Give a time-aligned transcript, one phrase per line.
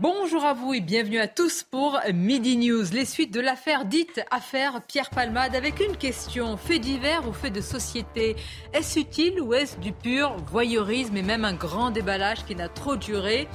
[0.00, 4.22] Bonjour à vous et bienvenue à tous pour Midi News, les suites de l'affaire dite
[4.30, 8.34] affaire Pierre Palmade avec une question, fait divers ou fait de société
[8.72, 12.96] Est-ce utile ou est-ce du pur voyeurisme et même un grand déballage qui n'a trop
[12.96, 13.46] duré?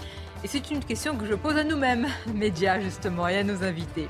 [0.44, 4.08] Et c'est une question que je pose à nous-mêmes, médias justement, et à nos invités.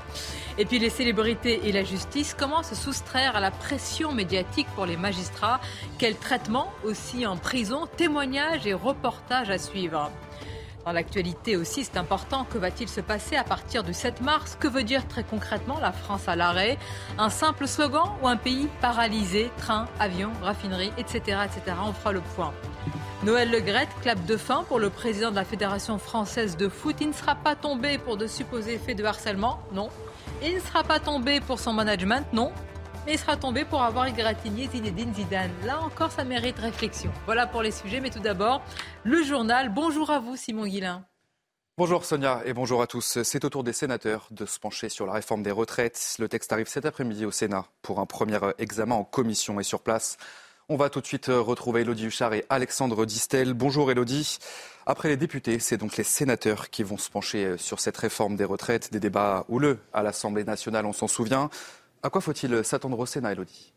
[0.58, 4.84] Et puis les célébrités et la justice, comment se soustraire à la pression médiatique pour
[4.84, 5.58] les magistrats
[5.98, 7.88] Quel traitement aussi en prison?
[7.96, 10.12] Témoignages et reportages à suivre.
[10.86, 12.44] Dans l'actualité aussi, c'est important.
[12.44, 14.56] Que va-t-il se passer à partir du 7 mars?
[14.60, 16.78] Que veut dire très concrètement la France à l'arrêt?
[17.18, 19.50] Un simple slogan ou un pays paralysé?
[19.56, 21.38] Train, avion, raffinerie, etc.
[21.44, 21.76] etc.
[21.84, 22.54] On fera le point.
[23.24, 26.94] Noël Legrette, clap de fin pour le président de la Fédération française de foot.
[27.00, 29.88] Il ne sera pas tombé pour de supposés faits de harcèlement, non.
[30.40, 32.52] Il ne sera pas tombé pour son management, non
[33.06, 35.52] mais il sera tombé pour avoir égratigné Zinedine Zidane.
[35.64, 37.12] Là encore, ça mérite réflexion.
[37.24, 38.62] Voilà pour les sujets, mais tout d'abord,
[39.04, 39.72] le journal.
[39.72, 41.04] Bonjour à vous, Simon Guillain.
[41.78, 43.22] Bonjour Sonia et bonjour à tous.
[43.22, 46.16] C'est au tour des sénateurs de se pencher sur la réforme des retraites.
[46.18, 49.82] Le texte arrive cet après-midi au Sénat pour un premier examen en commission et sur
[49.82, 50.16] place.
[50.68, 53.54] On va tout de suite retrouver Elodie Huchard et Alexandre Distel.
[53.54, 54.38] Bonjour Elodie.
[54.86, 58.44] Après les députés, c'est donc les sénateurs qui vont se pencher sur cette réforme des
[58.44, 58.90] retraites.
[58.90, 61.50] Des débats houleux à l'Assemblée nationale, on s'en souvient.
[62.06, 63.72] À quoi faut-il s'attendre au Sénat, Elodie?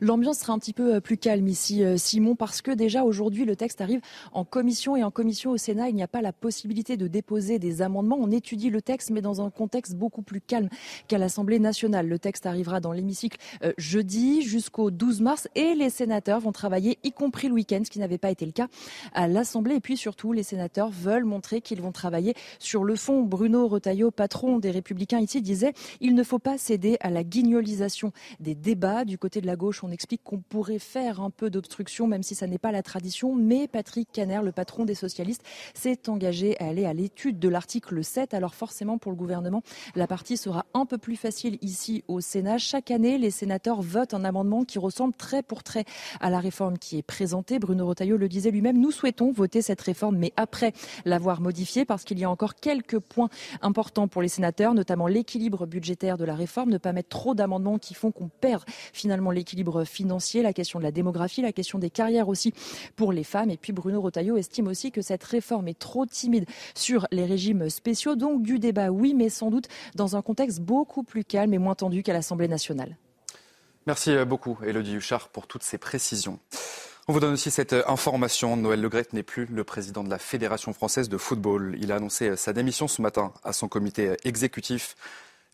[0.00, 3.44] L'ambiance sera un petit peu euh, plus calme ici, euh, Simon, parce que déjà aujourd'hui,
[3.44, 4.00] le texte arrive
[4.32, 7.58] en commission et en commission au Sénat, il n'y a pas la possibilité de déposer
[7.58, 8.18] des amendements.
[8.18, 10.68] On étudie le texte, mais dans un contexte beaucoup plus calme
[11.08, 12.08] qu'à l'Assemblée nationale.
[12.08, 16.98] Le texte arrivera dans l'hémicycle euh, jeudi jusqu'au 12 mars et les sénateurs vont travailler,
[17.04, 18.68] y compris le week-end, ce qui n'avait pas été le cas
[19.12, 19.76] à l'Assemblée.
[19.76, 23.22] Et puis surtout, les sénateurs veulent montrer qu'ils vont travailler sur le fond.
[23.22, 28.12] Bruno Retailleau, patron des Républicains ici, disait il ne faut pas céder à la guignolisation
[28.40, 32.06] des débats du côté de la gauche on explique qu'on pourrait faire un peu d'obstruction,
[32.06, 33.34] même si ça n'est pas la tradition.
[33.34, 35.42] Mais Patrick Caner, le patron des socialistes,
[35.74, 38.34] s'est engagé à aller à l'étude de l'article 7.
[38.34, 39.62] Alors forcément, pour le gouvernement,
[39.94, 42.58] la partie sera un peu plus facile ici au Sénat.
[42.58, 45.84] Chaque année, les sénateurs votent un amendement qui ressemble très pour trait
[46.20, 47.58] à la réforme qui est présentée.
[47.58, 50.72] Bruno Retailleau le disait lui-même, nous souhaitons voter cette réforme, mais après
[51.04, 53.28] l'avoir modifiée, parce qu'il y a encore quelques points
[53.60, 57.78] importants pour les sénateurs, notamment l'équilibre budgétaire de la réforme, ne pas mettre trop d'amendements
[57.78, 61.90] qui font qu'on perd finalement l'équilibre financier, la question de la démographie, la question des
[61.90, 62.52] carrières aussi
[62.96, 63.50] pour les femmes.
[63.50, 67.68] Et puis Bruno Rotaillot estime aussi que cette réforme est trop timide sur les régimes
[67.68, 68.16] spéciaux.
[68.16, 71.74] Donc du débat, oui, mais sans doute dans un contexte beaucoup plus calme et moins
[71.74, 72.96] tendu qu'à l'Assemblée nationale.
[73.86, 76.38] Merci beaucoup, Elodie Huchard, pour toutes ces précisions.
[77.08, 78.56] On vous donne aussi cette information.
[78.56, 81.76] Noël Legrette n'est plus le président de la Fédération française de football.
[81.80, 84.94] Il a annoncé sa démission ce matin à son comité exécutif.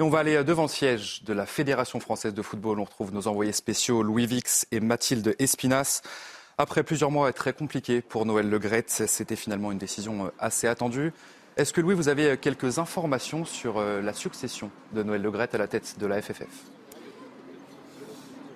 [0.01, 2.79] Et on va aller devant le siège de la Fédération française de football.
[2.79, 6.03] On retrouve nos envoyés spéciaux Louis Vix et Mathilde Espinas.
[6.57, 11.13] Après plusieurs mois très compliqués pour Noël Legrette, c'était finalement une décision assez attendue.
[11.57, 15.59] Est-ce que Louis, vous avez quelques informations sur euh, la succession de Noël Legrette à
[15.59, 16.47] la tête de la FFF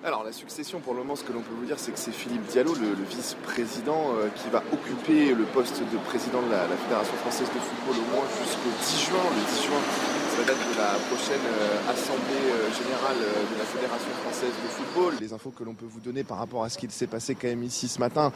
[0.05, 2.11] alors la succession, pour le moment, ce que l'on peut vous dire, c'est que c'est
[2.11, 7.13] Philippe Diallo, le, vice-président, euh, qui va occuper le poste de président de la, Fédération
[7.13, 9.23] française de football au moins jusqu'au 10 juin.
[9.31, 9.79] Le 10 juin,
[10.41, 15.13] date de la prochaine euh, assemblée euh, générale euh, de la Fédération française de football.
[15.21, 17.47] Les infos que l'on peut vous donner par rapport à ce qu'il s'est passé quand
[17.47, 18.31] même ici ce matin,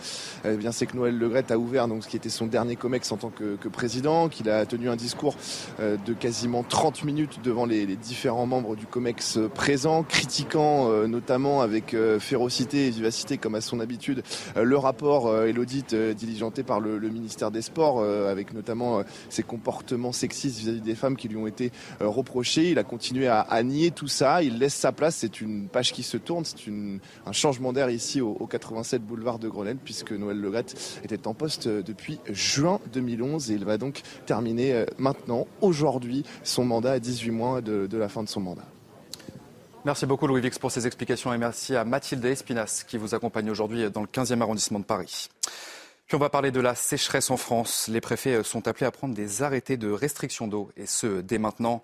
[0.46, 3.12] eh bien c'est que Noël Legrette a ouvert donc ce qui était son dernier comex
[3.12, 5.36] en tant que, président, qu'il a tenu un discours
[5.80, 12.88] de quasiment 30 minutes devant les, différents membres du comex présents, critiquant notamment avec férocité
[12.88, 14.24] et vivacité comme à son habitude
[14.56, 20.60] le rapport et l'audit diligenté par le, ministère des Sports, avec notamment ses comportements sexistes
[20.60, 22.72] vis à -vis des femmes qui lui ont été euh, reproché.
[22.72, 24.44] Il a continué à, nier tout ça.
[24.44, 25.18] Il laisse sa place.
[25.18, 26.46] C'est une page qui se tourne.
[26.46, 26.72] C'est
[27.26, 31.68] un changement d'air ici au, 87 boulevard de Grenelle puisque Noël Legrette était en poste
[31.68, 37.00] euh, depuis juin 2011 et il va donc terminer euh, maintenant, aujourd'hui, son mandat à
[37.00, 38.66] 18 mois de, de la fin de son mandat.
[39.86, 43.50] Merci beaucoup Louis Vix pour ces explications et merci à Mathilde Espinas qui vous accompagne
[43.50, 45.30] aujourd'hui dans le 15e arrondissement de Paris.
[46.08, 47.90] Puis on va parler de la sécheresse en France.
[47.90, 51.84] Les préfets sont appelés à prendre des arrêtés de restriction d'eau, et ce, dès maintenant.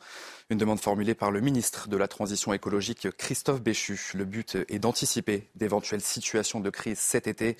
[0.50, 4.00] Une demande formulée par le ministre de la Transition écologique, Christophe Béchu.
[4.14, 7.58] Le but est d'anticiper d'éventuelles situations de crise cet été.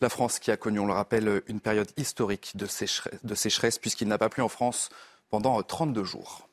[0.00, 3.78] La France qui a connu, on le rappelle, une période historique de sécheresse, de sécheresse
[3.78, 4.88] puisqu'il n'a pas plu en France
[5.28, 6.48] pendant 32 jours.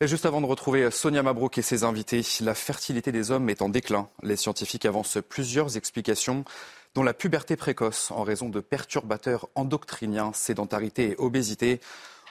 [0.00, 3.62] Et juste avant de retrouver Sonia Mabrouk et ses invités, la fertilité des hommes est
[3.62, 4.08] en déclin.
[4.22, 6.44] Les scientifiques avancent plusieurs explications,
[6.94, 11.80] dont la puberté précoce en raison de perturbateurs endocriniens, sédentarité et obésité.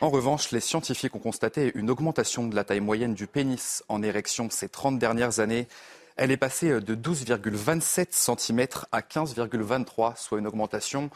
[0.02, 4.04] En revanche, les scientifiques ont constaté une augmentation de la taille moyenne du pénis en
[4.04, 5.68] érection ces 30 dernières années.
[6.18, 11.10] Elle est passée de 12,27 cm à 15,23, soit une augmentation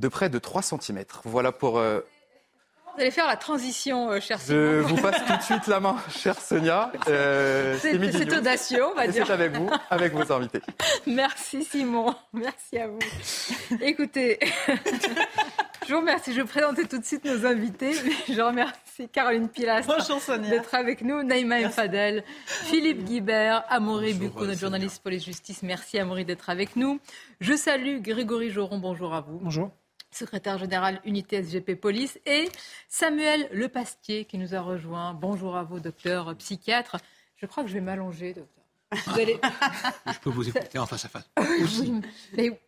[0.00, 1.04] de près de 3 cm.
[1.24, 2.00] Voilà pour euh,
[2.94, 4.58] vous allez faire la transition, euh, cher Simon.
[4.58, 6.92] Je vous passe tout de suite la main, chère Sonia.
[7.08, 9.26] Euh, c'est audacieux, on va dire.
[9.26, 10.60] C'est avec vous, avec vos invités.
[11.06, 12.98] Merci Simon, merci à vous.
[13.80, 14.38] Écoutez,
[15.86, 16.32] je vous remercie.
[16.32, 17.92] Je vais présenter tout de suite nos invités.
[18.28, 19.86] Je remercie Caroline Pilas
[20.48, 25.62] d'être avec nous, Naïma Mfadel, Philippe Guibert, Amaury Bucco, notre journaliste police-justice.
[25.62, 27.00] Merci Amaury d'être avec nous.
[27.40, 29.38] Je salue Grégory Joron, bonjour à vous.
[29.42, 29.70] Bonjour
[30.14, 32.48] secrétaire général unité SGP Police, et
[32.88, 35.14] Samuel Lepastier qui nous a rejoint.
[35.14, 36.96] Bonjour à vous, docteur psychiatre.
[37.36, 38.64] Je crois que je vais m'allonger, docteur.
[39.06, 39.40] Vous allez...
[40.06, 41.28] je peux vous écouter en face à face.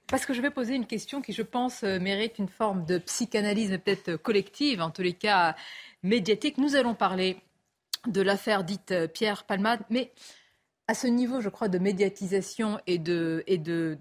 [0.08, 2.98] parce que je vais poser une question qui, je pense, euh, mérite une forme de
[2.98, 5.54] psychanalyse peut-être collective, en tous les cas
[6.02, 6.58] médiatique.
[6.58, 7.38] Nous allons parler
[8.06, 10.12] de l'affaire dite euh, Pierre Palmade, mais
[10.88, 13.44] à ce niveau, je crois, de médiatisation et de,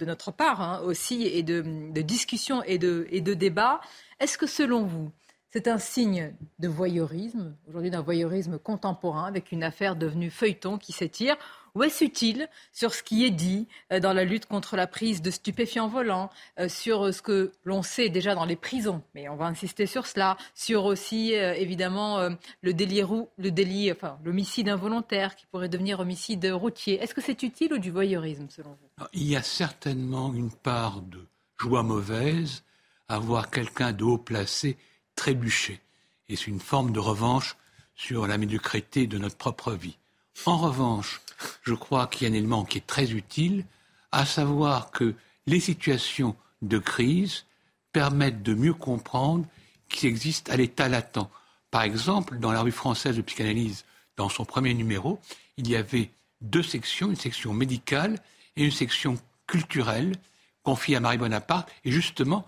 [0.06, 3.82] notre part hein, aussi, et de, de, discussion et de, et de débat,
[4.20, 5.12] est-ce que selon vous,
[5.50, 10.92] c'est un signe de voyeurisme, aujourd'hui d'un voyeurisme contemporain, avec une affaire devenue feuilleton qui
[10.92, 11.38] s'étire
[11.76, 15.22] ou est-ce utile sur ce qui est dit euh, dans la lutte contre la prise
[15.22, 16.30] de stupéfiants volants,
[16.60, 20.08] euh, sur ce que l'on sait déjà dans les prisons, mais on va insister sur
[20.08, 22.30] cela, sur aussi euh, évidemment
[22.62, 23.02] le délit,
[23.38, 27.02] le délit, enfin l'homicide involontaire qui pourrait devenir homicide routier.
[27.02, 29.06] Est-ce que c'est utile ou du voyeurisme selon vous?
[29.14, 31.20] Il y a certainement une part de
[31.60, 32.64] joie mauvaise
[33.08, 34.78] à voir quelqu'un de haut placé
[35.16, 35.82] trébucher.
[36.30, 37.58] Et c'est une forme de revanche
[37.96, 39.98] sur la médiocrité de notre propre vie.
[40.46, 41.22] En revanche,
[41.64, 43.66] je crois qu'il y a un élément qui est très utile,
[44.12, 45.16] à savoir que
[45.48, 47.46] les situations de crise
[47.92, 49.46] permettent de mieux comprendre
[49.90, 51.30] qu'il existe à l'état latent.
[51.72, 53.86] Par exemple, dans la revue française de psychanalyse,
[54.18, 55.20] dans son premier numéro,
[55.58, 56.12] il y avait
[56.42, 58.20] deux sections, une section médicale
[58.56, 59.18] et une section
[59.48, 60.16] culturelle
[60.64, 62.48] confiée à Marie Bonaparte, et justement,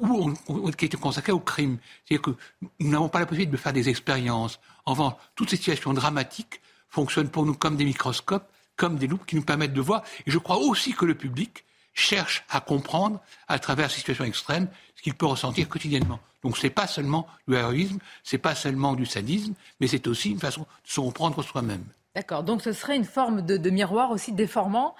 [0.00, 1.78] où on, qui était consacrée au crime.
[2.04, 2.30] C'est-à-dire que
[2.78, 4.60] nous n'avons pas la possibilité de faire des expériences.
[4.86, 6.60] En revanche, toutes ces situations dramatiques
[6.90, 10.02] fonctionnent pour nous comme des microscopes, comme des loupes qui nous permettent de voir.
[10.26, 11.64] Et je crois aussi que le public
[11.94, 16.20] cherche à comprendre, à travers ces situations extrêmes, ce qu'il peut ressentir quotidiennement.
[16.42, 20.06] Donc ce n'est pas seulement du héroïsme, ce n'est pas seulement du sadisme, mais c'est
[20.06, 21.84] aussi une façon de se comprendre soi-même.
[22.14, 22.42] D'accord.
[22.42, 24.94] Donc ce serait une forme de, miroir aussi déformant.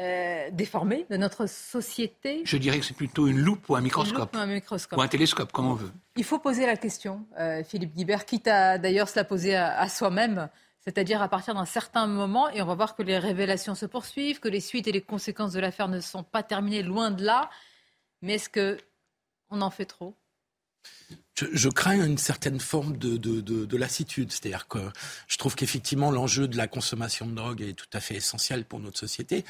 [0.00, 2.40] Euh, déformé de notre société?
[2.44, 4.34] Je dirais que c'est plutôt une loupe ou un microscope.
[4.34, 4.98] ou un microscope.
[4.98, 5.92] Ou un télescope, comme on veut.
[6.16, 9.88] Il faut poser la question, euh, Philippe Guibert, quitte à d'ailleurs se la poser à
[9.88, 10.48] soi-même
[10.84, 14.40] c'est-à-dire à partir d'un certain moment, et on va voir que les révélations se poursuivent,
[14.40, 17.50] que les suites et les conséquences de l'affaire ne sont pas terminées, loin de là.
[18.20, 20.16] Mais est-ce qu'on en fait trop?
[21.34, 24.32] Je, crains une certaine forme de, lassitude.
[24.32, 24.90] C'est-à-dire que
[25.28, 28.80] je trouve qu'effectivement l'enjeu de la consommation de drogue est tout à fait essentiel pour
[28.80, 29.44] notre société.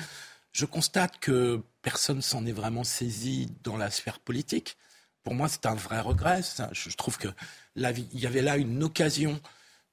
[0.52, 4.76] Je constate que personne s'en est vraiment saisi dans la sphère politique.
[5.25, 6.43] Pour moi, c'est un vrai regret.
[6.73, 7.32] Je trouve qu'il
[7.76, 9.40] y avait là une occasion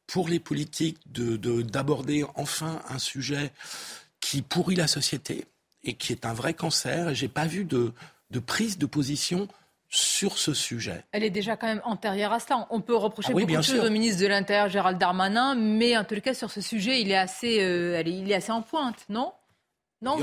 [0.10, 3.52] pour les politiques d'aborder de, enfin un sujet
[4.20, 5.46] qui pourrit la société
[5.84, 7.10] et qui est un vrai cancer.
[7.10, 7.94] Et j'ai pas vu de,
[8.32, 9.48] de prise de position
[9.88, 11.04] sur ce sujet.
[11.12, 12.68] Elle est déjà quand même antérieure à cela.
[12.70, 16.04] On peut reprocher ah beaucoup de choses au ministre de l'Intérieur, Gérald Darmanin, mais en
[16.04, 19.32] tout cas, sur ce sujet, il est assez, euh, il est assez en pointe, non?
[20.02, 20.18] Non,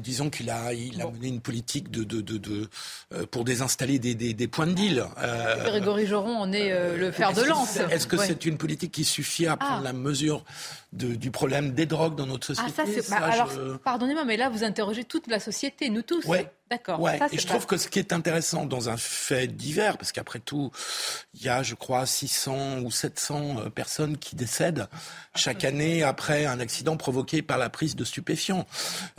[0.00, 2.68] disons qu'il a, il a mené une politique de, de, de,
[3.12, 5.04] euh, pour désinstaller des, des, des points de deal.
[5.18, 7.76] Euh, Grégory Joron en est euh, le fer de lance.
[7.76, 9.84] Est-ce que c'est une politique qui suffit à prendre ah.
[9.84, 10.44] la mesure
[10.92, 12.72] du problème des drogues dans notre société?
[12.78, 13.52] ah, ça, bah, alors,
[13.84, 16.24] pardonnez-moi, mais là, vous interrogez toute la société, nous tous.
[16.24, 16.50] Ouais.
[16.70, 17.00] D'accord.
[17.00, 17.18] Ouais.
[17.32, 20.70] et je trouve que ce qui est intéressant dans un fait divers, parce qu'après tout,
[21.32, 24.86] il y a, je crois, 600 ou 700 personnes qui décèdent
[25.34, 28.66] chaque année après un accident provoqué par la prise de stupéfiants.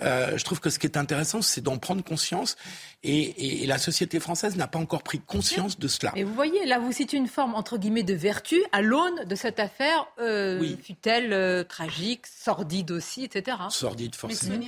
[0.01, 2.55] Euh, je trouve que ce qui est intéressant, c'est d'en prendre conscience.
[3.03, 6.11] Et, la société française n'a pas encore pris conscience de cela.
[6.15, 9.35] Et vous voyez, là, vous citez une forme, entre guillemets, de vertu à l'aune de
[9.35, 13.57] cette affaire, euh, fut-elle euh, tragique, sordide aussi, etc.
[13.69, 14.59] Sordide, forcément.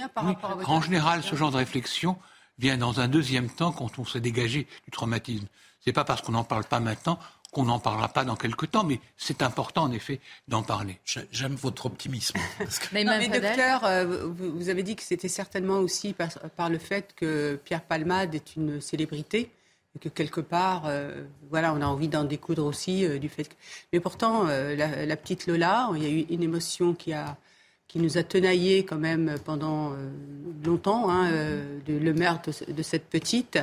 [0.65, 2.17] En général, ce genre de réflexion
[2.59, 5.47] vient dans un deuxième temps quand on s'est dégagé du traumatisme.
[5.83, 7.17] C'est pas parce qu'on n'en parle pas maintenant
[7.51, 11.00] qu'on n'en parlera pas dans quelques temps, mais c'est important en effet d'en parler.
[11.31, 12.39] J'aime votre optimisme.
[12.93, 17.84] mais, docteur, euh, vous avez dit que c'était certainement aussi par, le fait que Pierre
[17.84, 19.51] Palmade est une célébrité
[19.96, 23.55] et que quelque part, euh, voilà, on a envie d'en découdre aussi du fait que...
[23.91, 27.38] Mais pourtant, la, petite Lola, il y a eu une émotion qui a
[27.91, 29.91] qui nous a tenaillé quand même pendant
[30.63, 31.29] longtemps, hein,
[31.86, 33.60] de, le meurtre de, cette petite,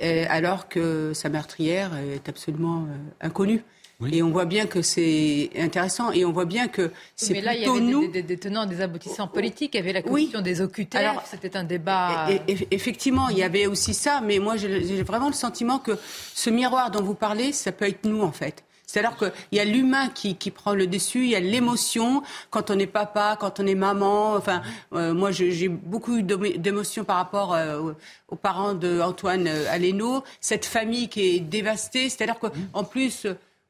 [0.00, 2.86] alors que sa meurtrière est absolument
[3.20, 3.64] inconnue.
[4.12, 7.46] Et on voit bien que c'est intéressant et on voit bien que c'est plutôt nous...
[7.46, 9.74] Mais là, il y avait des, des, tenants, des aboutissants politiques.
[9.74, 11.24] Il y avait la question des OQTF.
[11.30, 12.26] C'était un débat...
[12.70, 14.20] effectivement, il y avait aussi ça.
[14.20, 15.92] Mais moi, j'ai vraiment le sentiment que
[16.34, 18.63] ce miroir dont vous parlez, ça peut être nous, en fait.
[18.94, 22.70] C'est-à-dire qu'il y a l'humain qui, qui, prend le dessus, il y a l'émotion quand
[22.70, 24.34] on est papa, quand on est maman.
[24.34, 27.92] Enfin, euh, moi, j'ai beaucoup d'émotions par rapport euh,
[28.28, 32.08] aux parents d'Antoine Aleno, cette famille qui est dévastée.
[32.08, 33.26] C'est-à-dire qu'en plus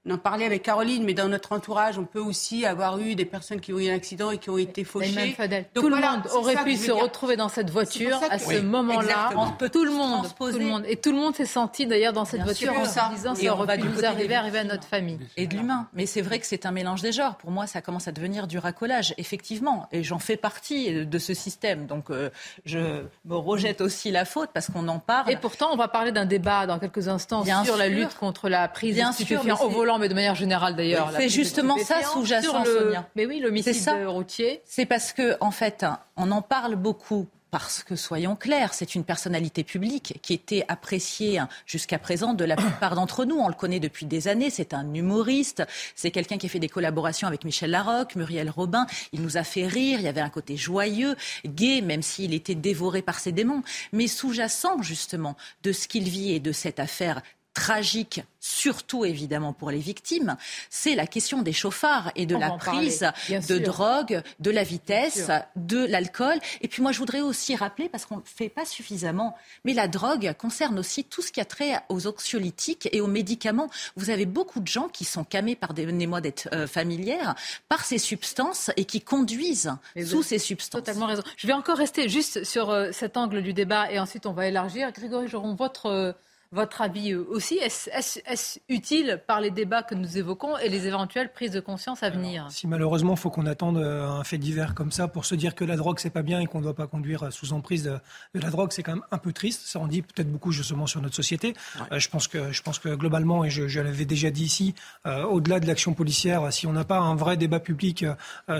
[0.07, 3.25] on en parlait avec Caroline, mais dans notre entourage, on peut aussi avoir eu des
[3.25, 5.35] personnes qui ont eu un accident et qui ont été fauchées.
[5.73, 9.31] tout le monde aurait pu se retrouver dans cette voiture à ce moment-là.
[9.73, 12.43] Tout le monde, tout le monde, et tout le monde s'est senti d'ailleurs dans cette
[12.43, 15.19] voiture en se disant ça aurait pu nous arriver, arriver à notre famille.
[15.37, 15.89] Et de l'humain.
[15.95, 17.37] Mais c'est vrai que c'est un mélange des genres.
[17.37, 19.89] Pour moi, ça commence à devenir du racolage, effectivement.
[19.93, 21.87] Et j'en fais partie de ce système.
[21.87, 22.31] Donc, euh,
[22.67, 22.79] je
[23.25, 25.31] me rejette aussi la faute parce qu'on en parle.
[25.31, 28.69] Et pourtant, on va parler d'un débat dans quelques instants sur la lutte contre la
[28.69, 31.13] prise de stupéfiants au volant mais de manière générale d'ailleurs.
[31.17, 33.09] C'est justement ça sous-jacent, Sonia.
[33.17, 34.63] Mais oui, l'homicide routier.
[34.65, 35.85] C'est parce que, en fait,
[36.17, 41.41] on en parle beaucoup parce que, soyons clairs, c'est une personnalité publique qui était appréciée
[41.67, 43.37] jusqu'à présent de la plupart d'entre nous.
[43.37, 44.51] On le connaît depuis des années.
[44.51, 45.63] C'est un humoriste.
[45.95, 48.89] C'est quelqu'un qui a fait des collaborations avec Michel Larocque, Muriel Robin.
[49.13, 50.01] Il nous a fait rire.
[50.01, 51.15] Il y avait un côté joyeux,
[51.47, 53.63] gai, même s'il était dévoré par ses démons.
[53.93, 57.23] Mais sous-jacent, justement, de ce qu'il vit et de cette affaire
[57.55, 60.37] tragique, surtout évidemment pour les victimes,
[60.69, 65.87] c'est la question des chauffards et de la prise de drogue, de la vitesse, de
[65.87, 66.39] l'alcool.
[66.61, 69.89] Et puis moi, je voudrais aussi rappeler, parce qu'on ne fait pas suffisamment, mais la
[69.89, 73.71] drogue concerne aussi tout ce qui a trait aux anxiolytiques et aux médicaments.
[73.97, 77.37] Vous avez beaucoup de gens qui sont camés, pardonnez-moi d'être euh, familière,
[77.69, 79.73] par ces substances et qui conduisent
[80.05, 80.83] sous ces substances.
[80.83, 81.23] Totalement raison.
[81.37, 84.49] Je vais encore rester juste sur euh, cet angle du débat et ensuite on va
[84.49, 84.91] élargir.
[84.93, 85.87] Grégory Joron, votre...
[85.87, 86.13] Euh,
[86.55, 91.33] votre avis euh, aussi Est-ce utile par les débats que nous évoquons et les éventuelles
[91.33, 94.75] prises de conscience à venir Si malheureusement, il faut qu'on attende euh, un fait divers
[94.75, 96.75] comme ça pour se dire que la drogue, c'est pas bien et qu'on ne doit
[96.75, 97.99] pas conduire sous emprise de,
[98.35, 99.63] la drogue, c'est quand même un peu triste.
[99.67, 101.55] Ça en dit peut-être beaucoup justement sur notre société.
[101.93, 105.61] Euh, je, pense que, je pense que globalement, et je, l'avais déjà dit ici, au-delà
[105.61, 108.07] de l'action policière, si on n'a pas un vrai débat public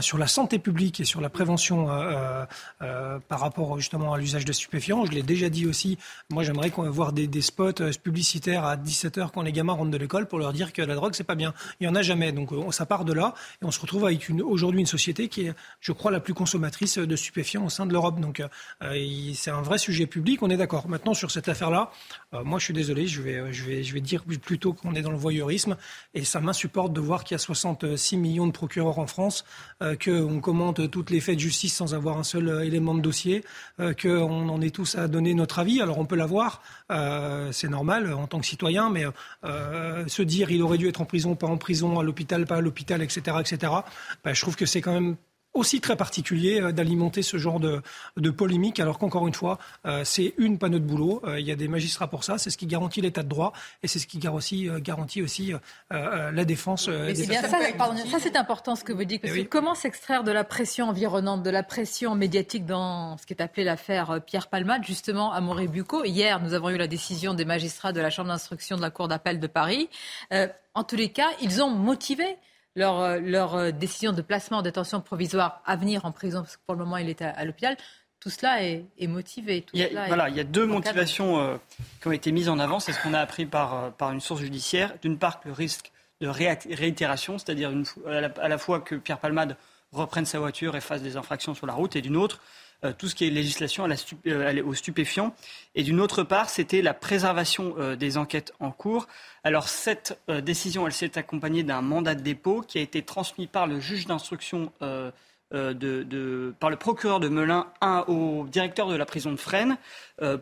[0.01, 1.87] sur la santé publique et sur la prévention
[3.29, 5.99] par rapport justement à l'usage de stupéfiants, je l'ai déjà dit aussi,
[6.31, 9.99] moi j'aimerais qu'on voir des, des spots publicitaire à 17h quand les gamins rentrent de
[9.99, 11.55] l'école pour leur dire que la drogue, c'est pas bien.
[11.81, 12.33] Il n'y en a jamais.
[12.33, 15.55] Donc ça part de là et on se retrouve avec aujourd'hui une société qui est,
[15.81, 18.21] je crois, la plus consommatrice de stupéfiants au sein de l'Europe.
[18.21, 20.89] Donc euh, c'est un vrai sujet public, on est d'accord.
[20.89, 21.91] Maintenant, sur cette affaire-là,
[22.33, 25.03] euh, moi je suis désolé, je vais, je vais, je vais dire plutôt qu'on est
[25.03, 25.77] dans le voyeurisme
[26.15, 29.45] et ça m'insupporte de voir qu'il y a 66 millions de procureurs en France,
[29.83, 33.45] euh, qu'on commente toutes les faits de justice sans avoir un seul élément de dossier,
[33.79, 35.81] qu'on en est tous à donner notre avis.
[35.81, 36.63] Alors on peut l'avoir,
[37.69, 39.05] normal en tant que citoyen, mais
[39.45, 42.57] euh, se dire il aurait dû être en prison, pas en prison, à l'hôpital, pas
[42.57, 43.73] à l'hôpital, etc., etc.
[44.23, 45.17] Bah, je trouve que c'est quand même
[45.55, 47.81] aussi très particulier euh, d'alimenter ce genre de,
[48.17, 51.23] de polémique, alors qu'encore une fois, euh, c'est une panneau de boulot.
[51.39, 52.39] il y a des magistrats pour ça.
[52.39, 55.53] C'est ce qui garantit l'état de droit et c'est ce qui garantit, garantit aussi
[55.91, 56.89] la défense.
[56.89, 57.59] des bien ça,
[58.11, 59.23] ça c'est important ce que vous dites.
[59.23, 63.33] Parce eh comment s'extraire de la pression environnante, de la pression médiatique dans ce qui
[63.33, 67.45] est appelé l'affaire Pierre Palmade, justement à Montrébucco Hier, nous avons eu la décision des
[67.45, 69.89] magistrats de la Chambre d'instruction de la Cour d'appel de Paris.
[70.75, 72.37] en tous les cas, ils ont motivé
[72.75, 76.57] leur, euh, leur euh, décision de placement en détention provisoire à venir en prison, parce
[76.57, 77.77] que pour le moment il est à, l'hôpital,
[78.21, 79.67] tout cela est, motivé.
[79.75, 81.57] il, y a, voilà, il y a deux motivations euh,
[82.01, 82.81] qui ont été mises en avant.
[82.81, 84.95] C'est ce qu'on a appris par, par une source judiciaire.
[85.03, 87.71] D'une part, le risque de réitération, c'est-à-dire
[88.07, 89.57] à, la fois que Pierre Palmade
[89.93, 92.41] reprenne sa voiture et fasse des infractions sur la route, et d'une autre,
[92.85, 95.35] euh, tout ce qui est législation à la euh, aux stupéfiants.
[95.75, 99.07] Et d'une autre part, c'était la préservation euh, des enquêtes en cours.
[99.43, 103.67] Alors cette décision, elle s'est accompagnée d'un mandat de dépôt qui a été transmis par
[103.67, 104.73] le juge d'instruction.
[105.53, 107.69] De, par le procureur de Melun
[108.09, 109.77] au directeur de la prison de Fresnes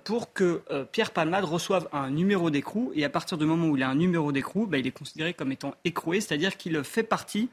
[0.05, 2.93] pour que Pierre Palmade reçoive un numéro d'écrou.
[2.95, 5.35] Et à partir du moment où il a un numéro d'écrou, bah, il est considéré
[5.35, 7.51] comme étant écroué, c'est-à-dire qu'il fait partie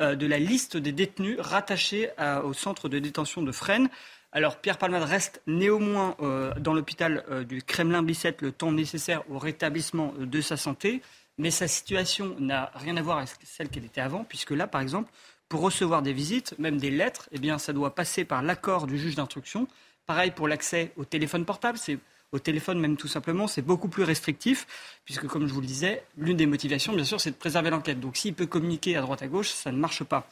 [0.00, 2.10] de la liste des détenus rattachés
[2.44, 3.88] au centre de détention de Fresnes.
[4.30, 9.38] Alors Pierre Palmade reste néanmoins euh, dans l'hôpital euh, du Kremlin-Bicêtre le temps nécessaire au
[9.38, 11.00] rétablissement euh, de sa santé,
[11.38, 14.82] mais sa situation n'a rien à voir avec celle qu'elle était avant, puisque là, par
[14.82, 15.10] exemple,
[15.48, 18.98] pour recevoir des visites, même des lettres, eh bien, ça doit passer par l'accord du
[18.98, 19.66] juge d'instruction.
[20.04, 21.78] Pareil pour l'accès au téléphone portable.
[22.32, 24.66] au téléphone même tout simplement, c'est beaucoup plus restrictif,
[25.06, 27.98] puisque comme je vous le disais, l'une des motivations, bien sûr, c'est de préserver l'enquête.
[27.98, 30.28] Donc s'il peut communiquer à droite à gauche, ça ne marche pas.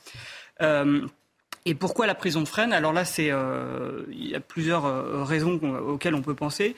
[1.66, 5.22] Et pourquoi la prison de Fresnes Alors là, c'est, euh, il y a plusieurs euh,
[5.24, 6.74] raisons auxquelles on peut penser.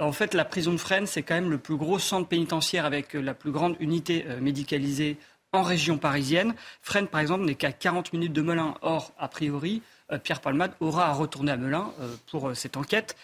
[0.00, 3.12] En fait, la prison de Fresnes, c'est quand même le plus gros centre pénitentiaire avec
[3.12, 5.18] la plus grande unité médicalisée
[5.52, 6.54] en région parisienne.
[6.80, 8.76] Fresnes, par exemple, n'est qu'à 40 minutes de Melun.
[8.80, 9.82] Or, a priori,
[10.24, 11.92] Pierre Palmade aura à retourner à Melun
[12.30, 13.14] pour cette enquête.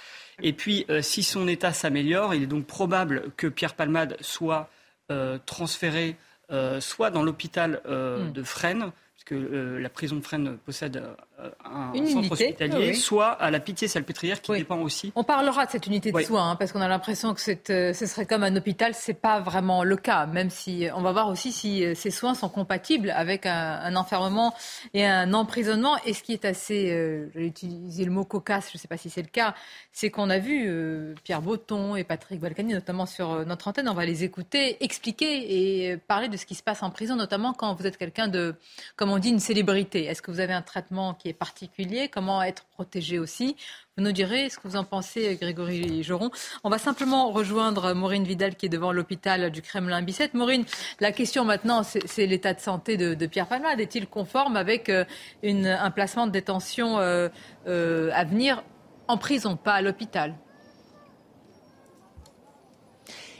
[0.42, 4.68] Et puis, euh, si son état s'améliore, il est donc probable que Pierre Palmade soit
[5.11, 6.16] euh, transféré
[6.52, 8.32] euh, soit dans l'hôpital hmm.
[8.32, 8.92] de Fresnes,
[9.26, 11.02] que euh, la prison de Fresnes possède
[11.38, 15.12] euh, un centre hospitalier, soit à la Pitié-Salpêtrière qui dépend aussi.
[15.14, 18.06] On parlera de cette unité de soins, hein, parce qu'on a l'impression que euh, ce
[18.06, 18.94] serait comme un hôpital.
[18.94, 22.34] Ce n'est pas vraiment le cas, même si on va voir aussi si ces soins
[22.34, 24.54] sont compatibles avec un, enfermement
[24.94, 25.96] et un emprisonnement.
[26.06, 28.96] Et ce qui est assez, je vais utiliser le mot cocasse, je ne sais pas
[28.96, 29.54] si c'est le cas,
[29.92, 34.06] c'est qu'on a vu Pierre Botton et Patrick Balkany, notamment sur notre antenne, on va
[34.06, 37.86] les écouter, expliquer et parler de ce qui se passe en prison, notamment quand vous
[37.86, 38.54] êtes quelqu'un de,
[38.96, 40.04] comme on dit une célébrité.
[40.04, 43.56] Est-ce que vous avez un traitement qui est particulier Comment être protégé aussi
[43.97, 46.30] Vous nous direz ce que vous en pensez, Grégory Joron.
[46.64, 50.37] On va simplement rejoindre Maureen Vidal qui est devant l'hôpital du Kremlin-Bicêtre.
[50.37, 50.64] Maureen,
[51.00, 53.80] la question maintenant, c'est l'état de santé de, Pierre Palmade.
[53.80, 55.04] Est-il conforme avec euh,
[55.42, 57.28] un placement de détention euh,
[57.66, 58.62] euh, à venir
[59.09, 60.35] en prison, pas à l'hôpital?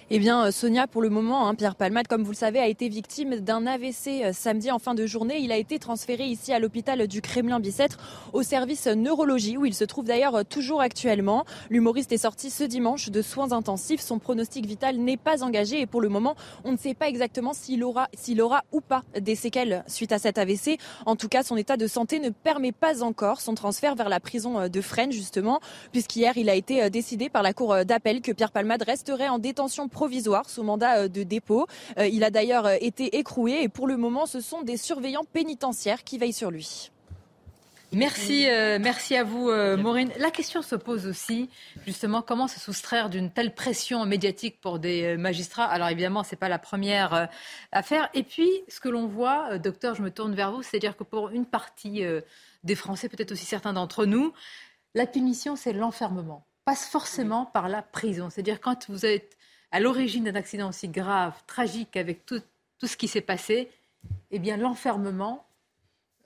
[0.08, 2.68] Eh bien, euh, Sonia, pour le moment, hein, Pierre Palmade, comme vous le savez, a
[2.68, 5.38] été victime d'un AVC euh, samedi en fin de journée.
[5.40, 7.98] Il a été transféré ici à l'hôpital du Kremlin-Bicêtre
[8.32, 11.44] au service neurologie où il se trouve d'ailleurs euh, toujours actuellement.
[11.70, 14.00] L'humoriste est sorti ce dimanche de soins intensifs.
[14.00, 17.52] Son pronostic vital n'est pas engagé et pour le moment, on ne sait pas exactement
[17.52, 20.78] s'il aura, s'il aura ou pas des séquelles suite à cet AVC.
[21.04, 24.20] En tout cas, son état de santé ne permet pas encore son transfert vers la
[24.20, 25.58] prison de Fresnes, justement,
[25.90, 29.88] puisqu'hier, il a été décidé par la cour d'appel que Pierre Palmade resterait en détention
[29.96, 31.66] provisoire sous mandat euh, de dépôt.
[31.96, 35.24] Euh, il a d'ailleurs euh, été écroué et pour le moment, ce sont des surveillants
[35.32, 36.90] pénitentiaires qui veillent sur lui.
[37.92, 38.46] Merci,
[38.80, 39.48] merci à vous,
[39.78, 40.10] Maureen.
[40.18, 41.48] La question se pose aussi,
[41.86, 45.64] justement, comment se soustraire d'une telle pression médiatique pour des magistrats?
[45.64, 47.28] Alors évidemment, ce n'est pas la première
[47.72, 48.10] affaire.
[48.12, 51.30] Et puis, ce que l'on voit, docteur, je me tourne vers vous, c'est-à-dire que pour
[51.30, 52.02] une partie
[52.64, 54.35] des Français, peut-être aussi certains d'entre nous,
[54.94, 56.44] la punition, c'est l'enfermement.
[56.66, 58.28] Passe forcément par la prison.
[58.30, 59.36] C'est-à-dire quand vous êtes
[59.76, 62.40] à l'origine d'un accident aussi grave, tragique, avec tout,
[62.78, 63.70] tout ce qui s'est passé,
[64.30, 65.46] eh bien l'enfermement,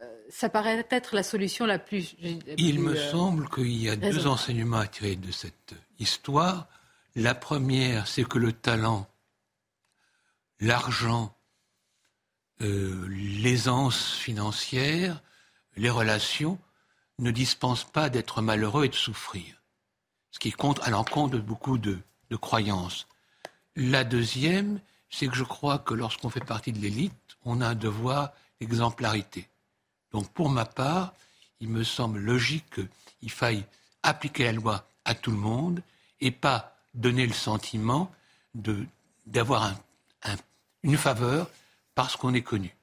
[0.00, 2.14] euh, ça paraît être la solution la plus.
[2.58, 6.68] Il me euh, semble qu'il y a deux enseignements à tirer de cette histoire.
[7.16, 9.08] La première, c'est que le talent,
[10.60, 11.34] l'argent,
[12.60, 15.24] euh, l'aisance financière,
[15.74, 16.56] les relations
[17.18, 19.60] ne dispensent pas d'être malheureux et de souffrir.
[20.30, 21.98] Ce qui compte à l'encontre de beaucoup de
[22.40, 23.08] croyances.
[23.82, 27.14] La deuxième, c'est que je crois que lorsqu'on fait partie de l'élite,
[27.46, 29.48] on a un devoir d'exemplarité.
[30.12, 31.14] Donc pour ma part,
[31.60, 33.64] il me semble logique qu'il faille
[34.02, 35.82] appliquer la loi à tout le monde
[36.20, 38.12] et pas donner le sentiment
[39.26, 39.72] d'avoir
[40.82, 41.48] une faveur
[41.94, 42.76] parce qu'on est connu.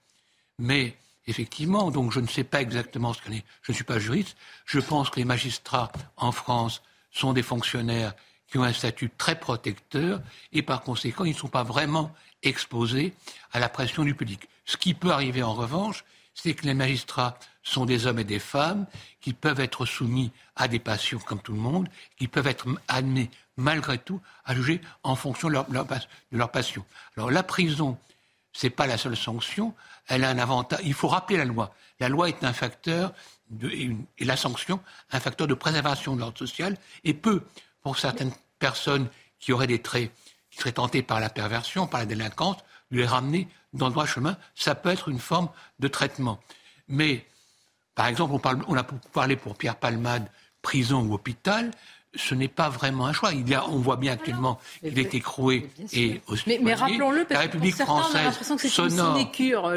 [0.57, 3.45] Mais effectivement, donc je ne sais pas exactement ce qu'on est.
[3.61, 4.35] Je ne suis pas juriste.
[4.65, 6.81] Je pense que les magistrats en France
[7.11, 8.15] sont des fonctionnaires
[8.49, 10.21] qui ont un statut très protecteur
[10.53, 13.13] et par conséquent, ils ne sont pas vraiment exposés
[13.51, 14.47] à la pression du public.
[14.65, 18.39] Ce qui peut arriver en revanche, c'est que les magistrats sont des hommes et des
[18.39, 18.85] femmes
[19.19, 23.29] qui peuvent être soumis à des passions comme tout le monde, qui peuvent être amenés
[23.57, 25.77] malgré tout à juger en fonction de leur, de
[26.31, 26.85] leur passion.
[27.17, 27.97] Alors la prison,
[28.53, 29.73] c'est pas la seule sanction,
[30.07, 30.79] elle a un avantage.
[30.83, 31.73] Il faut rappeler la loi.
[31.99, 33.13] La loi est un facteur
[33.61, 34.79] et, la sanction
[35.11, 37.43] un facteur de préservation de l'ordre social et peut
[37.87, 39.07] pour certaines personnes
[39.39, 40.11] qui auraient des traits,
[40.51, 42.57] qui seraient tentées par la perversion, par la délinquance,
[42.91, 44.35] de les ramener dans le droit chemin.
[44.55, 45.47] Ça peut être une forme
[45.79, 46.37] de traitement.
[46.89, 47.25] Mais,
[47.95, 50.29] par exemple, on, parle, on a parlé pour Pierre Palmade,
[50.61, 51.71] prison ou hôpital
[52.17, 53.31] ce n'est pas vraiment un choix.
[53.33, 57.33] Il y a, on voit bien actuellement qu'il est écroué et Mais, mais rappelons-le, parce
[57.33, 58.33] la République française
[58.69, 59.17] sonore,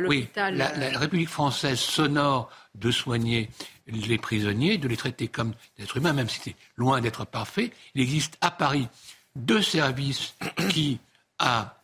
[0.00, 0.56] l'hôpital.
[0.56, 3.50] la, la, République française sonore de soigner
[3.86, 7.70] les prisonniers, de les traiter comme des êtres humains, même si c'est loin d'être parfait.
[7.94, 8.88] Il existe à Paris
[9.36, 10.34] deux services
[10.70, 10.98] qui,
[11.38, 11.76] à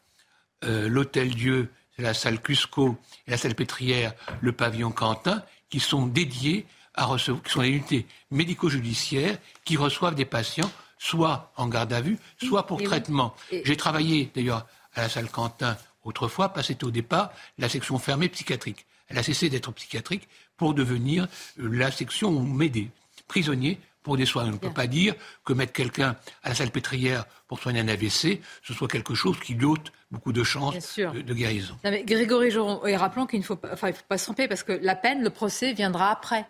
[0.65, 5.81] euh, l'Hôtel Dieu, c'est la salle Cusco et la salle Pétrière, le pavillon Quentin, qui
[5.81, 6.67] sont dédiés
[6.97, 12.01] à recevoir, qui sont des unités médico-judiciaires qui reçoivent des patients soit en garde à
[12.01, 13.35] vue, soit pour traitement.
[13.65, 17.99] J'ai travaillé d'ailleurs à la salle Quentin autrefois, parce que c'était au départ la section
[17.99, 18.87] fermée psychiatrique.
[19.09, 21.29] Elle a cessé d'être psychiatrique pour devenir
[21.61, 22.91] euh, la section où on met des
[23.29, 24.45] prisonniers pour des soins.
[24.45, 27.89] On ne peut pas dire que mettre quelqu'un à la salle pétrière pour soigner un
[27.89, 31.77] AVC, ce soit quelque chose qui dote beaucoup de chances de, guérison.
[31.85, 34.63] Grégory Joron, et rappelons qu'il ne faut pas, enfin, il faut pas se tromper parce
[34.63, 36.47] que la peine, le procès viendra après.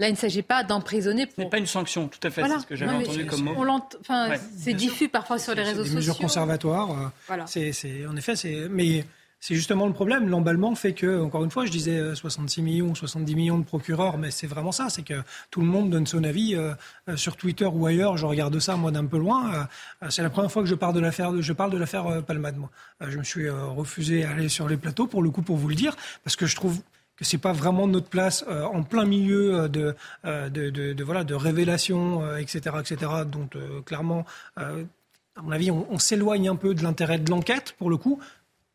[0.00, 1.34] Là, il ne s'agit pas d'emprisonner pour.
[1.36, 2.42] Ce n'est pas une sanction, tout à fait.
[2.42, 3.80] C'est ce que j'avais entendu comme mot.
[4.00, 5.90] Enfin, c'est diffus parfois sur les réseaux sociaux.
[5.90, 6.90] Des mesures conservatoires.
[6.90, 7.46] Euh, voilà.
[7.46, 8.66] C'est, en effet, c'est.
[8.70, 9.04] Mais
[9.40, 10.26] c'est justement le problème.
[10.30, 14.16] L'emballement fait que, encore une fois, je disais 66 euh, millions, 70 millions de procureurs,
[14.16, 14.88] mais c'est vraiment ça.
[14.88, 16.72] C'est que tout le monde donne son avis euh,
[17.16, 18.16] sur Twitter ou ailleurs.
[18.16, 19.68] Je regarde ça, moi, d'un peu loin.
[20.08, 22.70] c'est la première fois que je parle de l'affaire, je parle de l'affaire Palmade, moi.
[23.06, 25.74] je me suis refusé à aller sur les plateaux, pour le coup, pour vous le
[25.74, 26.80] dire, parce que je trouve
[27.20, 31.22] que c'est pas vraiment notre place euh, en plein milieu euh, de, euh, de, voilà
[31.22, 33.12] de révélations, etc., etc.
[33.26, 33.48] dont
[33.84, 34.24] clairement,
[34.56, 38.20] à mon avis, on s'éloigne un peu de l'intérêt de l'enquête pour le coup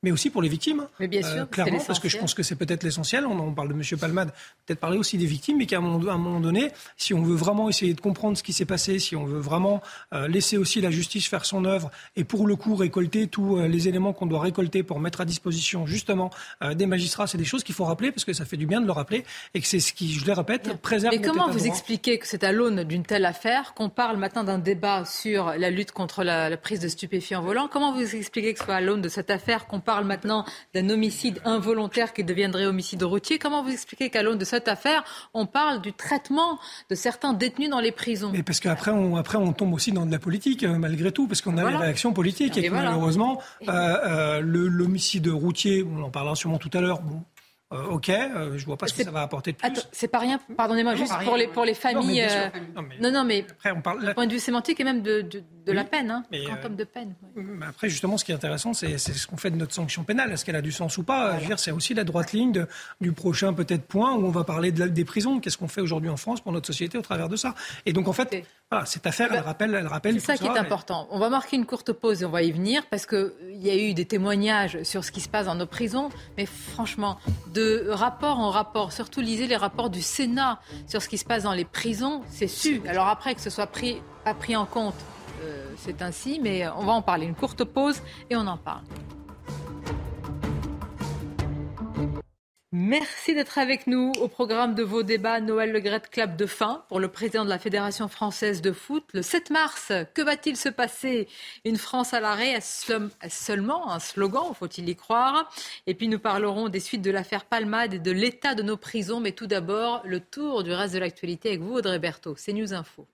[0.05, 0.85] mais aussi pour les victimes.
[0.99, 3.25] Mais bien sûr, clairement, parce que je pense que c'est peut-être l'essentiel.
[3.25, 3.81] On, parle de M.
[3.99, 4.31] Palmade,
[4.65, 7.95] peut-être parler aussi des victimes, mais qu'à un, moment donné, si on veut vraiment essayer
[7.95, 9.81] de comprendre ce qui s'est passé, si on veut vraiment
[10.27, 14.13] laisser aussi la justice faire son œuvre, et pour le coup récolter tous les éléments
[14.13, 16.29] qu'on doit récolter pour mettre à disposition justement
[16.75, 18.85] des magistrats, c'est des choses qu'il faut rappeler, parce que ça fait du bien de
[18.85, 21.15] le rappeler, et que c'est ce qui, je le répète, préserve.
[21.15, 24.59] Mais comment vous expliquez que c'est à l'aune d'une telle affaire qu'on parle maintenant d'un
[24.59, 27.67] débat sur la lutte contre la, la prise de stupéfiants volants?
[27.71, 30.43] Comment vous expliquez que ce soit à l'aune de cette affaire qu'on parle parle maintenant
[30.73, 33.39] d'un homicide involontaire qui deviendrait homicide routier.
[33.39, 37.69] Comment vous expliquez qu'à l'aune de cette affaire, on parle du traitement de certains détenus
[37.69, 38.31] dans les prisons?
[38.33, 41.27] Mais parce qu'après, on, après, on tombe aussi dans de la politique, euh, malgré tout,
[41.29, 42.57] parce qu'on a des réactions politiques.
[42.57, 47.21] Et, malheureusement, euh, euh, l'homicide routier, on en parlera sûrement tout à l'heure, bon,
[47.73, 49.87] euh, ok, euh, je vois pas ce que ça va apporter de plus.
[49.91, 52.27] C'est pas rien, pardonnez-moi, juste pour, les, pour les familles.
[52.29, 52.49] Euh,
[53.01, 54.13] non, non, mais, après, on parle...
[54.13, 57.13] point de vue sémantique et même de, de, la peine, hein, quantum de peine.
[57.67, 60.31] Après, justement, ce qui est intéressant, c'est ce qu'on fait de notre sanction pénale.
[60.31, 61.37] Est-ce qu'elle a du sens ou pas?
[61.57, 62.65] C'est aussi la droite ligne
[63.01, 65.39] du prochain peut-être point où on va parler de des prisons.
[65.39, 67.55] Qu'est-ce qu'on fait aujourd'hui en France pour notre société au travers de ça?
[67.85, 70.19] Et donc, en fait, voilà, cette affaire, elle rappelle, elle rappelle.
[70.19, 71.07] C'est ça qui est important.
[71.11, 73.75] On va marquer une courte pause et on va y venir parce qu'il y a
[73.75, 77.19] eu des témoignages sur ce qui se passe dans nos prisons, mais franchement,
[77.53, 81.43] de rapport en rapport, surtout lisez les rapports du Sénat sur ce qui se passe
[81.43, 82.81] dans les prisons, c'est su.
[82.87, 85.14] Alors après que ce soit pris, pas pris en compte, euh,
[85.77, 87.25] c'est ainsi, mais on va en parler.
[87.25, 88.83] Une courte pause et on en parle.
[92.77, 95.39] Merci d'être avec nous au programme de vos débats.
[95.39, 99.05] Noël Legrette clap de fin pour le président de la Fédération française de foot.
[99.13, 101.29] Le 7 mars, que va-t-il se passer?
[101.63, 105.49] Une France à l'arrêt, seulement un slogan, faut-il y croire?
[105.87, 109.21] Et puis nous parlerons des suites de l'affaire Palmade et de l'état de nos prisons.
[109.21, 112.35] Mais tout d'abord, le tour du reste de l'actualité avec vous, Audrey Berthaud.
[112.35, 113.07] C'est News Info.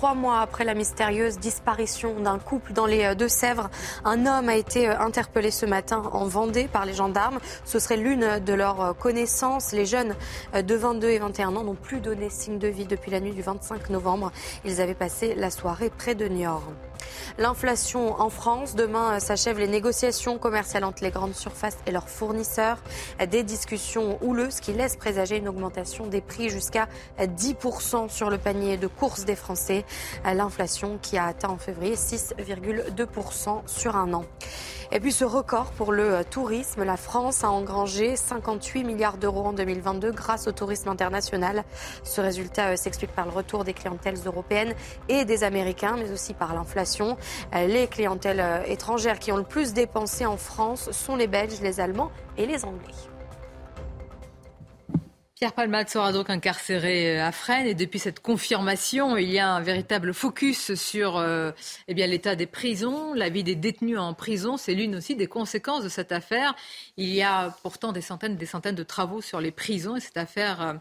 [0.00, 3.68] Trois mois après la mystérieuse disparition d'un couple dans les euh, Deux-Sèvres,
[4.06, 7.38] un homme a été euh, interpellé ce matin en Vendée par les gendarmes.
[7.66, 9.72] Ce serait l'une de leurs euh, connaissances.
[9.72, 10.16] Les jeunes
[10.54, 13.42] de 22 et 21 ans n'ont plus donné signe de vie depuis la nuit du
[13.42, 14.32] 25 novembre.
[14.64, 16.62] Ils avaient passé la soirée près de Niort.
[17.38, 18.74] L'inflation en France.
[18.74, 22.78] Demain euh, s'achèvent les négociations commerciales entre les grandes surfaces et leurs fournisseurs.
[23.30, 28.76] Des discussions houleuses qui laissent présager une augmentation des prix jusqu'à 10% sur le panier
[28.76, 29.84] de courses des Français.
[30.24, 34.24] L'inflation qui a atteint en février 6,2% sur un an.
[34.92, 39.44] Et puis ce record pour le euh, tourisme, la France a engrangé 58 milliards d'euros
[39.44, 41.62] en 2022 grâce au tourisme international.
[42.02, 44.74] Ce résultat euh, s'explique par le retour des clientèles européennes
[45.08, 47.16] et des Américains, mais aussi par l'inflation.
[47.54, 51.78] Euh, les clientèles étrangères qui ont le plus dépensé en France sont les Belges, les
[51.78, 53.09] Allemands et les Anglais.
[55.40, 59.50] Pierre Palmade sera donc incarcéré euh, à Fresnes et depuis cette confirmation, il y a
[59.50, 61.50] un véritable focus sur euh,
[61.88, 64.58] eh l'état des prisons, la vie des détenus en prison.
[64.58, 66.54] C'est l'une aussi des conséquences de cette affaire.
[66.98, 70.18] Il y a pourtant des centaines, des centaines de travaux sur les prisons et cette
[70.18, 70.74] affaire euh,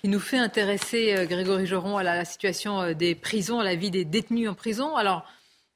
[0.00, 4.06] qui nous fait intéresser Grégory Joron à la, situation des prisons, à la vie des
[4.06, 4.96] détenus en prison.
[4.96, 5.26] Alors,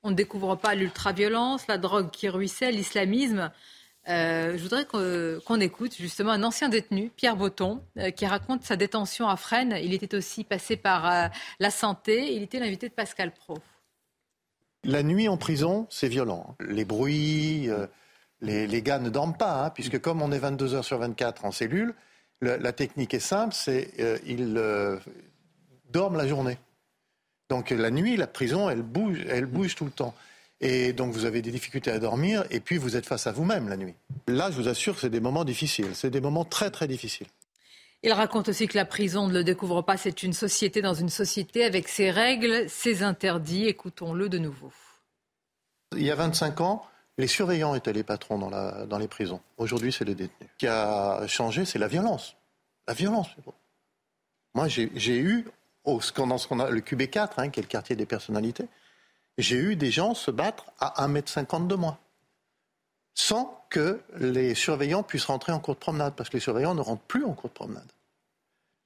[0.05, 3.51] on ne découvre pas l'ultraviolence, la drogue qui ruisselle, l'islamisme.
[4.09, 8.77] Euh, je voudrais qu'on écoute justement un ancien détenu, Pierre Botton, euh, qui raconte sa
[8.77, 9.79] détention à Fresnes.
[9.81, 11.29] Il était aussi passé par euh,
[11.61, 12.35] la santé.
[12.35, 13.59] Il était l'invité de Pascal Pro.
[14.85, 16.57] La nuit en prison, c'est violent.
[16.59, 17.69] Les bruits,
[18.41, 21.53] les, gars ne dorment pas, hein, puisque comme on est 22 heures sur 24 en
[21.53, 21.95] cellule,
[22.41, 23.93] la technique est simple, c'est
[24.27, 24.61] ils
[25.91, 26.59] dorment la journée.
[27.49, 30.15] Donc la nuit, la prison, elle bouge, elle bouge tout le temps.
[30.62, 33.68] Et donc vous avez des difficultés à dormir et puis vous êtes face à vous-même
[33.68, 33.94] la nuit.
[34.29, 35.90] Là, je vous assure que c'est des moments difficiles.
[35.94, 37.27] C'est des moments très très difficiles.
[38.05, 39.96] Il raconte aussi que la prison ne le découvre pas.
[39.96, 43.66] C'est une société dans une société avec ses règles, ses interdits.
[43.66, 44.72] Écoutons-le de nouveau.
[45.96, 46.87] Il y a 25 ans,
[47.18, 49.40] les surveillants étaient les patrons dans, la, dans les prisons.
[49.57, 50.48] Aujourd'hui, c'est les détenus.
[50.53, 52.37] Ce qui a changé, c'est la violence.
[52.88, 53.29] La violence.
[54.55, 55.46] Moi, j'ai eu,
[55.85, 58.66] au, dans ce qu'on a, le QB4, hein, qui est le quartier des personnalités,
[59.38, 61.99] j'ai eu des gens se battre à 1m50 de moi,
[63.14, 66.81] sans que les surveillants puissent rentrer en cours de promenade, parce que les surveillants ne
[66.81, 67.90] rentrent plus en cours de promenade.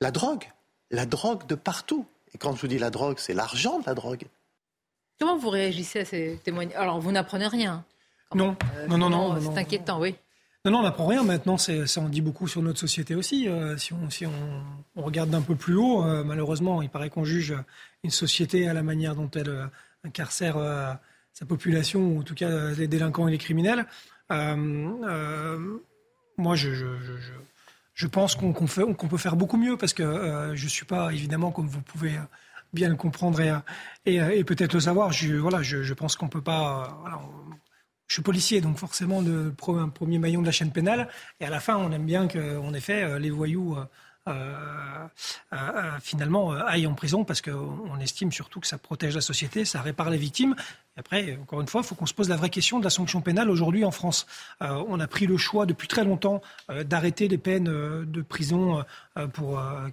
[0.00, 0.50] La drogue,
[0.90, 2.06] la drogue de partout.
[2.34, 4.26] Et quand je vous dis la drogue, c'est l'argent de la drogue.
[5.18, 6.76] Comment vous réagissez à ces témoignages?
[6.76, 7.84] Alors, vous n'apprenez rien
[8.34, 8.56] non.
[8.76, 8.98] Euh, non.
[8.98, 10.14] non, non, C'est inquiétant, oui.
[10.64, 11.22] Non, non, on n'apprend rien.
[11.22, 13.48] Maintenant, ça en dit beaucoup sur notre société aussi.
[13.48, 17.24] Euh, si on, si on, regarde d'un peu plus haut, euh, malheureusement, il paraît qu'on
[17.24, 17.54] juge
[18.02, 19.70] une société à la manière dont elle
[20.06, 20.56] incarcère
[21.32, 23.86] sa population, ou en tout cas les délinquants et les criminels.
[24.30, 24.56] moi,
[26.54, 26.86] je, je,
[27.94, 31.68] je, pense qu'on peut faire beaucoup mieux parce que je ne suis pas, évidemment, comme
[31.68, 32.18] vous pouvez
[32.72, 36.42] bien le comprendre et, et, peut-être le savoir, je, voilà, je, pense qu'on ne peut
[36.42, 36.98] pas.
[38.06, 41.08] Je suis policier, donc forcément le premier maillon de la chaîne pénale.
[41.40, 43.84] Et à la fin, on aime bien qu'en effet, euh, les voyous euh, euh,
[46.00, 50.10] finalement aillent en prison parce qu'on estime surtout que ça protège la société, ça répare
[50.10, 50.54] les victimes.
[50.96, 52.90] Et après, encore une fois, il faut qu'on se pose la vraie question de la
[52.90, 54.26] sanction pénale aujourd'hui en France.
[54.60, 56.40] on a pris le choix depuis très longtemps
[56.84, 58.84] d'arrêter les peines de prison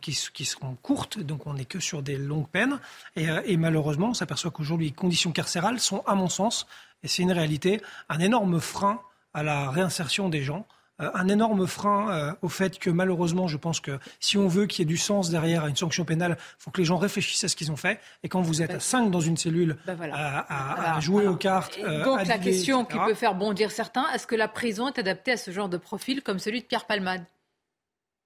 [0.01, 2.79] qui, seront courtes, donc on n'est que sur des longues peines.
[3.15, 6.67] Et, malheureusement, on s'aperçoit qu'aujourd'hui, les conditions carcérales sont, à mon sens,
[7.03, 9.01] et c'est une réalité, un énorme frein
[9.33, 13.57] à la réinsertion des gens, euh, un énorme frein euh, au fait que malheureusement, je
[13.57, 16.63] pense que si on veut qu'il y ait du sens derrière une sanction pénale, il
[16.63, 17.99] faut que les gens réfléchissent à ce qu'ils ont fait.
[18.23, 22.03] Et quand vous êtes à 5 dans une cellule ben à, jouer aux cartes, euh,
[22.03, 25.37] donc la question qui peut faire bondir certains, est-ce que la prison est adaptée à
[25.37, 27.23] ce genre de profil comme celui de Pierre Palmade?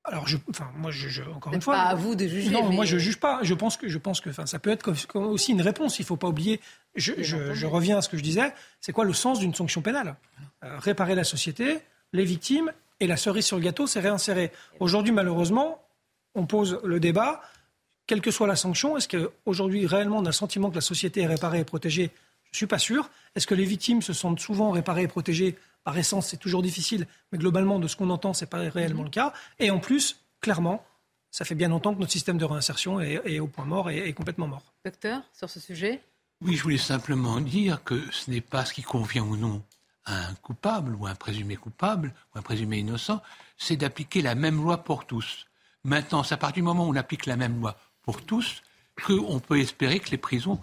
[0.04, 1.76] Alors, je, enfin, moi, je, encore une fois.
[1.76, 2.50] Pas à vous de juger.
[2.50, 3.40] Non, moi, je juge pas.
[3.42, 6.00] Je pense que, je pense que, enfin, ça peut être aussi une réponse.
[6.00, 6.62] Il faut pas oublier.
[6.96, 8.54] Je, je reviens à ce que je disais.
[8.80, 10.16] C'est quoi le sens d'une sanction pénale?
[10.64, 11.80] Euh, Réparer la société,
[12.14, 14.52] les victimes, et la cerise sur le gâteau, c'est réinsérer.
[14.80, 15.84] Aujourd'hui, malheureusement,
[16.34, 17.42] on pose le débat.
[18.08, 21.22] Quelle que soit la sanction, est-ce qu'aujourd'hui, réellement, on a le sentiment que la société
[21.22, 22.12] est réparée et protégée?
[22.46, 23.10] Je ne suis pas sûr.
[23.36, 25.58] Est-ce que les victimes se sentent souvent réparées et protégées?
[25.84, 29.04] Par essence, c'est toujours difficile, mais globalement, de ce qu'on entend, ce n'est pas réellement
[29.04, 29.34] le cas.
[29.60, 30.84] Et en plus, clairement,
[31.30, 34.14] ça fait bien longtemps que notre système de réinsertion est, au point mort et est
[34.14, 34.64] complètement mort.
[34.84, 36.02] Docteur, sur ce sujet?
[36.42, 39.62] Oui, je voulais simplement dire que ce n'est pas ce qui convient ou non
[40.08, 43.22] un coupable ou un présumé coupable ou un présumé innocent,
[43.58, 45.48] c'est d'appliquer la même loi pour tous.
[45.84, 48.64] Maintenant, c'est à partir du moment où on applique la même loi pour tous
[49.06, 50.60] qu'on peut espérer que les prisons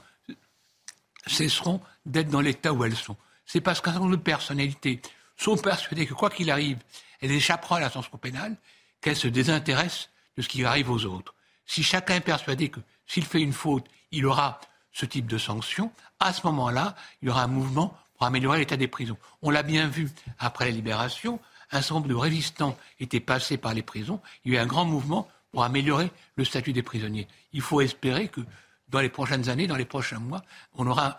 [1.26, 5.00] cesseront d'être dans l'état où elles sont c'est parce qu'un certain nombre de personnalités
[5.37, 6.78] sont persuadées que quoi qu'il arrive,
[7.20, 8.57] elles échapperont à la sanction pénale,
[9.00, 11.35] qu'elles se désintéressent de ce qui arrive aux autres.
[11.66, 14.61] Si chacun est persuadé que s'il fait une faute, il aura
[14.92, 18.89] ce type de sanction, à ce moment-là, il y aura un mouvement améliorer l'état des
[18.89, 19.17] prisons.
[19.43, 23.75] On l'a bien vu après la libération, un certain nombre de résistants étaient passés par
[23.75, 27.29] les prisons, il y a eu un grand mouvement pour améliorer le statut des prisonniers.
[27.53, 28.41] Il faut espérer que
[28.89, 30.43] dans les prochaines années, dans les prochains mois,
[30.75, 31.19] on aura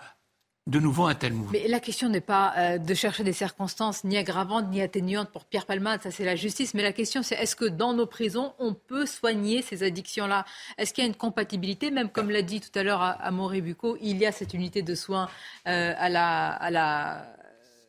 [0.68, 1.52] de nouveau un tel mouvement.
[1.52, 5.46] Mais la question n'est pas euh, de chercher des circonstances ni aggravantes ni atténuantes pour
[5.46, 8.54] Pierre Palmade, ça c'est la justice, mais la question c'est est-ce que dans nos prisons
[8.58, 10.44] on peut soigner ces addictions-là?
[10.80, 13.98] Est-ce qu'il y a une compatibilité, même comme l'a dit tout à l'heure à, Bucco,
[14.02, 15.30] il y a cette unité de soins
[15.68, 17.36] euh, à, la, à, la,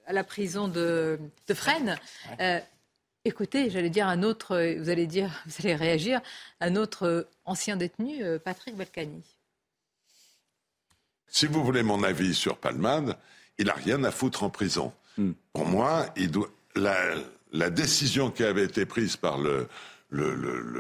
[0.07, 1.97] à la prison de, de Fresnes.
[2.41, 2.61] Euh,
[3.25, 6.21] écoutez, j'allais dire un autre, vous allez dire, vous allez réagir,
[6.61, 9.36] un autre ancien détenu, Patrick Balkany.
[11.29, 13.17] Si vous voulez mon avis sur Palmade,
[13.59, 14.93] il n'a rien à foutre en prison.
[15.17, 15.33] Hmm.
[15.53, 16.07] Pour moi,
[16.75, 19.69] la, décision qui avait été prise par le,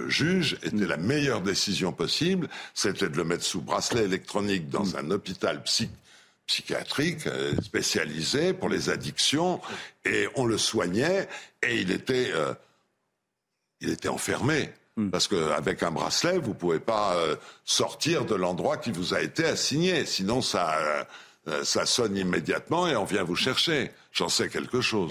[0.08, 0.88] juge était hmm.
[0.88, 2.48] la meilleure décision possible.
[2.74, 4.96] C'était de le mettre sous bracelet électronique dans hmm.
[4.98, 5.62] un hôpital
[6.46, 9.60] psychiatrique euh, spécialisé pour les addictions
[10.04, 11.28] et on le soignait
[11.62, 12.54] et il était, euh,
[13.80, 14.70] il était enfermé.
[14.96, 15.10] Hmm.
[15.10, 19.20] Parce qu'avec un bracelet, vous ne pouvez pas euh, sortir de l'endroit qui vous a
[19.20, 20.06] été assigné.
[20.06, 21.04] Sinon, ça, euh,
[21.48, 23.90] euh, ça sonne immédiatement et on vient vous chercher.
[24.12, 25.10] J'en sais quelque chose.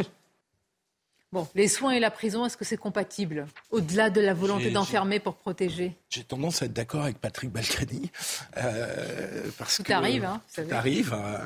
[1.32, 5.20] Bon, les soins et la prison, est-ce que c'est compatible Au-delà de la volonté d'enfermer
[5.20, 5.98] pour protéger?
[6.10, 8.10] J'ai tendance à être d'accord avec Patrick Balkany.
[8.58, 11.14] Euh, parce tout arrive, hein, Tout arrive.
[11.14, 11.46] Hein,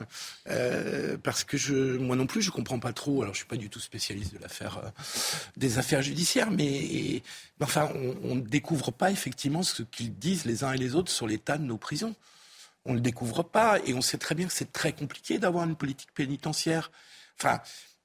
[0.50, 3.24] euh, parce que je, moi non plus, je ne comprends pas trop.
[3.24, 4.90] Alors, je ne suis pas du tout spécialiste de l'affaire, euh,
[5.58, 7.24] des affaires judiciaires, mais,
[7.62, 7.90] enfin,
[8.24, 11.58] on ne découvre pas effectivement ce qu'ils disent les uns et les autres sur l'état
[11.58, 12.16] de nos prisons.
[12.86, 15.66] On ne le découvre pas et on sait très bien que c'est très compliqué d'avoir
[15.66, 16.92] une politique pénitentiaire.
[17.40, 17.62] Enfin,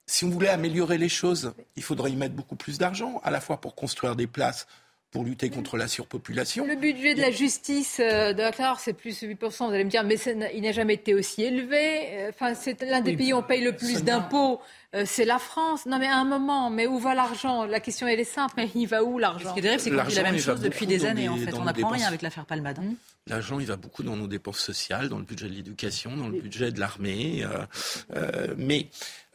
[0.06, 3.40] si on voulait améliorer les choses, il faudrait y mettre beaucoup plus d'argent, à la
[3.40, 4.66] fois pour construire des places
[5.10, 6.66] pour lutter contre la surpopulation.
[6.66, 10.16] Le budget de la justice, euh, d'accord, c'est plus 8%, vous allez me dire, mais
[10.52, 12.00] il n'a jamais été aussi élevé.
[12.14, 14.60] Euh, enfin, c'est l'un des pays où on paye le plus d'impôts
[14.94, 15.86] euh, c'est la France.
[15.86, 17.64] Non, mais à un moment, mais où va l'argent?
[17.64, 19.48] La question, elle est simple, mais il va où l'argent?
[19.48, 21.52] Ce qui est terrible, c'est qu'on dit la même chose depuis des années, en fait.
[21.54, 22.78] On n'apprend rien avec l'affaire Palmade.
[22.78, 22.94] Hein.
[23.26, 26.40] L'argent, il va beaucoup dans nos dépenses sociales, dans le budget de l'éducation, dans le
[26.40, 27.42] budget de l'armée.
[27.42, 27.64] Euh,
[28.14, 28.88] euh, mais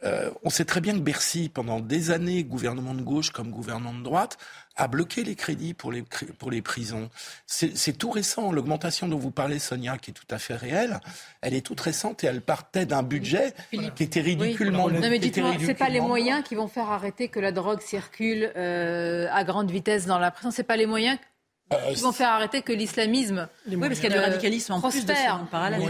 [0.04, 3.92] euh, on sait très bien que Bercy, pendant des années, gouvernement de gauche comme gouvernement
[3.92, 4.38] de droite,
[4.76, 6.02] a bloqué les crédits pour les,
[6.38, 7.10] pour les prisons.
[7.46, 8.50] C'est tout récent.
[8.50, 11.00] L'augmentation dont vous parlez, Sonia, qui est tout à fait réelle,
[11.42, 14.86] elle est toute récente et elle partait d'un budget qui était ridiculement...
[14.86, 17.80] Oui, non, mais dites-moi, c'est pas les moyens qui vont faire arrêter que la drogue
[17.80, 20.50] circule à grande vitesse dans la prison.
[20.50, 21.29] C'est pas les moyens euh,
[21.90, 23.48] Ils vont faire arrêter que l'islamisme.
[23.68, 25.80] Oui, parce qu'il y a du radicalisme en plus de ça, parallèle.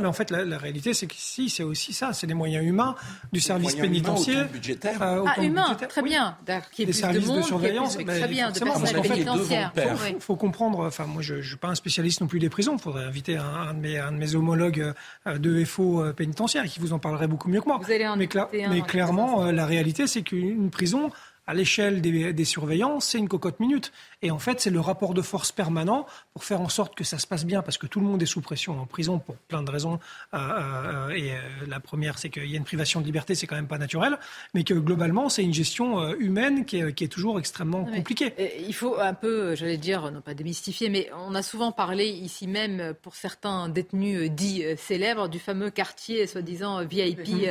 [0.00, 2.12] mais en fait, la, réalité, c'est que si, c'est aussi ça.
[2.12, 2.94] C'est des moyens humains
[3.32, 4.48] du service pénitentiaire.
[4.48, 5.02] budgétaire.
[5.02, 6.36] Euh, ah, humain, très bien.
[6.72, 7.96] Qui est des services de, surveillance.
[7.96, 9.72] très bien, de personnel pénitentiaire.
[10.08, 12.76] Il faut, comprendre, enfin, moi, je ne suis pas un spécialiste non plus des prisons.
[12.76, 14.92] Il faudrait inviter un, de mes, un, de mes, homologues
[15.26, 17.80] euh, de FO pénitentiaire qui vous en parlerait beaucoup mieux que moi.
[17.82, 21.10] Vous allez en mais, mais clairement, la réalité, c'est qu'une prison
[21.46, 23.92] à l'échelle des, surveillants, c'est une cocotte minute.
[24.22, 27.18] Et en fait, c'est le rapport de force permanent pour faire en sorte que ça
[27.18, 29.62] se passe bien, parce que tout le monde est sous pression en prison pour plein
[29.62, 29.98] de raisons.
[30.34, 33.48] Euh, euh, et euh, la première, c'est qu'il y a une privation de liberté, c'est
[33.48, 34.18] quand même pas naturel,
[34.54, 38.32] mais que globalement, c'est une gestion humaine qui est, toujours extrêmement compliquée.
[38.66, 42.46] Il faut un peu, j'allais dire, non pas démystifier, mais on a souvent parlé ici
[42.46, 47.48] même, pour certains détenus dits célèbres, du fameux quartier soi-disant VIP.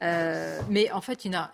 [0.00, 1.50] mais en fait, il y a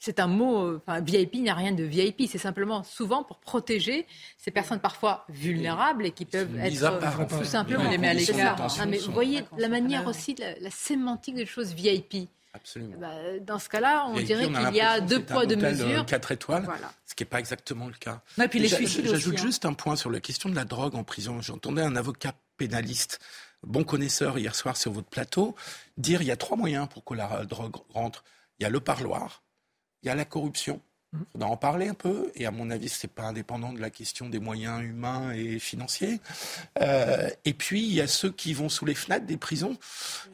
[0.00, 4.06] c'est un mot, euh, enfin, VIP n'a rien de VIP, c'est simplement souvent pour protéger
[4.38, 8.86] ces personnes parfois vulnérables et qui peuvent être euh, tout simplement les à l'écart.
[8.88, 12.28] mais vous voyez la manière aussi, la, la sémantique des choses VIP.
[12.52, 12.96] Absolument.
[12.98, 16.04] Bah, dans ce cas-là, on dirait qu'il y a deux poids, deux mesures.
[16.06, 16.66] Quatre étoiles,
[17.06, 18.22] ce qui n'est pas exactement le cas.
[18.38, 19.42] J'ajoute hein.
[19.42, 21.40] juste un point sur la question de la drogue en prison.
[21.42, 23.20] J'entendais un avocat pénaliste,
[23.62, 25.54] bon connaisseur hier soir sur votre plateau,
[25.96, 28.24] dire il y a trois moyens pour que la drogue rentre.
[28.58, 29.42] Il y a le parloir,
[30.02, 30.80] il y a la corruption.
[31.12, 31.24] Il mmh.
[31.32, 33.90] faudra en parler un peu, et à mon avis, ce n'est pas indépendant de la
[33.90, 36.20] question des moyens humains et financiers.
[36.80, 39.76] Euh, et puis, il y a ceux qui vont sous les fenêtres des prisons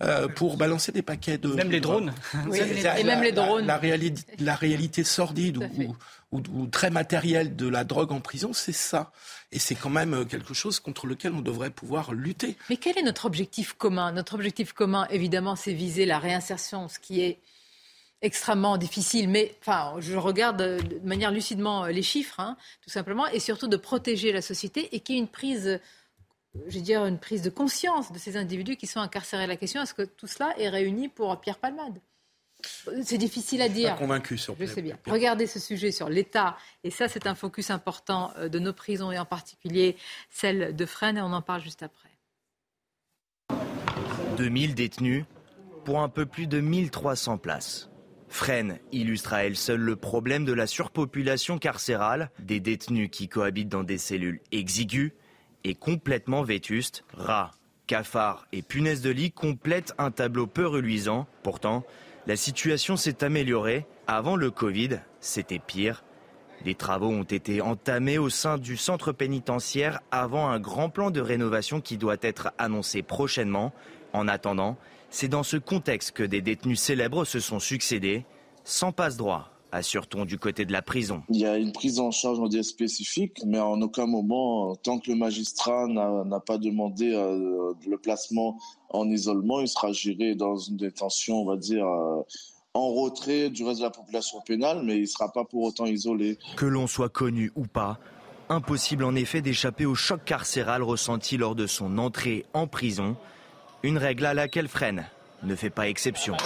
[0.02, 1.48] euh, pour balancer des paquets de...
[1.48, 2.12] Même les drones.
[2.48, 3.66] Oui, et même les drones.
[3.66, 5.96] La, réalité, la réalité sordide ou,
[6.30, 9.12] ou, très matérielle de la drogue en prison, c'est ça.
[9.52, 12.54] Et c'est quand même quelque chose contre lequel on devrait pouvoir lutter.
[12.68, 14.12] Mais quel est notre objectif commun?
[14.12, 17.38] Notre objectif commun, évidemment, c'est viser la réinsertion, ce qui est
[18.22, 23.40] extrêmement difficile, mais enfin, je regarde de manière lucidement les chiffres, hein, tout simplement, et
[23.40, 25.80] surtout de protéger la société et qu'il y ait une prise,
[26.66, 29.46] je veux dire, une prise de conscience de ces individus qui sont incarcérés.
[29.46, 32.00] La question, est-ce que tout cela est réuni pour Pierre Palmade?
[33.02, 33.92] C'est difficile à dire.
[33.92, 34.56] Pas convaincu sur.
[34.58, 34.98] Je sais bien.
[35.06, 39.12] Regardez ce sujet sur l'État, et ça, c'est un focus important euh, de nos prisons
[39.12, 39.96] et en particulier
[40.30, 42.08] celle de Fresnes, et on en parle juste après.
[44.38, 45.24] 2000 détenus
[45.84, 47.88] pour un peu plus de 1300 places.
[48.36, 53.70] Fresnes illustre à elle seule le problème de la surpopulation carcérale, des détenus qui cohabitent
[53.70, 55.12] dans des cellules exiguës
[55.64, 57.02] et complètement vétustes.
[57.14, 57.52] Rats,
[57.86, 61.26] cafards et punaises de lit complètent un tableau peu reluisant.
[61.42, 61.82] Pourtant,
[62.26, 63.86] la situation s'est améliorée.
[64.06, 66.04] Avant le Covid, c'était pire.
[66.62, 71.22] Des travaux ont été entamés au sein du centre pénitentiaire avant un grand plan de
[71.22, 73.72] rénovation qui doit être annoncé prochainement.
[74.12, 74.76] En attendant,
[75.10, 78.24] c'est dans ce contexte que des détenus célèbres se sont succédés,
[78.64, 81.22] sans passe-droit, assure-t-on du côté de la prison.
[81.28, 85.10] Il y a une prise en charge, on spécifique, mais en aucun moment, tant que
[85.10, 88.58] le magistrat n'a pas demandé euh, le placement
[88.90, 92.22] en isolement, il sera géré dans une détention, on va dire, euh,
[92.74, 95.86] en retrait du reste de la population pénale, mais il ne sera pas pour autant
[95.86, 96.38] isolé.
[96.56, 97.98] Que l'on soit connu ou pas,
[98.48, 103.16] impossible en effet d'échapper au choc carcéral ressenti lors de son entrée en prison.
[103.82, 105.06] Une règle à laquelle Fresnes
[105.42, 106.36] ne fait pas exception.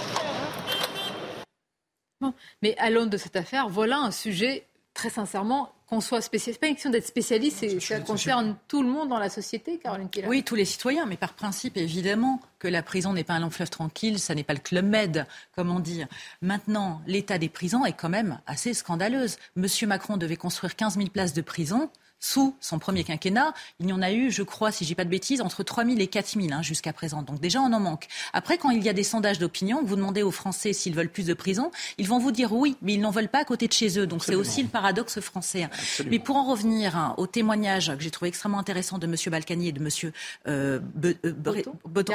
[2.62, 6.60] mais à l'aune de cette affaire, voilà un sujet, très sincèrement, qu'on soit spécialiste.
[6.60, 10.08] pas une question d'être spécialiste, ça concerne tout le monde dans la société, Caroline.
[10.28, 13.50] Oui, tous les citoyens, mais par principe, évidemment, que la prison n'est pas un long
[13.50, 16.04] fleuve tranquille, ça n'est pas le club med, comme on dit.
[16.42, 19.36] Maintenant, l'état des prisons est quand même assez scandaleuse.
[19.56, 23.92] Monsieur Macron devait construire 15 000 places de prison sous son premier quinquennat, il y
[23.92, 26.06] en a eu, je crois, si je dis pas de bêtises, entre 3 000 et
[26.06, 27.22] 4 000 hein, jusqu'à présent.
[27.22, 28.06] Donc déjà, on en manque.
[28.32, 31.26] Après, quand il y a des sondages d'opinion, vous demandez aux Français s'ils veulent plus
[31.26, 33.72] de prison, ils vont vous dire oui, mais ils n'en veulent pas à côté de
[33.72, 34.06] chez eux.
[34.06, 35.64] Donc c'est aussi le paradoxe français.
[35.64, 35.70] Hein.
[36.06, 39.14] Mais pour en revenir hein, au témoignage que j'ai trouvé extrêmement intéressant de M.
[39.30, 40.12] Balkany et de M.
[40.46, 41.34] Euh, euh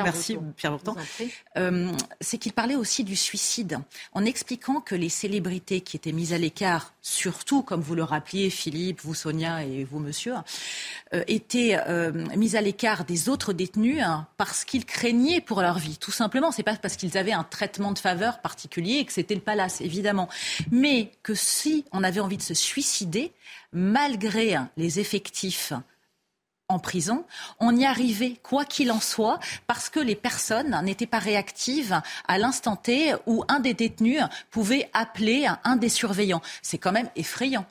[0.04, 0.78] merci Pierre
[1.58, 3.80] euh, c'est qu'il parlait aussi du suicide,
[4.14, 8.50] en expliquant que les célébrités qui étaient mises à l'écart, surtout, comme vous le rappeliez,
[8.50, 10.34] Philippe, vous, Sonia et vous, monsieur,
[11.14, 15.80] euh, étaient euh, mis à l'écart des autres détenus hein, parce qu'ils craignaient pour leur
[15.80, 15.98] vie.
[15.98, 19.36] Tout simplement, c'est pas parce qu'ils avaient un traitement de faveur particulier et que c'était
[19.36, 20.30] le palace, évidemment.
[20.72, 23.32] Mais que si on avait envie de se suicider,
[23.72, 25.74] malgré hein, les effectifs
[26.68, 27.26] en prison,
[27.60, 32.38] on y arrivait, quoi qu'il en soit, parce que les personnes n'étaient pas réactives à
[32.38, 36.42] l'instant T où un des détenus pouvait appeler un des surveillants.
[36.62, 37.66] C'est quand même effrayant.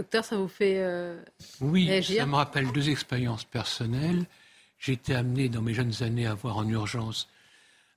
[0.00, 1.22] Docteur, ça vous fait euh,
[1.60, 4.24] Oui, ça me rappelle deux expériences personnelles.
[4.78, 7.28] J'ai été amené dans mes jeunes années à voir en urgence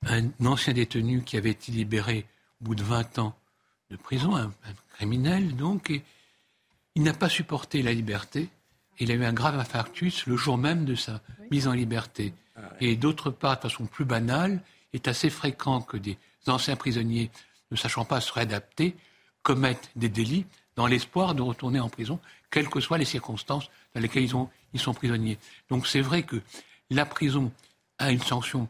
[0.05, 2.25] un ancien détenu qui avait été libéré
[2.59, 3.37] au bout de 20 ans
[3.89, 4.51] de prison, un,
[4.95, 6.03] criminel donc, et
[6.95, 8.49] il n'a pas supporté la liberté.
[8.99, 12.33] Il a eu un grave infarctus le jour même de sa mise en liberté.
[12.57, 14.59] Ah et d'autre part, de façon plus banale,
[14.91, 17.31] il est assez fréquent que des anciens prisonniers,
[17.71, 18.93] ne sachant pas se réadapter,
[19.41, 20.45] commettent des délits
[20.76, 22.19] dans l'espoir de retourner en prison,
[22.49, 25.38] quelles que soient les circonstances dans lesquelles ils, ont, ils sont prisonniers.
[25.69, 26.41] Donc c'est vrai que
[26.89, 27.51] la prison
[27.99, 28.67] a une sanction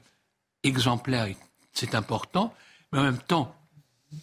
[0.63, 1.27] exemplaire,
[1.71, 2.53] c'est important,
[2.91, 3.55] mais en même temps,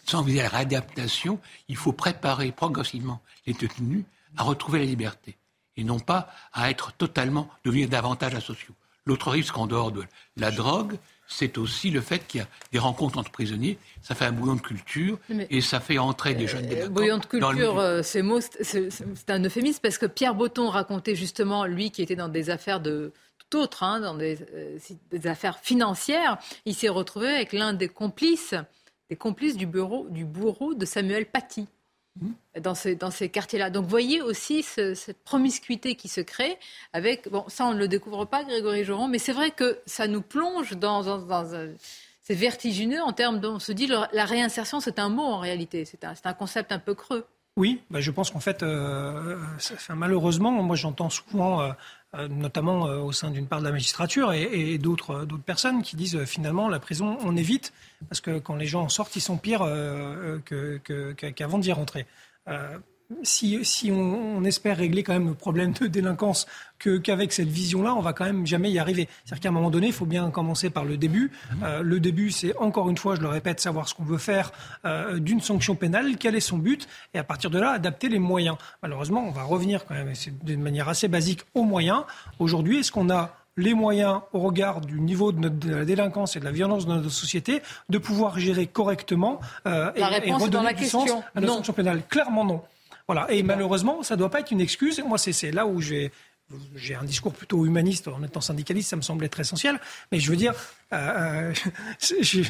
[0.07, 4.05] sans viser à la réadaptation, il faut préparer progressivement les détenus
[4.37, 5.37] à retrouver la liberté
[5.77, 8.75] et non pas à être totalement, devenir davantage asociaux.
[9.07, 10.05] L'autre risque en dehors de
[10.37, 10.99] la drogue,
[11.31, 13.79] c'est aussi le fait qu'il y a des rencontres entre prisonniers.
[14.03, 15.19] Ça fait un bouillon de culture
[15.49, 19.97] et ça fait entrer des jeunes euh, Bouillon de culture, euh, c'est un euphémisme parce
[19.97, 24.01] que Pierre Botton racontait justement, lui qui était dans des affaires de tout autre, hein,
[24.01, 24.79] dans des, euh,
[25.11, 28.55] des, affaires financières, il s'est retrouvé avec l'un des complices,
[29.09, 31.69] des complices du, bureau, du bourreau de Samuel Paty.
[32.21, 32.61] Mmh.
[32.61, 33.71] Dans ces, dans ces quartiers-là.
[33.71, 36.59] Donc, voyez aussi cette promiscuité qui se crée
[36.93, 37.31] avec.
[37.31, 40.21] Bon, ça, on ne le découvre pas, Grégory Joron, mais c'est vrai que ça nous
[40.21, 41.05] plonge dans.
[41.05, 41.47] dans,
[42.21, 45.85] c'est vertigineux en termes dont on se dit la réinsertion, c'est un mot en réalité.
[45.85, 47.25] C'est un, un, concept un peu creux.
[47.57, 49.37] Oui, bah, je pense qu'en fait, euh,
[49.91, 51.73] malheureusement, moi j'entends souvent, euh, euh,
[52.29, 56.81] notamment au sein d'une part de la magistrature et, d'autres personnes qui disent finalement la
[56.81, 57.73] prison, on évite
[58.09, 59.65] parce que quand les gens en sortent, ils sont pires
[61.37, 62.07] qu'avant d'y rentrer
[63.23, 66.47] si, si on, espère régler quand même le problème de délinquance
[67.03, 69.09] qu'avec cette vision-là, on va quand même jamais y arriver.
[69.25, 71.31] C'est-à-dire qu'à un moment donné, il faut bien commencer par le début.
[71.51, 71.63] Mhm.
[71.63, 74.53] Euh, le début, c'est encore une fois, je le répète, savoir ce qu'on veut faire
[74.85, 78.19] euh, d'une sanction pénale, quel est son but, et à partir de là, adapter les
[78.19, 78.57] moyens.
[78.83, 82.05] Malheureusement, on va revenir quand même d'une manière assez basique aux moyens.
[82.39, 86.41] Aujourd'hui, est-ce qu'on a les moyens, au regard du niveau de, notre, la délinquance et
[86.41, 91.11] de la violence de notre société, de pouvoir gérer correctement euh, et, redonner du sens
[91.35, 92.63] à la sanction pénale Clairement non.
[93.11, 93.29] Voilà.
[93.33, 95.03] Et malheureusement, ça ne doit pas être une excuse.
[95.05, 96.13] Moi, c'est là où j'ai
[96.77, 99.81] j'ai un discours plutôt humaniste en étant syndicaliste, ça me semble être essentiel.
[100.13, 100.55] Mais je veux dire,
[100.93, 102.43] euh, euh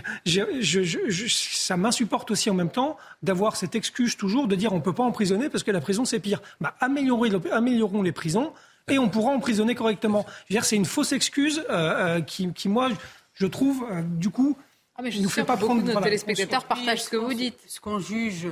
[1.29, 4.93] ça m'insupporte aussi en même temps d'avoir cette excuse toujours de dire on ne peut
[4.93, 6.43] pas emprisonner parce que la prison c'est pire.
[6.61, 8.53] Bah, améliorons les prisons
[8.89, 10.27] et on pourra emprisonner correctement.
[10.61, 12.91] C'est une fausse excuse euh, qui, qui, moi,
[13.33, 14.59] je trouve, euh, du coup,
[14.97, 15.83] ah mais je nous fait pas prendre.
[15.83, 17.61] Nos téléspectateurs partagent ce que vous dites.
[17.67, 18.47] Ce qu'on juge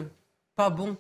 [0.57, 0.97] pas bon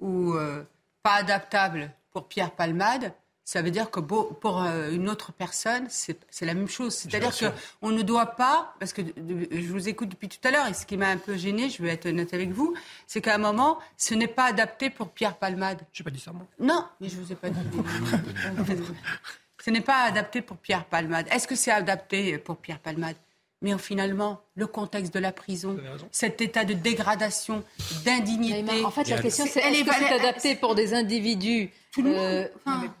[0.00, 0.62] ou euh,
[1.02, 3.12] pas adaptable pour Pierre Palmade,
[3.44, 6.94] ça veut dire que pour euh, une autre personne, c'est la même chose.
[6.94, 7.32] C'est-à-dire
[7.80, 10.86] qu'on ne doit pas, parce que je vous écoute depuis tout à l'heure, et ce
[10.86, 12.74] qui m'a un peu gêné, je vais être honnête avec vous,
[13.08, 15.80] c'est qu'à un moment, ce n'est pas adapté pour Pierre Palmade.
[15.92, 16.46] Je n'ai pas dit ça, moi.
[16.60, 17.58] Non, mais je ne vous ai pas dit.
[19.60, 21.26] ce n'est pas adapté pour Pierre Palmade.
[21.32, 23.16] Est-ce que c'est adapté pour Pierre Palmade?
[23.62, 25.76] Mais finalement, le contexte de la prison,
[26.12, 27.62] cet état de dégradation,
[28.04, 28.84] d'indignité.
[28.84, 32.48] En fait, la question, c'est est-ce que c'est adapté pour des individus euh,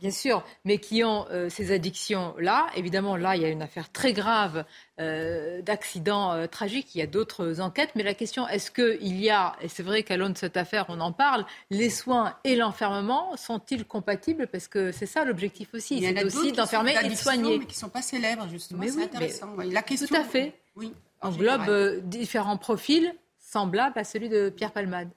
[0.00, 2.66] bien sûr, mais qui ont euh, ces addictions-là.
[2.74, 4.64] Évidemment, là, il y a une affaire très grave
[4.98, 6.94] euh, d'accident tragique.
[6.94, 10.02] Il y a d'autres enquêtes, mais la question, est-ce qu'il y a, et c'est vrai
[10.02, 14.48] qu'à l'aune de cette affaire, on en parle, les soins et l'enfermement sont-ils compatibles?
[14.48, 16.00] Parce que c'est ça l'objectif aussi.
[16.00, 17.58] C'est aussi d'enfermer et de soigner.
[17.58, 18.82] Mais qui ne sont pas célèbres, justement.
[18.86, 19.56] C'est intéressant.
[19.56, 20.54] La question, Tout à fait.
[20.76, 20.92] Oui.
[21.22, 25.10] Englobe différents profils semblables à celui de Pierre Palmade.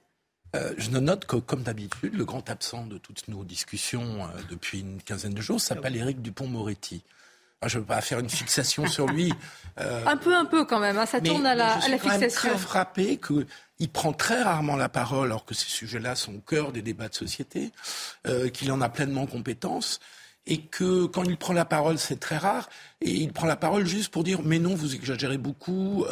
[0.54, 4.80] Euh, je note que, comme d'habitude, le grand absent de toutes nos discussions euh, depuis
[4.80, 7.02] une quinzaine de jours s'appelle Éric Dupont-Moretti.
[7.66, 9.32] Je ne veux pas faire une fixation sur lui.
[9.80, 10.96] Euh, un peu, un peu quand même.
[10.98, 14.40] Hein, ça tourne à la, je suis à la Même très frappé qu'il prend très
[14.40, 17.72] rarement la parole, alors que ces sujets-là sont au cœur des débats de société,
[18.52, 19.98] qu'il en a pleinement compétence
[20.46, 22.68] et que quand il prend la parole, c'est très rare,
[23.00, 26.06] et il prend la parole juste pour dire mais non, vous exagérez beaucoup,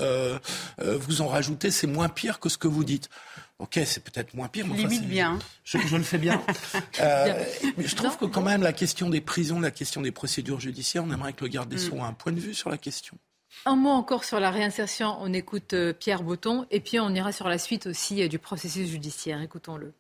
[0.80, 3.10] vous en rajoutez, c'est moins pire que ce que vous dites.
[3.62, 4.66] Ok, c'est peut-être moins pire.
[4.66, 5.38] Mais limite bien.
[5.62, 6.42] Je, le fais bien.
[7.00, 7.44] euh,
[7.76, 11.04] mais je trouve que quand même la question des prisons, la question des procédures judiciaires,
[11.06, 11.78] on aimerait que le garde des mm.
[11.78, 13.16] Sceaux ait un point de vue sur la question.
[13.64, 15.16] Un mot encore sur la réinsertion.
[15.20, 18.40] On écoute euh, Pierre Botton et puis on ira sur la suite aussi euh, du
[18.40, 19.40] processus judiciaire.
[19.40, 19.94] Écoutons-le.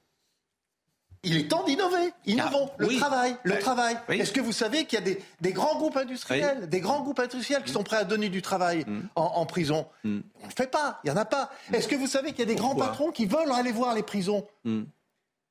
[1.24, 2.12] Il est temps d'innover.
[2.26, 2.68] Innovons.
[2.72, 2.98] Ah, le oui.
[2.98, 3.36] travail.
[3.44, 3.58] Le Ouais.
[3.60, 3.96] travail.
[4.08, 4.20] Oui.
[4.20, 7.20] Est-ce que vous savez qu'il y a des, des grands groupes industriels, des grands groupes
[7.20, 9.02] industriels qui sont prêts à donner du travail Mm.
[9.14, 9.86] en, en prison?
[10.04, 10.98] On ne le fait pas.
[11.04, 11.50] Il n'y en a pas.
[11.72, 14.02] Est-ce que vous savez qu'il y a des grands patrons qui veulent aller voir les
[14.02, 14.46] prisons?
[14.64, 14.82] Mm.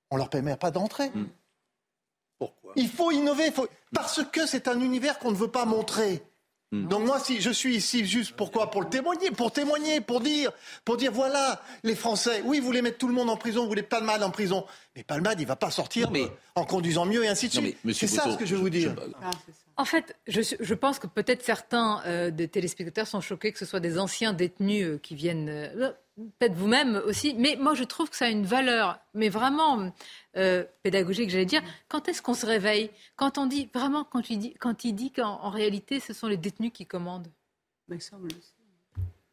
[0.09, 1.09] On leur permet pas d'entrer.
[2.37, 2.73] Pourquoi?
[2.75, 3.45] Il faut innover.
[3.47, 6.21] il faut- Parce que c'est un univers qu'on ne veut pas montrer.
[6.71, 6.87] Mm.
[6.87, 10.51] Donc moi, si je suis ici juste pourquoi Pour le témoigner, pour témoigner, pour dire,
[10.85, 13.69] pour dire voilà, les Français, oui, vous voulez mettre tout le monde en prison, vous
[13.69, 14.65] voulez Palmade en prison,
[14.95, 17.77] mais Palmade, il va pas sortir Non, mais- en conduisant mieux et ainsi de suite.
[17.93, 18.95] C'est ça ce que je veux vous dire.
[19.77, 23.65] En fait, je, je pense que peut-être certains euh, des téléspectateurs sont choqués que ce
[23.65, 28.09] soit des anciens détenus euh, qui viennent, euh, peut-être vous-même aussi, mais moi je trouve
[28.09, 29.91] que ça a une valeur, mais vraiment
[30.37, 31.61] euh, pédagogique, j'allais dire.
[31.87, 32.89] Quand est-ce qu'on se réveille?
[33.15, 36.27] Quand on dit, vraiment, quand il dit, quand il dit qu'en en réalité ce sont
[36.27, 37.27] les détenus qui commandent?
[37.87, 38.37] Mais ça, on le sait.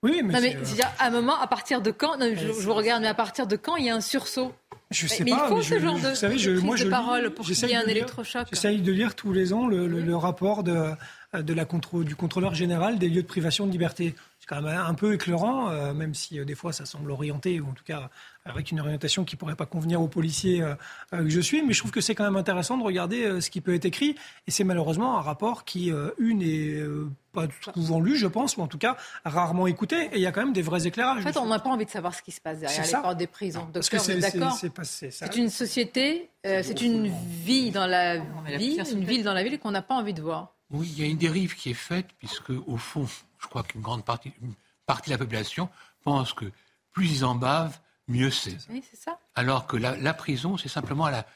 [0.05, 2.17] Oui, mais, Non mais c'est, euh, c'est-à-dire, à un moment, à partir de quand?
[2.19, 4.55] Non, je, vous regarde, mais à partir de quand il y a un sursaut?
[4.93, 5.43] Je sais mais pas.
[5.45, 7.45] il faut mais ce je- genre de, vous savez, de moi, de lis- parole pour
[7.45, 8.47] qu'il y ait un de lire- électrochoc.
[8.51, 10.93] J'essaye de lire tous les ans le, le- le rapport de,
[11.35, 14.15] de la contrô- du contrôleur général des lieux de privation de liberté.
[14.49, 17.61] C'est quand même un peu éclairant, euh, même si euh, des fois ça semble orienté,
[17.61, 18.09] ou en tout cas
[18.47, 20.75] avec une orientation qui pourrait pas convenir aux policiers euh,
[21.11, 21.63] que je suis.
[21.63, 23.85] Mais je trouve que c'est quand même intéressant de regarder euh, ce qui peut être
[23.85, 24.15] écrit.
[24.47, 28.57] Et c'est malheureusement un rapport qui, euh, une, est euh, pas souvent lu, je pense,
[28.57, 30.07] ou en tout cas rarement écouté.
[30.13, 31.27] Et il y a quand même des vrais éclairages.
[31.27, 33.19] En fait, on n'a pas envie de savoir ce qui se passe derrière les portes
[33.19, 33.69] des prisons.
[33.71, 37.13] Parce que c'est d'accord c'est- une société, euh, c'est une
[37.45, 38.17] vie dans la
[38.57, 40.55] vie, une ville dans la ville qu'on n'a pas envie de voir.
[40.71, 43.07] Oui, il y a une dérive qui est faite, puisque au fond,
[43.39, 44.55] je crois qu'une grande partie, une
[44.87, 45.69] partie de la population
[46.03, 46.51] pense que
[46.93, 47.79] plus ils en bavent,
[48.09, 48.57] mieux c'est.
[48.71, 49.19] Oui, c'est ça.
[49.35, 51.27] Alors que la, la prison, c'est simplement la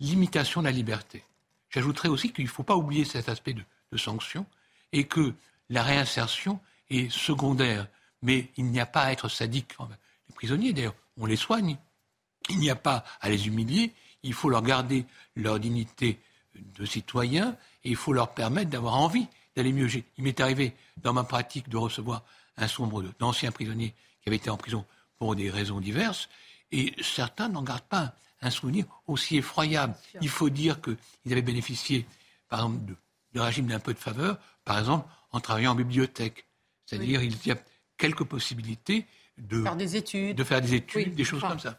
[0.00, 1.24] limitation de la liberté.
[1.70, 4.46] J'ajouterais aussi qu'il ne faut pas oublier cet aspect de, de sanction
[4.92, 5.34] et que
[5.70, 7.88] la réinsertion est secondaire.
[8.20, 9.74] Mais il n'y a pas à être sadique.
[10.28, 11.76] Les prisonniers, d'ailleurs, on les soigne.
[12.50, 13.92] Il n'y a pas à les humilier.
[14.22, 16.20] Il faut leur garder leur dignité
[16.54, 19.26] de citoyens et il faut leur permettre d'avoir envie
[19.56, 19.88] d'aller mieux.
[20.16, 22.22] Il m'est arrivé dans ma pratique de recevoir
[22.56, 24.84] un sombre d'anciens prisonniers qui avaient été en prison
[25.18, 26.28] pour des raisons diverses
[26.70, 29.94] et certains n'en gardent pas un souvenir aussi effroyable.
[30.20, 32.06] Il faut dire qu'ils avaient bénéficié,
[32.48, 32.96] par exemple, de,
[33.34, 36.46] de régime d'un peu de faveur, par exemple, en travaillant en bibliothèque.
[36.86, 37.56] C'est-à-dire, il y a
[37.96, 39.06] quelques possibilités
[39.38, 40.36] de Faire des études.
[40.36, 41.78] de faire des études, Oui, des choses enfin, comme ça.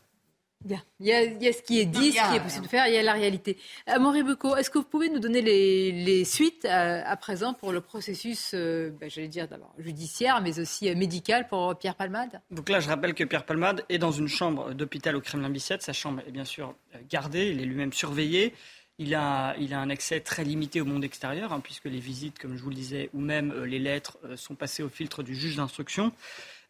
[0.63, 0.81] Bien.
[0.99, 2.97] Il y, a, ce qui est dit, ce qui est possible de faire, il y
[2.97, 3.57] a la réalité.
[3.89, 7.71] Euh, Amaury Becot, est-ce que vous pouvez nous donner les, suites euh, à présent pour
[7.71, 12.41] le processus, euh, ben, j'allais dire d'abord judiciaire, mais aussi euh, médical pour Pierre Palmade?
[12.51, 15.83] Donc là, je rappelle que Pierre Palmade est dans une chambre d'hôpital au Kremlin-Bicêtre.
[15.83, 18.53] Sa chambre est bien sûr euh, gardée, il est lui-même surveillé.
[18.99, 22.61] Il a, un accès très limité au monde extérieur, hein, puisque les visites, comme je
[22.61, 25.55] vous le disais, ou même euh, les lettres euh, sont passées au filtre du juge
[25.55, 26.11] d'instruction.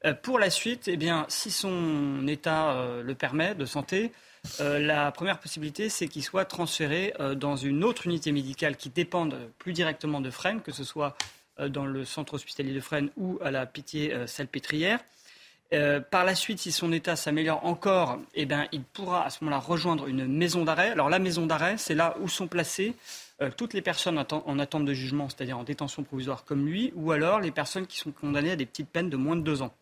[0.06, 4.12] Euh, pour la suite, eh bien, si son état euh, le permet de santé,
[4.60, 9.36] euh, la première possibilité, c'est qu'il soit transféré dans une autre unité médicale qui dépende
[9.58, 11.16] plus directement de Fresnes, que ce soit
[11.70, 15.00] dans le centre hospitalier de Fresnes ou à la Pitié-Salpêtrière.
[16.12, 20.08] Par la suite, si son état s'améliore encore, eh il pourra à ce moment-là rejoindre
[20.08, 20.90] une maison d'arrêt.
[20.90, 22.96] Alors la maison d'arrêt, c'est là où sont placées
[23.56, 27.40] toutes les personnes en attente de jugement, c'est-à-dire en détention provisoire comme lui, ou alors
[27.40, 29.74] les personnes qui sont condamnées à des petites peines de moins de deux ans.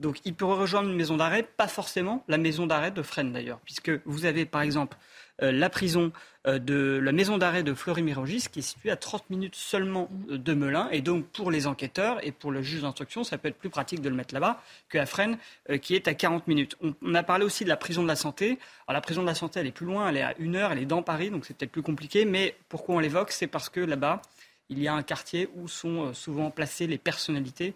[0.00, 3.60] Donc il peut rejoindre une maison d'arrêt, pas forcément la maison d'arrêt de Fresnes d'ailleurs,
[3.64, 4.96] puisque vous avez par exemple
[5.42, 6.12] euh, la prison
[6.46, 10.38] euh, de la maison d'arrêt de Fleury-Mérogis qui est située à 30 minutes seulement euh,
[10.38, 10.88] de Melun.
[10.90, 14.00] Et donc pour les enquêteurs et pour le juge d'instruction, ça peut être plus pratique
[14.00, 15.38] de le mettre là-bas qu'à Fresnes
[15.80, 16.76] qui est à 40 minutes.
[16.82, 18.58] On, on a parlé aussi de la prison de la santé.
[18.88, 20.72] Alors la prison de la santé, elle est plus loin, elle est à une heure,
[20.72, 22.24] elle est dans Paris, donc c'est peut-être plus compliqué.
[22.24, 23.30] Mais pourquoi on l'évoque?
[23.30, 24.22] C'est parce que là-bas,
[24.68, 27.74] il y a un quartier où sont souvent placées les personnalités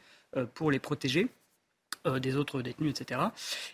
[0.55, 1.29] pour les protéger
[2.07, 3.21] euh, des autres détenus, etc.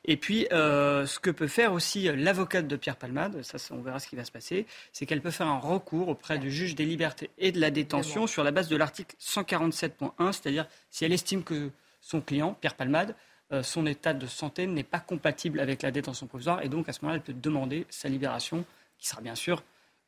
[0.05, 3.99] Et puis, euh, ce que peut faire aussi l'avocate de Pierre Palmade, ça, on verra
[3.99, 6.85] ce qui va se passer, c'est qu'elle peut faire un recours auprès du juge des
[6.85, 11.43] libertés et de la détention sur la base de l'article 147.1, c'est-à-dire si elle estime
[11.43, 11.71] que
[12.01, 13.15] son client, Pierre Palmade,
[13.53, 16.93] euh, son état de santé n'est pas compatible avec la détention provisoire, et donc à
[16.93, 18.65] ce moment-là, elle peut demander sa libération,
[18.99, 19.63] qui sera bien sûr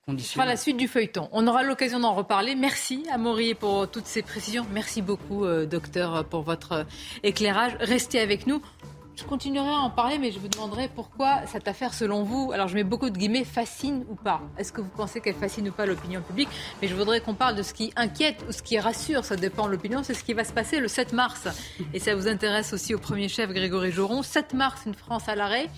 [0.08, 1.28] Ce sera la suite du feuilleton.
[1.32, 2.54] On aura l'occasion d'en reparler.
[2.54, 4.64] Merci à Maury pour toutes ces précisions.
[4.70, 6.84] Merci beaucoup, euh, docteur, pour votre euh,
[7.24, 7.76] éclairage.
[7.80, 8.62] Restez avec nous.
[9.16, 12.68] Je continuerai à en parler, mais je vous demanderai pourquoi cette affaire, selon vous, alors
[12.68, 14.40] je mets beaucoup de guillemets, fascine ou pas?
[14.58, 16.50] Est-ce que vous pensez qu'elle fascine ou pas l'opinion publique?
[16.80, 19.66] Mais je voudrais qu'on parle de ce qui inquiète ou ce qui rassure, ça dépend
[19.66, 21.48] de l'opinion, c'est ce qui va se passer le 7 mars.
[21.92, 24.22] Et ça vous intéresse aussi au premier chef Grégory Joron.
[24.22, 25.68] 7 mars, une France à l'arrêt.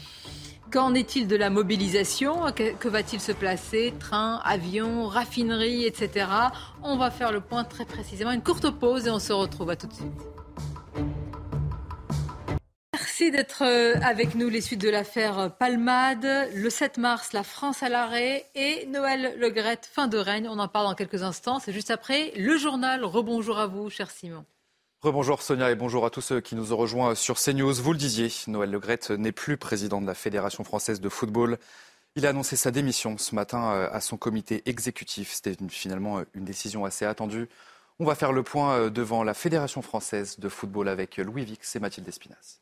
[0.71, 6.27] Qu'en est-il de la mobilisation Que, va-t-il se placer Train, avion, raffinerie, etc.
[6.83, 8.33] On va faire le point très précisément.
[8.33, 10.13] Une courte pause et on se retrouve à tout de suite.
[12.93, 14.51] Merci d'être euh, avec nous.
[14.51, 16.51] Les suites de l'affaire Palmade.
[16.55, 20.49] Le 7 mars, la France à l'arrêt et Noël Legrette, fin de règne.
[20.51, 21.61] On en parle dans quelques instants.
[21.61, 23.05] C'est juste après le journal.
[23.05, 24.45] Rebonjour à vous, cher Simon.
[25.01, 27.73] Rebonjour Sonia et bonjour à tous ceux qui nous ont rejoints sur CNews.
[27.75, 31.57] Vous le disiez, Noël Legrette n'est plus président de la Fédération française de football.
[32.17, 35.33] Il a annoncé sa démission ce matin euh, à son comité exécutif.
[35.33, 37.49] C'était finalement euh, une décision assez attendue.
[38.01, 41.79] On va faire le point devant la Fédération française de football avec Louis Vix et
[41.79, 42.59] Mathilde Espinas.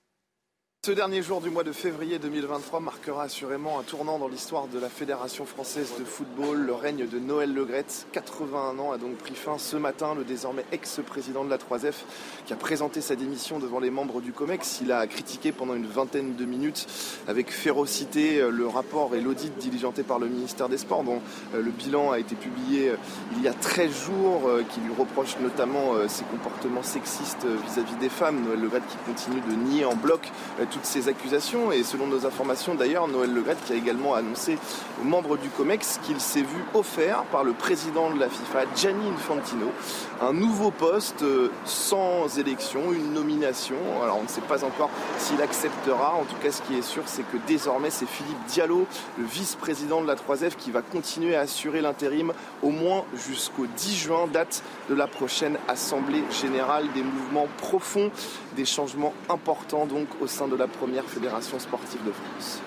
[0.86, 4.78] Ce dernier jour du mois de février 2023 marquera assurément un tournant dans l'histoire de
[4.78, 6.58] la Fédération française de football.
[6.58, 10.14] Le règne de Noël Legrette, 81 ans, a donc pris fin ce matin.
[10.14, 12.04] Le désormais ex-président de la 3F
[12.46, 14.78] qui a présenté sa démission devant les membres du COMEX.
[14.80, 16.86] Il a critiqué pendant une vingtaine de minutes
[17.26, 21.20] avec férocité le rapport et l'audit diligenté par le ministère des Sports dont
[21.56, 22.96] euh, le bilan a été publié euh,
[23.36, 28.08] il y a 13 jours euh, qui lui reproche notamment ses comportements sexistes vis-à-vis des
[28.08, 28.44] femmes.
[28.44, 30.30] Noël qui continue de nier en bloc
[30.76, 31.72] toutes ces accusations.
[31.72, 34.58] Et selon nos informations, d'ailleurs, Noël Legrette qui a également annoncé
[35.00, 39.08] aux membres du COMEX qu'il s'est vu offert par le président de la FIFA, Gianni
[39.08, 39.72] Infantino,
[40.20, 43.76] un nouveau poste euh, sans élection, une nomination.
[44.02, 46.14] Alors on ne sait pas encore s'il acceptera.
[46.14, 48.86] En tout cas, ce qui est sûr, c'est que désormais, c'est Philippe Diallo,
[49.18, 53.96] le vice-président de la 3F, qui va continuer à assurer l'intérim au moins jusqu'au 10
[53.96, 56.84] juin, date de la prochaine Assemblée générale.
[56.94, 58.10] Des mouvements profonds,
[58.56, 62.60] des changements importants donc au sein de la première fédération sportive de France.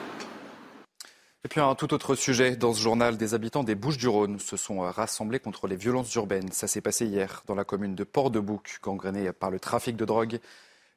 [1.45, 4.79] Et puis un tout autre sujet dans ce journal, des habitants des Bouches-du-Rhône se sont
[4.79, 6.51] rassemblés contre les violences urbaines.
[6.51, 10.39] Ça s'est passé hier dans la commune de Port-de-Bouc, gangrénée par le trafic de drogue.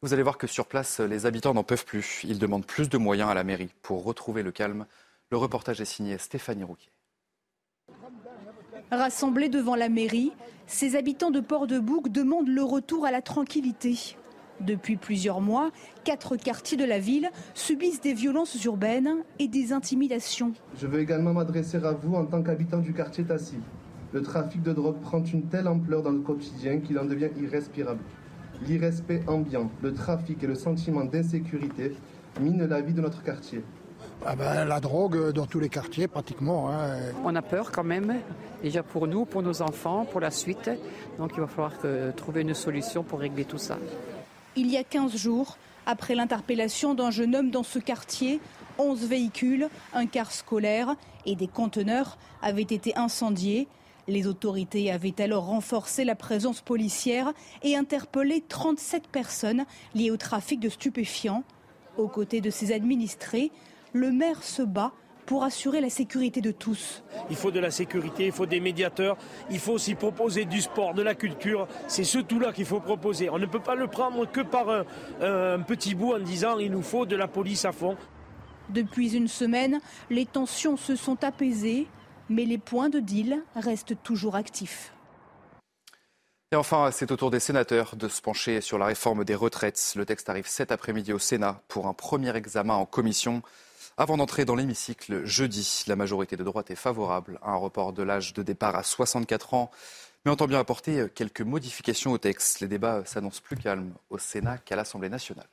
[0.03, 2.23] Vous allez voir que sur place, les habitants n'en peuvent plus.
[2.25, 4.87] Ils demandent plus de moyens à la mairie pour retrouver le calme.
[5.31, 6.91] Le reportage est signé Stéphanie Rouquier.
[8.91, 10.33] Rassemblés devant la mairie,
[10.67, 14.17] ces habitants de Port-de-Bouc demandent le retour à la tranquillité.
[14.67, 15.71] Depuis plusieurs mois,
[16.05, 20.53] quatre quartiers de la ville subissent des violences urbaines et des intimidations.
[20.81, 23.57] Je veux également m'adresser à vous en tant qu'habitant du quartier Tassi.
[24.13, 28.01] Le trafic de drogue prend une telle ampleur dans le quotidien qu'il en devient irrespirable.
[28.67, 31.97] L'irrespect ambiant, le trafic et le sentiment d'insécurité
[32.41, 33.65] minent la vie de notre quartier.
[34.25, 36.71] Ah ben, la drogue dans tous les quartiers pratiquement.
[36.71, 36.99] Hein.
[37.25, 38.15] On a peur quand même,
[38.63, 40.71] déjà pour nous, pour nos enfants, pour la suite.
[41.19, 41.73] Donc il va falloir
[42.15, 43.79] trouver une solution pour régler tout ça.
[44.55, 48.39] Il y a 15 jours, après l'interpellation d'un jeune homme dans ce quartier,
[48.77, 50.95] 11 véhicules, un car scolaire
[51.25, 53.67] et des conteneurs avaient été incendiés.
[54.09, 57.33] Les autorités avaient alors renforcé la présence policière
[57.63, 61.45] et interpellé 37 personnes liées au trafic de stupéfiants.
[61.97, 63.53] Aux côtés de ses administrés,
[63.95, 64.93] le maire se bat
[65.27, 67.03] pour assurer la sécurité de tous.
[67.31, 69.17] Il faut de la sécurité, il faut des médiateurs,
[69.51, 71.69] il faut aussi proposer du sport, de la culture.
[71.87, 73.31] C'est ce tout-là qu'il faut proposer.
[73.31, 74.85] On ne peut pas le prendre que par un,
[75.21, 77.97] un petit bout en disant il nous faut de la police à fond.
[78.69, 81.87] Depuis une semaine, les tensions se sont apaisées,
[82.29, 84.93] mais les points de deal restent toujours actifs.
[86.53, 89.95] Et enfin, c'est au tour des sénateurs de se pencher sur la réforme des retraites.
[89.97, 93.43] Le texte arrive cet après-midi au Sénat pour un premier examen en commission.
[93.99, 98.03] Avant d'entrer dans l'hémicycle jeudi, la majorité de droite est favorable à un report de
[98.03, 99.71] l'âge de départ à 64 ans,
[100.25, 102.61] mais entend bien apporter quelques modifications au texte.
[102.61, 105.49] Les débats s'annoncent plus calmes au Sénat qu'à l'Assemblée nationale.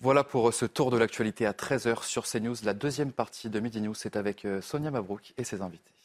[0.00, 2.56] Voilà pour ce tour de l'actualité à 13h sur CNews.
[2.62, 5.95] La deuxième partie de Midi News, c'est avec Sonia Mabrouk et ses invités.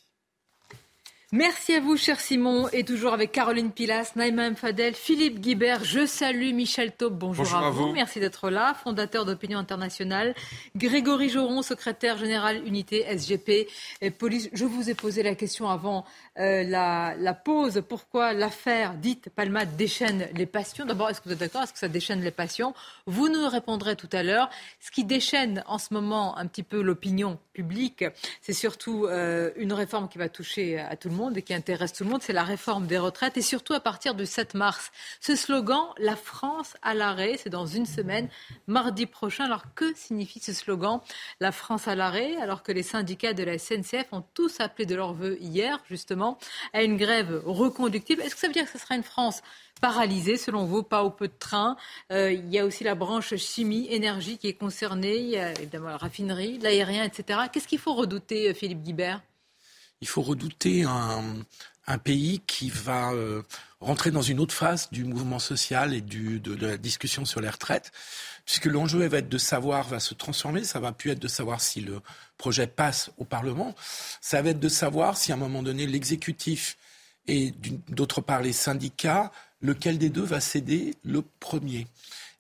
[1.34, 5.86] Merci à vous, cher Simon, et toujours avec Caroline Pilas, Naïma Fadel, Philippe Guibert.
[5.86, 7.18] Je salue Michel Taube.
[7.18, 7.94] Bonjour, à, vous.
[7.94, 8.74] Merci d'être là.
[8.74, 10.36] Fondateur d'Opinion Internationale.
[10.76, 13.70] Grégory Joron, secrétaire général unité SGP.
[14.02, 14.50] Et police.
[14.52, 16.04] Je vous ai posé la question avant
[16.38, 17.82] euh, la, la, pause.
[17.88, 20.86] Pourquoi l'affaire dite Palma déchaîne les passions?
[20.86, 21.64] D'abord, est-ce que vous êtes d'accord?
[21.64, 22.74] Est-ce que ça déchaîne les passions?
[23.06, 24.50] Vous nous répondrez tout à l'heure.
[24.82, 28.04] Ce qui déchaîne en ce moment un petit peu l'opinion publique,
[28.42, 31.94] c'est surtout euh, une réforme qui va toucher à tout le monde et qui intéresse
[31.94, 34.92] tout le monde, c'est la réforme des retraites et surtout à partir du 7 mars.
[35.20, 38.28] Ce slogan, la France à l'arrêt, c'est dans une semaine,
[38.68, 39.46] mardi prochain.
[39.46, 41.00] Alors que signifie ce slogan,
[41.40, 44.96] la France à l'arrêt, alors que les syndicats de la SNCF ont tous appelé de
[44.96, 46.38] leur vœu hier, justement,
[46.74, 49.42] à une grève reconductible Est-ce que ça veut dire que ce sera une France
[49.80, 51.78] paralysée, selon vous, pas au peu de train?
[52.12, 55.52] Euh, il y a aussi la branche chimie, énergie qui est concernée, il y a
[55.52, 57.42] évidemment la raffinerie, l'aérien, etc.
[57.52, 59.22] Qu'est-ce qu'il faut redouter, euh, Philippe Guibert?
[60.02, 61.45] Il faut redouter un,
[62.04, 63.41] pays qui va euh,
[63.82, 67.91] rentrer dans une autre phase du mouvement social et de, la discussion sur les retraites,
[68.45, 71.60] puisque l'enjeu va être de savoir, va se transformer, ça va plus être de savoir
[71.60, 71.99] si le
[72.38, 73.76] projet passe au Parlement,
[74.22, 76.78] ça va être de savoir si à un moment donné l'exécutif
[77.28, 77.54] et
[77.89, 79.32] d'autre part les syndicats
[79.62, 81.88] lequel des deux va céder le premier.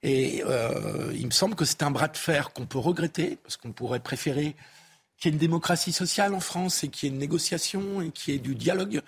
[0.03, 3.57] Et euh, il me semble que c'est un bras de fer qu'on peut regretter, parce
[3.57, 4.55] qu'on pourrait préférer
[5.21, 8.09] qu'il y ait une démocratie sociale en France et qu'il y ait une négociation et
[8.09, 9.01] qu'il y ait du dialogue.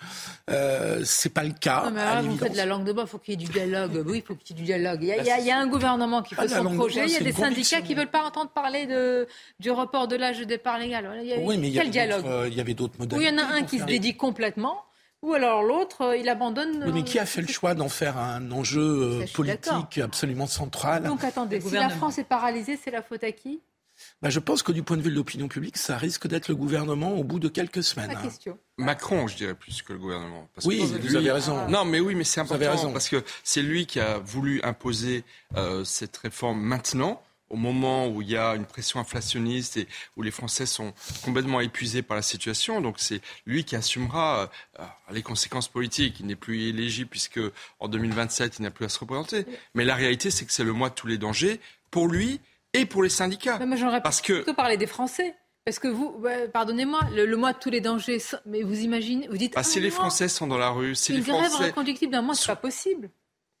[0.48, 1.82] Euh, c'est pas le cas.
[1.86, 3.46] Non, mais alors, vous faites de la langue de bois, il faut qu'il y ait
[3.46, 4.04] du dialogue.
[4.06, 5.00] Oui, il faut qu'il y ait du dialogue.
[5.02, 7.06] Il y a, il y a, il y a un gouvernement qui fait son projet,
[7.06, 9.26] il y a des syndicats qui ne veulent pas entendre parler de,
[9.58, 11.10] du report de l'âge de départ légal.
[11.20, 13.18] Il y a, oui, mais quel il y dialogue euh, Il y avait d'autres modèles.
[13.18, 14.84] Ou il y en a un qui se dédie complètement.
[15.22, 16.84] Ou alors l'autre, euh, il abandonne.
[16.84, 21.02] Oui, mais qui a fait le choix d'en faire un enjeu euh, politique absolument central?
[21.02, 23.60] Donc attendez, si la France est paralysée, c'est la faute à qui?
[24.24, 26.56] Bah, je pense que du point de vue de l'opinion publique, ça risque d'être le
[26.56, 28.08] gouvernement au bout de quelques semaines.
[28.08, 28.58] La question.
[28.78, 30.48] Macron, je dirais plus que le gouvernement.
[30.54, 31.68] Parce oui, que vous avez raison.
[31.68, 35.24] Non, mais oui, mais c'est important parce que c'est lui qui a voulu imposer
[35.58, 40.22] euh, cette réforme maintenant au moment où il y a une pression inflationniste et où
[40.22, 42.80] les Français sont complètement épuisés par la situation.
[42.80, 44.50] Donc c'est lui qui assumera
[44.80, 46.20] euh, les conséquences politiques.
[46.20, 47.40] Il n'est plus éligible puisque
[47.78, 49.44] en 2027 il n'a plus à se représenter.
[49.74, 51.60] Mais la réalité c'est que c'est le mois de tous les dangers
[51.90, 52.40] pour lui
[52.74, 53.56] et pour les syndicats.
[53.58, 55.34] Mais moi, j'aurais parce que plutôt parler des Français.
[55.64, 56.22] Parce que vous,
[56.52, 59.54] pardonnez-moi, le, mois de tous les dangers, mais vous imaginez, vous dites.
[59.56, 61.68] Ah, si les Français sont dans la rue, si une les grève Français.
[61.68, 63.08] reconductible d'un mois, c'est pas possible.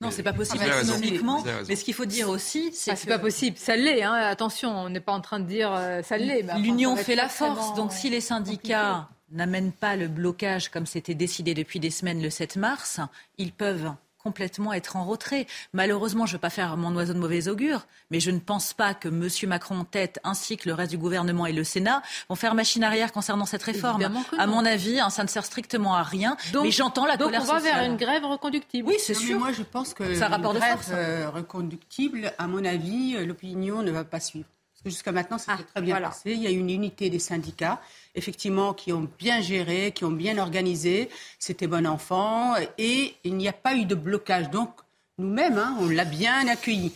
[0.02, 1.42] Non, c'est pas possible économiquement.
[1.66, 3.56] Mais ce qu'il faut dire aussi, c'est ah, c'est pas possible.
[3.56, 4.02] Ça l'est.
[4.02, 4.12] Hein.
[4.12, 6.44] Attention, on n'est pas en train de dire euh, ça l'est.
[6.58, 7.74] L'union fait la force.
[7.74, 12.30] Donc, si les syndicats n'amènent pas le blocage comme c'était décidé depuis des semaines le
[12.30, 13.00] 7 mars,
[13.38, 13.92] ils peuvent
[14.24, 15.46] complètement être en retrait.
[15.74, 18.72] Malheureusement, je ne veux pas faire mon oiseau de mauvais augure, mais je ne pense
[18.72, 19.28] pas que M.
[19.46, 22.82] Macron en tête, ainsi que le reste du gouvernement et le Sénat, vont faire machine
[22.82, 24.10] arrière concernant cette réforme.
[24.38, 26.38] À mon avis, hein, ça ne sert strictement à rien.
[26.62, 28.88] mais j'entends la donc colère on va vers une grève reconductible.
[28.88, 29.38] Oui, c'est sûr.
[29.38, 33.82] moi, je pense que ça rapport grève de euh, reconductible, à mon avis, euh, l'opinion
[33.82, 34.48] ne va pas suivre.
[34.84, 36.32] Jusqu'à maintenant, c'était ah, très bien passé.
[36.32, 37.80] Il y a une unité des syndicats
[38.14, 41.08] effectivement, qui ont bien géré, qui ont bien organisé.
[41.38, 44.50] C'était bon enfant et il n'y a pas eu de blocage.
[44.50, 44.70] Donc,
[45.18, 46.92] nous-mêmes, hein, on l'a bien accueilli.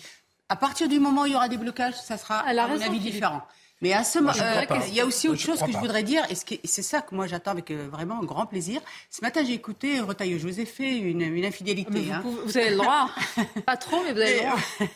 [0.49, 3.01] À partir du moment où il y aura des blocages, ça sera, à mon avis,
[3.01, 3.43] différent.
[3.81, 6.24] Mais à ce moment, euh, il y a aussi autre chose que je voudrais dire,
[6.31, 8.81] et c'est ça que moi j'attends avec euh, vraiment un grand plaisir.
[9.11, 10.39] Ce matin, j'ai écouté Retailleau.
[10.39, 12.01] Je vous ai fait une, infidélité.
[12.01, 12.22] Vous, hein.
[12.45, 13.09] vous, avez le droit.
[13.66, 14.59] Pas trop, mais vous avez le droit.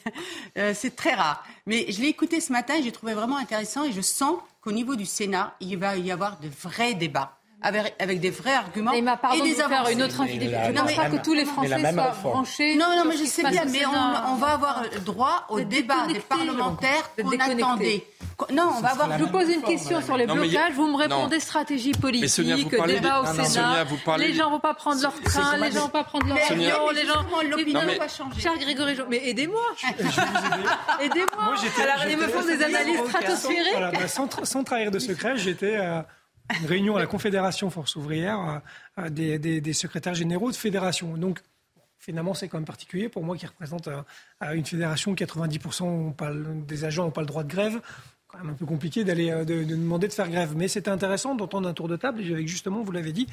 [0.59, 1.45] Euh, c'est très rare.
[1.66, 3.85] Mais je l'ai écouté ce matin et j'ai trouvé vraiment intéressant.
[3.85, 7.94] Et je sens qu'au niveau du Sénat, il va y avoir de vrais débats avec,
[7.98, 8.92] avec des vrais arguments.
[8.92, 10.58] Et, ma et des de faire une autre infidélité.
[10.66, 12.76] Je ne pense pas que tous les Français soient branchés.
[12.76, 16.20] Non, non, mais je sais bien, mais on, on, va avoir droit au débat des
[16.20, 18.04] parlementaires qu'on attendait.
[18.52, 19.18] Non, on va avoir.
[19.18, 20.72] Je vous pose une question sur les blocages.
[20.74, 23.84] Vous me répondez stratégie politique, débat au Sénat.
[24.18, 26.38] Les gens ne vont pas prendre leur train, les gens ne vont pas prendre leur
[26.38, 27.24] avion, les gens.
[27.48, 28.40] L'opinion va changer.
[28.40, 29.62] Cher Grégory, mais aidez-moi.
[31.00, 31.54] Aidez-moi.
[31.82, 34.08] Alors, ils me font des analyses stratosphériques.
[34.44, 35.76] Sans trahir de secret, j'étais
[36.61, 38.61] une réunion à la Confédération Force ouvrière
[38.98, 41.16] euh, des, des, secrétaires généraux de fédération.
[41.16, 41.40] Donc,
[41.98, 44.03] finalement, c'est quand même particulier pour moi qui représente euh,
[44.53, 47.80] une fédération où 90% des agents n'ont pas le droit de grève.
[48.26, 51.34] Quand même un peu compliqué d'aller euh, de, demander de faire grève, mais c'était intéressant
[51.34, 53.26] d'entendre un tour de table avec justement, vous l'avez dit,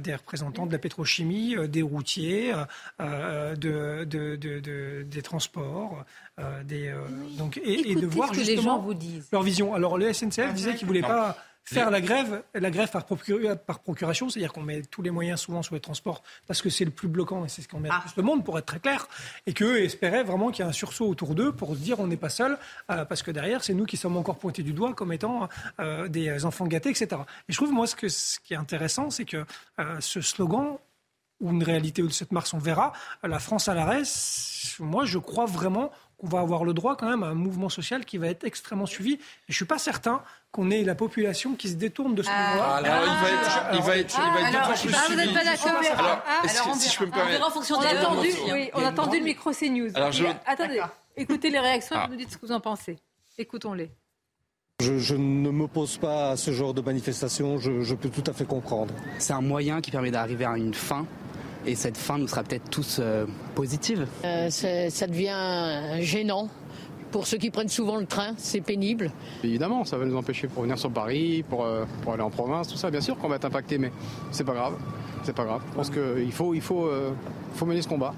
[0.00, 2.52] des représentants de la pétrochimie, des routiers,
[3.00, 6.04] de, de, des transports,
[6.64, 6.94] des
[7.38, 9.28] donc et, de voir justement les gens vous disent.
[9.32, 9.74] leur vision.
[9.74, 14.28] Alors le SNCF disait qu'il voulait pas faire la grève, la grève par, par procuration,
[14.28, 17.08] c'est-à-dire qu'on met tous les moyens souvent sur les transports parce que c'est le plus
[17.08, 18.00] bloquant et c'est ce qu'on met le ah.
[18.00, 19.06] plus de monde, pour être très clair,
[19.46, 22.06] et qu'eux espéraient vraiment qu'il y ait un sursaut autour d'eux pour se dire on
[22.06, 22.58] n'est pas seul,
[22.90, 25.48] euh, parce que derrière, c'est nous qui sommes encore pointés du doigt comme étant
[25.80, 27.08] euh, des enfants gâtés, etc.
[27.48, 29.44] Et je trouve, moi, ce, que, ce qui est intéressant, c'est que
[29.78, 30.78] euh, ce slogan,
[31.40, 32.92] ou une réalité de cette mars, on verra,
[33.24, 34.02] la France à l'arrêt,
[34.78, 35.90] moi, je crois vraiment
[36.22, 38.86] qu'on va avoir le droit quand même à un mouvement social qui va être extrêmement
[38.86, 39.14] suivi.
[39.14, 39.18] Et
[39.48, 42.50] je ne suis pas certain qu'on ait la population qui se détourne de ce ah.
[42.50, 42.74] mouvement.
[42.74, 45.34] Alors, il va être, il va être, il va être d'autant plus ah, Vous n'êtes
[45.34, 47.52] pas d'accord Alors, alors si je peux me permettre.
[47.72, 49.90] On a attendu, oui, on a attendu le micro CNews.
[49.94, 50.24] Alors, je...
[50.46, 50.80] Attendez,
[51.16, 52.06] écoutez les réactions et ah.
[52.06, 52.98] vous nous dites ce que vous en pensez.
[53.36, 53.90] Écoutons-les.
[54.80, 58.32] Je, je, ne m'oppose pas à ce genre de manifestation, je, je peux tout à
[58.32, 58.94] fait comprendre.
[59.18, 61.06] C'est un moyen qui permet d'arriver à une fin
[61.66, 64.06] et cette fin nous sera peut-être tous euh, positive.
[64.24, 66.48] Euh, ça devient gênant.
[67.10, 69.12] Pour ceux qui prennent souvent le train, c'est pénible.
[69.44, 72.68] Évidemment, ça va nous empêcher pour venir sur Paris, pour, euh, pour aller en province,
[72.68, 72.90] tout ça.
[72.90, 73.92] Bien sûr qu'on va être impacté, mais
[74.30, 74.78] c'est pas grave.
[75.22, 75.62] C'est pas grave.
[75.70, 76.90] Je pense qu'il faut, il faut,
[77.54, 78.14] faut mener ce combat.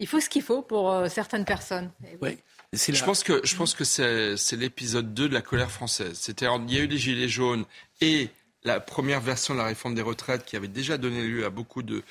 [0.00, 1.90] il faut ce qu'il faut pour certaines personnes.
[2.20, 2.36] Oui.
[2.72, 6.18] Je pense que, je pense que c'est l'épisode 2 de la colère française.
[6.20, 7.64] C'était, il y a eu les gilets jaunes
[8.00, 8.28] et
[8.66, 11.82] la première version de la réforme des retraites qui avait déjà donné lieu à beaucoup
[11.82, 12.02] de,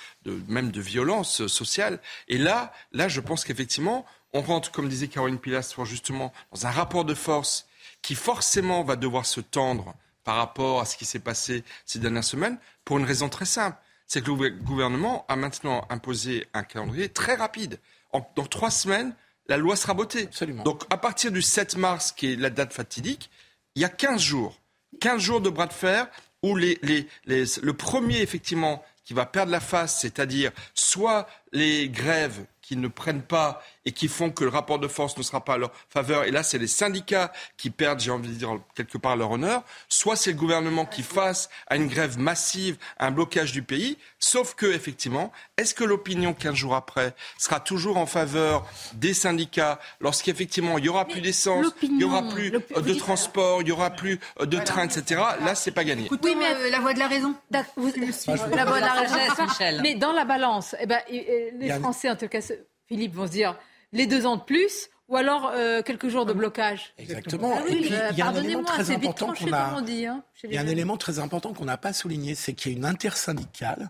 [0.48, 2.00] même de violences sociales.
[2.30, 6.72] Et là, là, je pense qu'effectivement, on rentre, comme disait Caroline Pilastre, justement dans un
[6.72, 7.68] rapport de force
[8.02, 12.24] qui forcément va devoir se tendre par rapport à ce qui s'est passé ces dernières
[12.24, 13.78] semaines pour une raison très simple.
[14.08, 17.80] c'est que le gouvernement a maintenant imposé un calendrier très rapide.
[18.14, 19.14] dans trois semaines,
[19.48, 20.24] la loi sera votée.
[20.24, 20.64] Absolument.
[20.64, 23.30] Donc à partir du 7 mars, qui est la date fatidique,
[23.76, 24.60] il y a 15 jours.
[25.02, 26.08] 15 jours de bras de fer
[26.44, 32.46] où les, les, le premier, effectivement, qui va perdre la face, c'est-à-dire soit les grèves
[32.68, 35.54] qui ne prennent pas et qui font que le rapport de force ne sera pas
[35.54, 38.98] à leur faveur, et là c'est les syndicats qui perdent, j'ai envie de dire quelque
[38.98, 43.52] part leur honneur, soit c'est le gouvernement qui face à une grève massive, un blocage
[43.52, 48.68] du pays, sauf que effectivement, est-ce que l'opinion 15 jours après sera toujours en faveur
[48.94, 53.68] des syndicats lorsqu'effectivement il y aura plus d'essence, il y aura plus de transport, il
[53.68, 55.22] y aura plus euh, de trains, etc.
[55.42, 56.10] Là c'est pas gagné.
[56.24, 57.36] Oui, mais euh, la voix de la raison.
[57.52, 59.82] la voix de la raison, Michel.
[59.84, 62.42] Mais dans la balance, eh ben, les Français en tout cas
[62.88, 63.58] Philippe, vont se dire
[63.92, 66.94] les deux ans de plus ou alors euh, quelques jours de blocage.
[66.98, 67.54] Exactement.
[67.56, 69.78] Ah et puis, il y a un élément très important qu'on a.
[69.78, 72.76] Hein, il y a un élément très important qu'on n'a pas souligné, c'est qu'il y
[72.76, 73.90] a une intersyndicale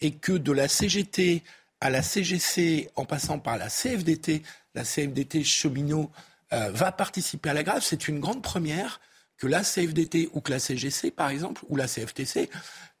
[0.00, 1.42] et que de la CGT
[1.80, 4.42] à la CGC, en passant par la CFDT,
[4.74, 6.10] la CFDT cheminot
[6.52, 7.82] euh, va participer à la grève.
[7.82, 9.00] C'est une grande première
[9.36, 12.48] que la CFDT ou que la CGC, par exemple, ou la CFTC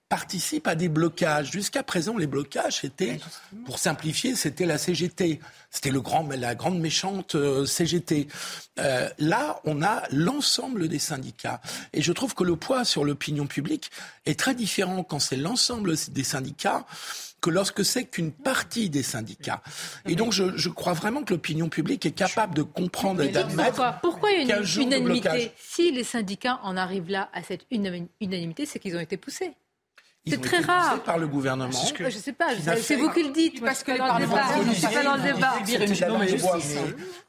[0.08, 1.50] participe à des blocages.
[1.50, 3.18] Jusqu'à présent, les blocages, c'était,
[3.64, 5.40] pour simplifier, c'était la CGT.
[5.70, 8.28] C'était le grand, la grande méchante euh, CGT.
[8.78, 11.60] Euh, là, on a l'ensemble des syndicats.
[11.92, 13.90] Et je trouve que le poids sur l'opinion publique
[14.26, 16.86] est très différent quand c'est l'ensemble des syndicats
[17.40, 19.62] que lorsque c'est qu'une partie des syndicats.
[20.06, 23.68] Et donc, je, je crois vraiment que l'opinion publique est capable de comprendre et d'admettre.
[23.68, 25.52] Pourquoi, pourquoi il y a une unanimité?
[25.58, 29.52] Si les syndicats en arrivent là à cette unanimité, c'est qu'ils ont été poussés.
[30.28, 31.00] C'est très rare.
[31.02, 31.70] par le gouvernement.
[31.72, 32.48] Je sais pas,
[32.80, 34.42] c'est vous qui le dites, parce que dans le débat,
[34.92, 35.54] pas dans le débat.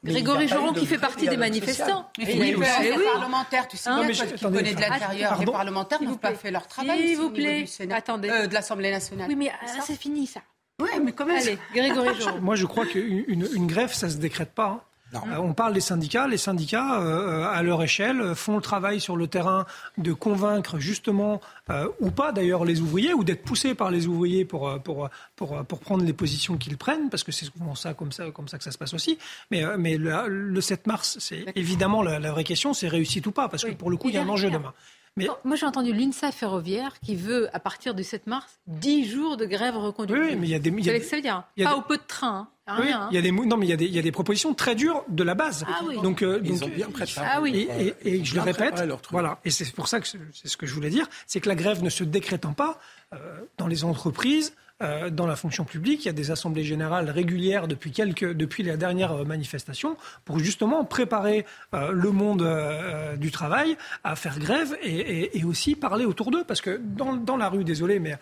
[0.04, 2.10] Grégory Joron qui fait partie des manifestants.
[2.18, 6.16] Mais oui, les parlementaires, tu sais bien, toi qui connais de l'intérieur, les parlementaires n'ont
[6.16, 7.08] pas fait leur travail.
[7.08, 8.28] S'il vous plaît, attendez.
[8.28, 9.26] De l'Assemblée nationale.
[9.28, 9.52] Oui, mais
[9.84, 10.40] c'est fini ça.
[10.80, 11.36] Oui, mais quand même.
[11.38, 12.40] Allez, Grégory Joron.
[12.40, 14.87] Moi, je crois qu'une grève, ça se décrète pas.
[15.14, 16.26] Euh, on parle des syndicats.
[16.28, 21.40] Les syndicats, euh, à leur échelle, font le travail sur le terrain de convaincre justement,
[21.70, 25.64] euh, ou pas d'ailleurs, les ouvriers, ou d'être poussés par les ouvriers pour, pour, pour,
[25.64, 28.58] pour prendre les positions qu'ils prennent, parce que c'est souvent ça comme, ça, comme ça
[28.58, 29.18] que ça se passe aussi.
[29.50, 33.64] Mais, mais le, 7 mars, c'est évidemment la, vraie question, c'est réussite ou pas, parce
[33.64, 34.74] que pour le coup, il y a un enjeu demain.
[35.18, 35.26] Mais...
[35.44, 39.44] moi, j'ai entendu l'UNSA ferroviaire qui veut, à partir du 7 mars, 10 jours de
[39.44, 40.18] grève reconduite.
[40.20, 40.72] Oui, mais il y a des.
[40.82, 41.44] C'est ça veut dire.
[41.62, 42.48] Pas au peu de train.
[42.66, 42.78] Hein.
[42.80, 44.12] oui, il y a des non mais il y a des il y a des
[44.12, 45.64] propositions très dures de la base.
[45.66, 45.96] Ah oui.
[46.02, 47.26] Donc, euh, Ils ont bien préparé.
[47.30, 47.66] Ah oui.
[47.78, 49.38] Et, et, je le répète, voilà.
[49.44, 51.82] Et c'est pour ça que c'est ce que je voulais dire, c'est que la grève
[51.82, 52.78] ne se décrétant pas
[53.14, 53.18] euh,
[53.56, 54.54] dans les entreprises.
[54.80, 56.04] Euh, dans la fonction publique.
[56.04, 60.38] Il y a des assemblées générales régulières depuis, quelques, depuis la dernière euh, manifestation pour
[60.38, 62.48] justement préparer euh, le monde
[63.16, 66.44] du travail à faire grève et, et, aussi parler autour d'eux.
[66.44, 68.18] Parce que dans, dans la rue, désolé, mais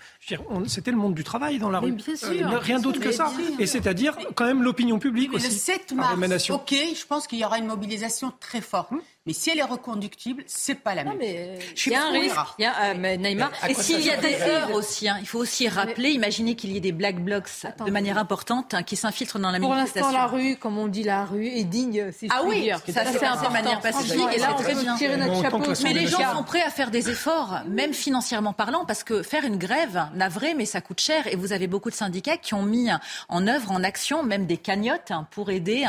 [0.67, 1.93] c'était le monde du travail dans la rue.
[1.93, 3.31] Bien sûr, rien d'autre que ça.
[3.59, 5.49] Et c'est-à-dire quand même l'opinion publique aussi.
[5.49, 8.93] Le 7 mars, ok, je pense qu'il y aura une mobilisation très forte.
[8.93, 11.16] Hum mais si elle est reconductible, c'est pas la même.
[11.18, 12.37] Mais il y a un risque.
[12.59, 13.51] Il y a, euh, Naïma.
[13.68, 16.77] Et s'il y a des heures aussi, hein, il faut aussi rappeler, imaginez qu'il y
[16.77, 17.49] ait des black blocs
[17.85, 20.09] de manière importante hein, qui s'infiltrent dans la Pour manifestation.
[20.09, 22.12] Pour l'instant, la rue, comme on dit, la rue est digne.
[22.12, 22.79] Si ah oui, dire.
[22.79, 24.29] ça c'est de manière pacifique.
[24.33, 25.62] Et là, on peut tirer notre chapeau.
[25.83, 29.45] Mais les gens sont prêts à faire des efforts, même financièrement parlant, parce que faire
[29.45, 31.27] une grève, navré, mais ça coûte cher.
[31.27, 32.91] Et vous avez beaucoup de syndicats qui ont mis
[33.29, 35.85] en œuvre, en action, même des cagnottes hein, pour aider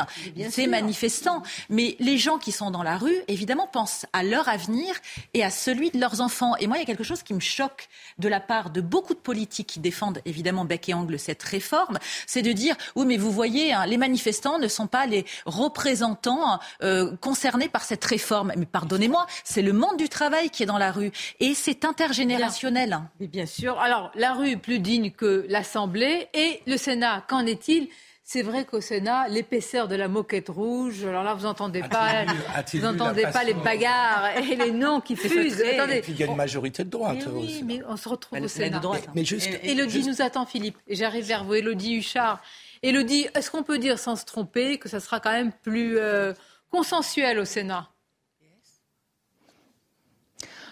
[0.49, 1.43] ces manifestants.
[1.69, 4.95] Mais les gens qui sont dans la rue, évidemment, pensent à leur avenir
[5.33, 6.55] et à celui de leurs enfants.
[6.57, 9.13] Et moi, il y a quelque chose qui me choque de la part de beaucoup
[9.13, 13.17] de politiques qui défendent évidemment bec et angle cette réforme, c'est de dire oui, mais
[13.17, 18.53] vous voyez, hein, les manifestants ne sont pas les représentants euh, concernés par cette réforme.
[18.57, 22.99] Mais pardonnez-moi, c'est le monde du travail qui est dans la rue et c'est intergénérationnel.
[23.19, 23.27] Bien.
[23.27, 23.79] bien sûr.
[23.79, 27.89] Alors, la rue plus digne que l'Assemblée et le Sénat, qu'en est-il?
[28.29, 32.25] C'est vrai qu'au Sénat, l'épaisseur de la moquette rouge, alors là, vous n'entendez pas,
[32.73, 35.61] vous entendez pas les bagarres et les noms qui fusent.
[35.61, 35.99] Attendez.
[35.99, 37.19] Et puis il y a une majorité de droite.
[37.25, 38.79] Mais oui, mais on se retrouve au Sénat.
[38.79, 39.21] droite, mais,
[39.63, 40.77] Élodie nous attend, Philippe.
[40.89, 42.41] Et j'arrive vers vous, Élodie Huchard.
[42.83, 46.33] Élodie, est-ce qu'on peut dire sans se tromper que ça sera quand même plus euh,
[46.69, 47.89] consensuel au Sénat?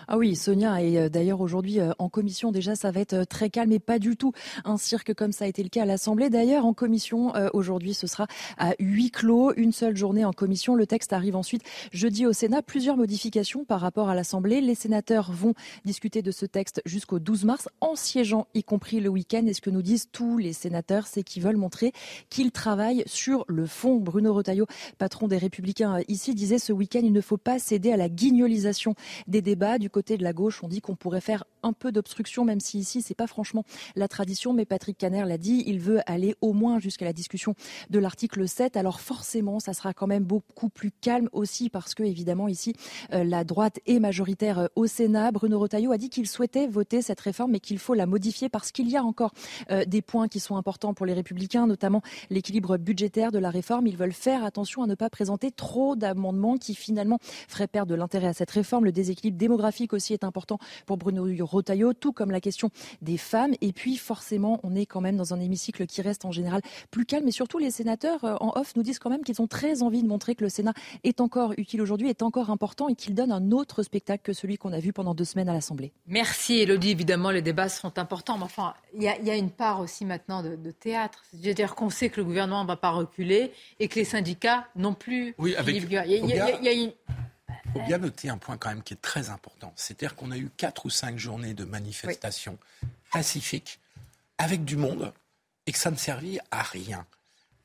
[0.07, 3.25] Ah oui, Sonia, et euh, d'ailleurs aujourd'hui euh, en commission, déjà ça va être euh,
[3.25, 4.33] très calme et pas du tout
[4.63, 6.29] un cirque comme ça a été le cas à l'Assemblée.
[6.29, 8.27] D'ailleurs, en commission, aujourd'hui, ce sera
[8.57, 10.75] à huis clos, une seule journée en commission.
[10.75, 12.61] Le texte arrive ensuite jeudi au Sénat.
[12.61, 14.61] Plusieurs modifications par rapport à l'Assemblée.
[14.61, 15.53] Les sénateurs vont
[15.85, 19.45] discuter de ce texte jusqu'au 12 mars, en siégeant, y compris le week-end.
[19.47, 21.91] Et ce que nous disent tous les sénateurs, c'est qu'ils veulent montrer
[22.29, 23.97] qu'ils travaillent sur le fond.
[23.97, 27.97] Bruno Retailleau, patron des Républicains ici, disait ce week-end, il ne faut pas céder à
[27.97, 28.95] la guignolisation
[29.27, 29.77] des débats.
[29.95, 33.01] Côté de la gauche, on dit qu'on pourrait faire un peu d'obstruction, même si ici,
[33.01, 33.63] c'est pas franchement
[33.95, 34.51] la tradition.
[34.51, 37.55] Mais Patrick Caner l'a dit, il veut aller au moins jusqu'à la discussion
[37.89, 38.75] de l'article 7.
[38.75, 42.73] Alors forcément, ça sera quand même beaucoup plus calme aussi parce que, évidemment, ici,
[43.13, 45.31] euh, la droite est majoritaire euh, au Sénat.
[45.31, 48.73] Bruno Retailleau a dit qu'il souhaitait voter cette réforme, mais qu'il faut la modifier parce
[48.73, 49.31] qu'il y a encore
[49.71, 53.87] euh, des points qui sont importants pour les républicains, notamment l'équilibre budgétaire de la réforme.
[53.87, 57.95] Ils veulent faire attention à ne pas présenter trop d'amendements qui finalement feraient perdre de
[57.95, 58.83] l'intérêt à cette réforme.
[58.83, 62.69] Le déséquilibre démographique aussi est important pour Bruno Rotaillot, tout comme la question
[63.01, 63.53] des femmes.
[63.61, 66.61] Et puis forcément, on est quand même dans un hémicycle qui reste en général
[66.91, 67.27] plus calme.
[67.27, 70.03] Et surtout, les sénateurs euh, en off nous disent quand même qu'ils ont très envie
[70.03, 70.73] de montrer que le Sénat
[71.03, 74.57] est encore utile aujourd'hui, est encore important et qu'il donne un autre spectacle que celui
[74.57, 75.93] qu'on a vu pendant deux semaines à l'Assemblée.
[76.07, 76.91] Merci Elodie.
[76.91, 78.37] Évidemment, les débats seront importants.
[78.37, 81.23] Mais enfin, il y, a une part aussi maintenant de, théâtre.
[81.31, 84.93] C'est-à-dire qu'on sait que le gouvernement ne va pas reculer et que les syndicats non
[84.93, 85.35] plus.
[85.37, 85.75] Oui, avec.
[85.75, 86.91] Il y a, une
[87.75, 89.73] faut bien noter un point quand même qui est très important.
[89.75, 92.57] C'est-à-dire qu'on a eu quatre ou cinq journées de manifestations
[93.11, 93.79] pacifiques
[94.37, 95.11] avec du monde
[95.67, 97.05] et que ça ne servit à rien.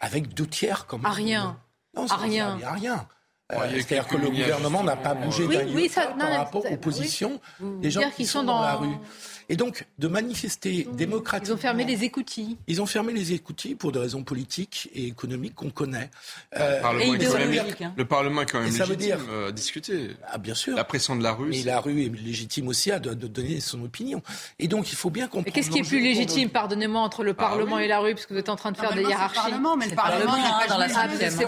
[0.00, 1.06] Avec deux tiers comme...
[1.06, 1.61] À rien.
[1.94, 2.58] Non, ça à rien.
[2.64, 3.06] à rien.
[3.52, 8.11] Euh, c'est-à-dire que le gouvernement n'a pas bougé oui, par rapport aux positions des gens
[8.11, 8.94] qui sont dans la rue.
[9.51, 11.55] Et donc, de manifester démocratiquement.
[11.55, 12.57] Ils ont fermé les écoutilles.
[12.68, 16.09] Ils ont fermé les écoutilles pour des raisons politiques et économiques qu'on connaît.
[16.57, 17.92] Euh, le, Parlement est hein.
[17.96, 19.18] le Parlement est quand même légitime dire...
[19.28, 20.11] Euh, à discuter.
[20.30, 20.76] Ah, bien sûr.
[20.76, 21.51] La pression de la rue.
[21.51, 24.22] Mais la rue est légitime aussi à de, donner son opinion.
[24.61, 25.53] Et donc, il faut bien comprendre.
[25.53, 28.34] Qu'est-ce qui est plus légitime, pardonnez-moi, entre le ah Parlement et la rue, parce que
[28.34, 30.78] vous êtes en train de faire des hiérarchies le Parlement, mais le Parlement, hein, dans
[30.78, 30.88] la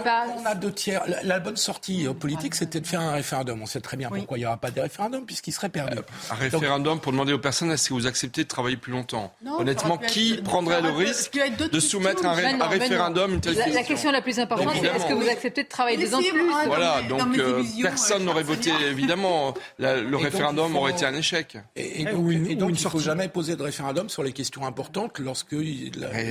[0.01, 0.25] pas...
[0.37, 1.03] On a deux tiers.
[1.23, 3.61] La, bonne sortie euh, politique, c'était de faire un référendum.
[3.61, 5.97] On sait très bien pourquoi il n'y aura pas de référendum, puisqu'il serait perdu.
[6.29, 9.33] Un référendum pour demander aux personnes est-ce que vous acceptez de travailler plus longtemps.
[9.57, 11.39] Honnêtement, qui prendrait le risque
[11.71, 12.33] de soumettre un,
[12.67, 15.69] référendum une telle la, la, question la plus importante, c'est est-ce que vous acceptez de
[15.69, 19.53] travailler deux ans de plus Voilà, donc euh, personne n'aurait voté, évidemment.
[19.79, 21.57] le référendum aurait été un échec.
[21.75, 25.55] Et, donc, il ne faut jamais poser de référendum sur les questions importantes lorsque...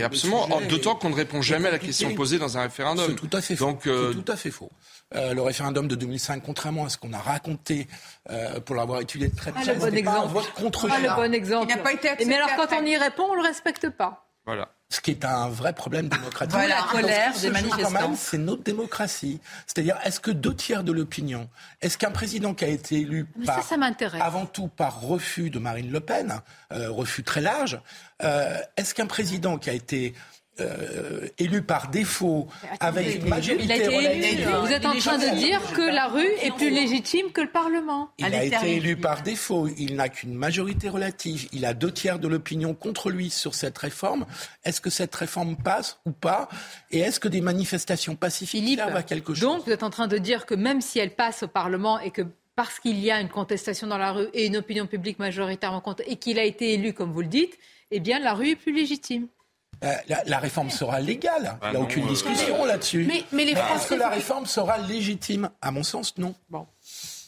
[0.04, 3.06] absolument, d'autant qu'on ne répond jamais à la question posée dans un référendum.
[3.08, 3.78] C'est tout à fait faux.
[3.86, 4.70] Euh, tout à fait faux.
[5.14, 7.86] Euh, le référendum de 2005, contrairement à ce qu'on a raconté
[8.64, 10.40] pour l'avoir étudié très près, ah, le bon exemple.
[10.54, 11.66] contre ah, le bon exemple.
[11.70, 14.26] Il n'a pas été mais alors quand on y répond, on ne le respecte pas.
[14.44, 14.68] Voilà.
[14.88, 16.52] Ce qui est un vrai problème démocratique.
[16.52, 18.14] Voilà, la colère des manifestants.
[18.14, 19.40] C'est notre démocratie.
[19.66, 21.48] C'est-à-dire, est-ce que deux tiers de l'opinion,
[21.80, 23.64] est-ce qu'un président qui a été élu par,
[24.20, 26.40] avant tout par refus de Marine Le Pen,
[26.72, 27.80] euh, refus très large,
[28.22, 30.12] euh, est-ce qu'un président qui a été
[30.62, 32.48] euh, élu par défaut
[32.80, 34.48] avec une majorité relative.
[34.60, 38.10] Vous êtes en train de dire que la rue est plus légitime que le Parlement.
[38.18, 39.68] Il a été élu par défaut.
[39.78, 41.48] Il n'a qu'une majorité relative.
[41.52, 44.26] Il a deux tiers de l'opinion contre lui sur cette réforme.
[44.64, 46.48] Est-ce que cette réforme passe ou pas?
[46.90, 49.42] Et est-ce que des manifestations pacifiques servent à quelque chose?
[49.42, 52.10] Donc vous êtes en train de dire que même si elle passe au Parlement et
[52.10, 52.22] que
[52.54, 56.02] parce qu'il y a une contestation dans la rue et une opinion publique majoritairement contre
[56.06, 57.58] et qu'il a été élu, comme vous le dites,
[57.90, 59.28] eh bien la rue est plus légitime.
[59.84, 59.92] Euh,
[60.26, 61.58] la, réforme sera légale.
[61.64, 63.04] Il n'y a aucune discussion là-dessus.
[63.06, 65.50] Mais, mais les Est-ce que la réforme sera légitime?
[65.60, 66.34] À mon sens, non.
[66.50, 66.66] Bon.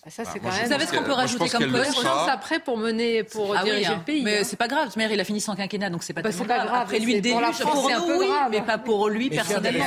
[0.07, 0.65] Ah, ça, c'est bah, quand même...
[0.65, 3.87] Vous savez ce qu'on peut rajouter comme conséquence après pour mener, pour ah diriger oui,
[3.87, 3.97] hein.
[3.99, 4.45] le pays Mais hein.
[4.45, 4.91] c'est pas grave.
[4.93, 6.83] Ce maire, il a fini sans quinquennat, donc c'est pas, bah, pas grave.
[6.83, 9.85] Après lui, le début, pour, nous, oui, mais pas pour lui personnellement.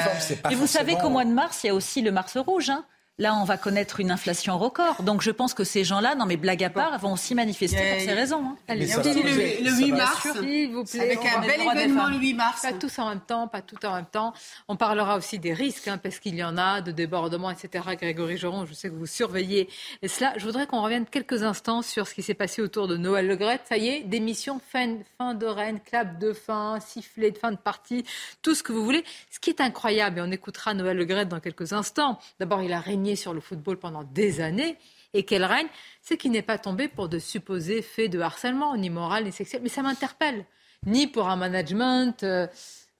[0.49, 2.69] Et vous savez qu'au mois de mars, il y a aussi le Mars rouge.
[2.69, 2.83] Hein.
[3.19, 5.01] Là, on va connaître une inflation record.
[5.01, 8.01] Donc, je pense que ces gens-là, non mais blague à part, vont aussi manifester pour
[8.01, 8.43] ces raisons.
[8.45, 8.57] Hein.
[8.67, 10.99] Allez, le, 8 mars, s'il vous plaît.
[10.99, 12.61] Avec un bel événement le 8 mars.
[12.61, 14.33] Pas tous en même temps, pas tout en même temps.
[14.67, 17.85] On parlera aussi des risques, hein, parce qu'il y en a, de débordements, etc.
[17.99, 19.67] Grégory Joron, je sais que vous surveillez
[20.03, 20.33] et cela.
[20.37, 23.61] Je voudrais qu'on revienne quelques instants sur ce qui s'est passé autour de Noël Legrette.
[23.67, 27.57] Ça y est, démission, fin, fin de reine, clap de fin, sifflet de fin de
[27.57, 28.05] partie,
[28.43, 29.03] tout ce que vous voulez.
[29.31, 32.19] Ce qui est incroyable, et on écoutera Noël Legrette dans quelques instants.
[32.39, 34.77] D'abord, il a régné sur le football pendant des années
[35.13, 35.67] et qu'elle règne,
[36.01, 39.61] c'est qu'il n'est pas tombé pour de supposés faits de harcèlement, ni moral, ni sexuel.
[39.63, 40.45] Mais ça m'interpelle.
[40.85, 42.47] Ni pour un management euh,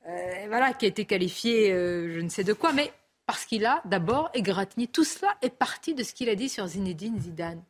[0.08, 2.92] euh, voilà, qui a été qualifié euh, je ne sais de quoi, mais
[3.26, 4.88] parce qu'il a d'abord égratigné.
[4.88, 7.62] Tout cela est parti de ce qu'il a dit sur Zinedine Zidane.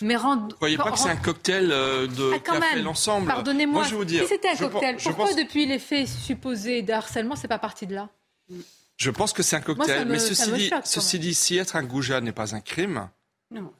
[0.00, 3.28] Mais Vous ne croyez pas que c'est un cocktail de ah, l'ensemble?
[3.28, 7.86] Pardonnez-moi, si c'était un cocktail, pourquoi depuis les faits supposés de harcèlement, c'est pas parti
[7.86, 8.08] de là?
[8.96, 10.06] Je pense que c'est un cocktail.
[10.08, 13.08] mais ceci, dit, ceci dit, si être un goujat n'est pas un crime,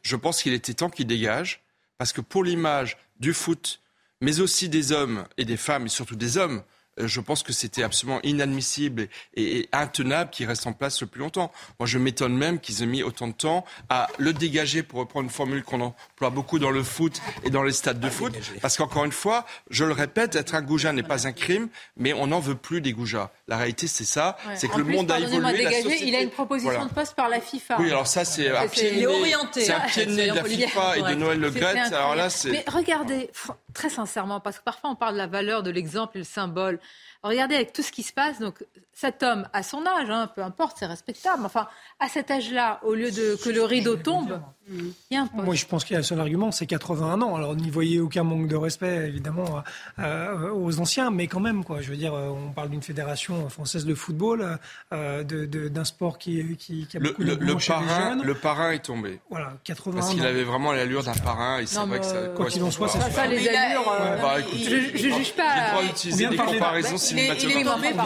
[0.03, 1.63] je pense qu'il était temps qu'il dégage.
[1.99, 3.81] Parce que pour l'image du foot,
[4.21, 6.63] mais aussi des hommes et des femmes, et surtout des hommes,
[6.99, 11.21] je pense que c'était absolument inadmissible et, et, intenable qu'il reste en place le plus
[11.21, 11.53] longtemps.
[11.79, 15.25] Moi, je m'étonne même qu'ils aient mis autant de temps à le dégager, pour reprendre
[15.25, 18.35] une formule qu'on emploie beaucoup dans le foot et dans les stades de foot.
[18.61, 22.13] Parce qu'encore une fois, je le répète, être un goujat n'est pas un crime, mais
[22.13, 23.31] on n'en veut plus des goujats.
[23.49, 24.37] La réalité, c'est ça.
[24.55, 25.67] C'est que le monde a évolué.
[26.03, 27.77] Il a une proposition de poste par la FIFA.
[27.79, 29.07] Oui, alors ça, c'est un pied
[29.53, 31.79] C'est un pied de nez de la FIFA et de Noël Le Gret.
[31.79, 32.51] Alors là, c'est.
[32.51, 33.31] Mais regardez,
[33.75, 36.81] très sincèrement, parce que parfois on parle de la valeur de l'exemple et le symbole.
[37.25, 38.63] Regardez avec tout ce qui se passe, donc
[38.95, 41.43] cet homme, à son âge, hein, peu importe, c'est respectable.
[41.45, 41.67] Enfin,
[41.99, 45.55] à cet âge-là, au lieu de que le rideau tombe, il y a un Moi,
[45.55, 47.35] je pense qu'il y a seul argument, c'est 81 ans.
[47.35, 49.63] Alors, n'y voyez aucun manque de respect, évidemment,
[49.99, 51.81] euh, aux anciens, mais quand même, quoi.
[51.81, 54.59] Je veux dire, euh, on parle d'une fédération française de football,
[54.93, 59.19] euh, d'un sport qui, qui, a beaucoup le, de le parrain, le parrain est tombé.
[59.29, 61.59] Voilà, 80 Parce qu'il avait vraiment l'allure d'un parrain.
[61.59, 62.29] Et c'est vrai que ça.
[62.37, 63.85] Quoi qu'il en soit, ça, ça, les allures.
[63.85, 65.55] Bah, je, ne juge pas.
[65.55, 67.97] J'ai le droit d'utiliser des comparaisons cinématographiques.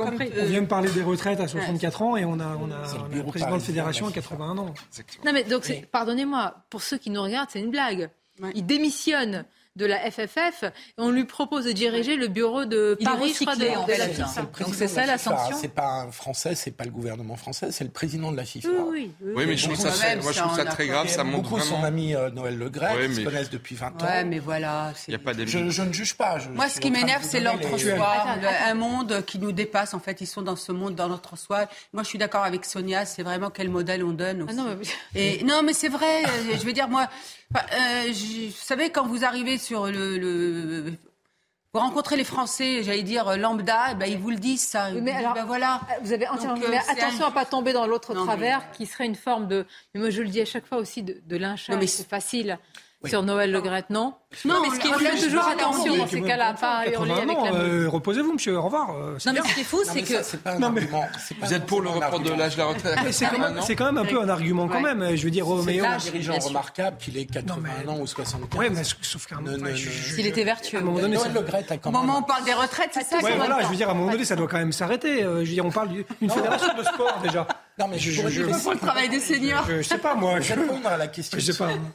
[0.00, 3.22] On vient de parler des retraites à 64 ans et on a, on a, un
[3.24, 4.74] président de fédération à 81 ans.
[5.24, 8.10] Non mais donc, pardonnez-moi, pour ceux qui nous regardent, c'est une blague.
[8.54, 9.44] Il démissionne
[9.76, 10.64] de la FFF
[10.96, 14.42] on lui propose de diriger le bureau de Paris, je crois, de, de, la FIFA.
[14.60, 17.84] Donc c'est ça la sanction C'est pas un Français, c'est pas le gouvernement français, c'est
[17.84, 18.68] le président de la FIFA.
[18.68, 21.42] Oui, oui, oui mais je trouve ça, moi, je trouve ça très grave, ça montre
[21.42, 21.80] beaucoup vraiment...
[21.80, 23.14] son ami euh, Noël Le Gret, oui, mais...
[23.14, 24.06] se connaissent depuis 20 ans.
[24.06, 24.92] Ouais, mais voilà.
[25.06, 26.38] Y a pas je, je, ne juge pas.
[26.38, 28.24] Je, moi, ce qui m'énerve, c'est l'entre-soi,
[28.66, 29.94] un monde qui nous dépasse.
[29.94, 31.66] En fait, ils sont dans ce monde, dans l'entre-soi.
[31.92, 34.54] Moi, je suis d'accord avec Sonia, c'est vraiment quel modèle on donne aussi.
[34.58, 34.76] Ah non,
[35.14, 35.38] mais...
[35.38, 37.08] Et, non, mais c'est vrai, je veux dire, moi,
[37.56, 40.92] euh, vous savez, quand vous arrivez sur le, le
[41.74, 44.90] vous rencontrez les Français, j'allais dire lambda, ben ils vous le disent ça.
[44.90, 45.82] mais alors, ben voilà.
[46.02, 46.58] Vous avez entièrement.
[46.58, 48.76] Donc, mais attention à ne pas tomber dans l'autre travers, mais...
[48.76, 49.66] qui serait une forme de.
[49.94, 51.84] Mais moi, je le dis à chaque fois aussi de, de lynchage.
[51.86, 52.58] C'est facile.
[53.04, 53.10] Oui.
[53.10, 54.12] Sur Noël Le Gret, non
[54.44, 57.88] Non, mais ce qui est toujours attention dans ces cas-là, pas hurler avec la euh,
[57.88, 58.90] Reposez-vous, monsieur, au revoir.
[58.90, 60.58] Euh, non, mais ce qui est fou, c'est que.
[60.58, 60.80] Non, mais...
[61.40, 63.98] Vous êtes pour le report de l'âge de la retraite C'est quand, même, quand même
[63.98, 65.14] un peu un argument, quand même.
[65.14, 68.82] Je veux dire, C'est un dirigeant remarquable qu'il ait 80 ans ou 75 Oui, mais
[68.82, 69.66] sauf qu'à un moment.
[69.76, 70.80] S'il était vertueux.
[70.80, 72.00] Noël Le Gret a quand même.
[72.00, 73.92] Au moment où on parle des retraites, c'est ça Oui, voilà, je veux dire, à
[73.92, 75.20] un moment donné, ça doit quand même s'arrêter.
[75.20, 77.46] Je veux dire, on parle d'une fédération de sport, déjà.
[77.78, 79.64] Non, mais je, je, je, le travail des seniors.
[79.68, 80.40] Je, sais pas, moi.
[80.40, 81.38] Je vais répondre à la question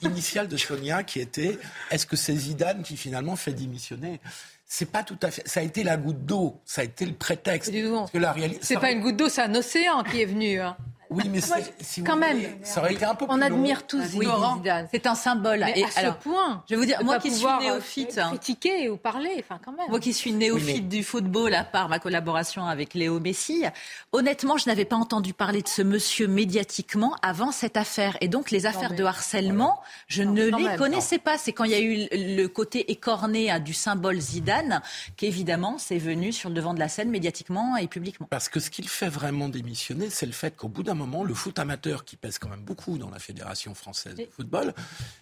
[0.02, 1.60] initiale de Sonia qui était
[1.92, 4.22] est-ce que c'est Zidane qui finalement fait démissionner?
[4.66, 5.48] C'est pas tout à fait.
[5.48, 7.72] Ça a été la goutte d'eau, ça a été le prétexte.
[7.72, 8.62] Parce que la réalité.
[8.64, 10.60] C'est pas une goutte d'eau, c'est un océan qui est venu.
[10.60, 10.78] Hein.
[11.14, 11.40] Oui, mais
[11.80, 14.88] si quand même, ça aurait été un peu plus On admire tous oui, Zidane.
[14.92, 15.60] C'est un symbole.
[15.60, 18.18] Mais et à alors, ce point, je vais vous dire, moi qui suis euh, néophyte,
[18.18, 18.30] hein.
[18.30, 19.90] critiquer ou parler, enfin quand même.
[19.90, 20.98] Moi qui suis néophyte oui, mais...
[20.98, 23.64] du football, à part ma collaboration avec Léo Messi,
[24.12, 28.18] honnêtement, je n'avais pas entendu parler de ce monsieur médiatiquement avant cette affaire.
[28.22, 28.98] Et donc les affaires non, mais...
[28.98, 31.24] de harcèlement, je non, ne les même, connaissais non.
[31.24, 31.38] pas.
[31.38, 34.82] C'est quand il y a eu le côté écorné hein, du symbole Zidane
[35.18, 38.28] qu'évidemment c'est venu sur le devant de la scène médiatiquement et publiquement.
[38.30, 41.34] Parce que ce qu'il fait vraiment démissionner, c'est le fait qu'au bout d'un moment, le
[41.34, 44.74] foot amateur qui pèse quand même beaucoup dans la Fédération française de football,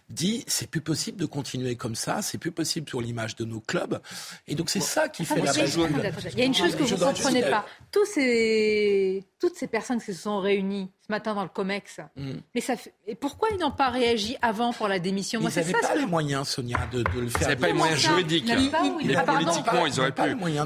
[0.10, 3.60] dit c'est plus possible de continuer comme ça, c'est plus possible pour l'image de nos
[3.60, 4.00] clubs.
[4.48, 6.14] Et donc c'est ça qui fait la bascule.
[6.34, 7.66] Il y a une chose que vous ne comprenez pas.
[7.92, 12.32] Tous ces, toutes ces personnes qui se sont réunies ce matin dans le COMEX, mm.
[12.54, 12.94] mais ça fait...
[13.08, 15.42] et pourquoi ils n'ont pas réagi avant pour la démission?
[15.42, 17.42] Ils n'avaient pas les moyens, Sonia, de, de le faire.
[17.42, 18.46] Ils n'avaient pas les moyens juridiques.
[18.48, 20.22] Mais politiquement, ils auraient pu.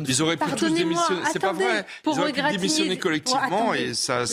[0.08, 1.22] Ils auraient pu tous démissionner.
[1.32, 1.86] C'est pas vrai.
[2.06, 4.26] Ils auraient pu démissionner collectivement et ça.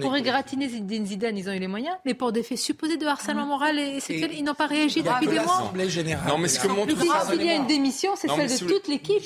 [0.00, 3.46] Pour égratigner Zidane, ils ont eu les moyens, mais pour des faits supposés de harcèlement
[3.46, 5.72] moral et sexuel, ils n'ont pas réagi depuis des mois.
[6.28, 6.94] Non, mais ce que montre.
[7.30, 9.24] S'il y a une démission, c'est celle de toute l'équipe.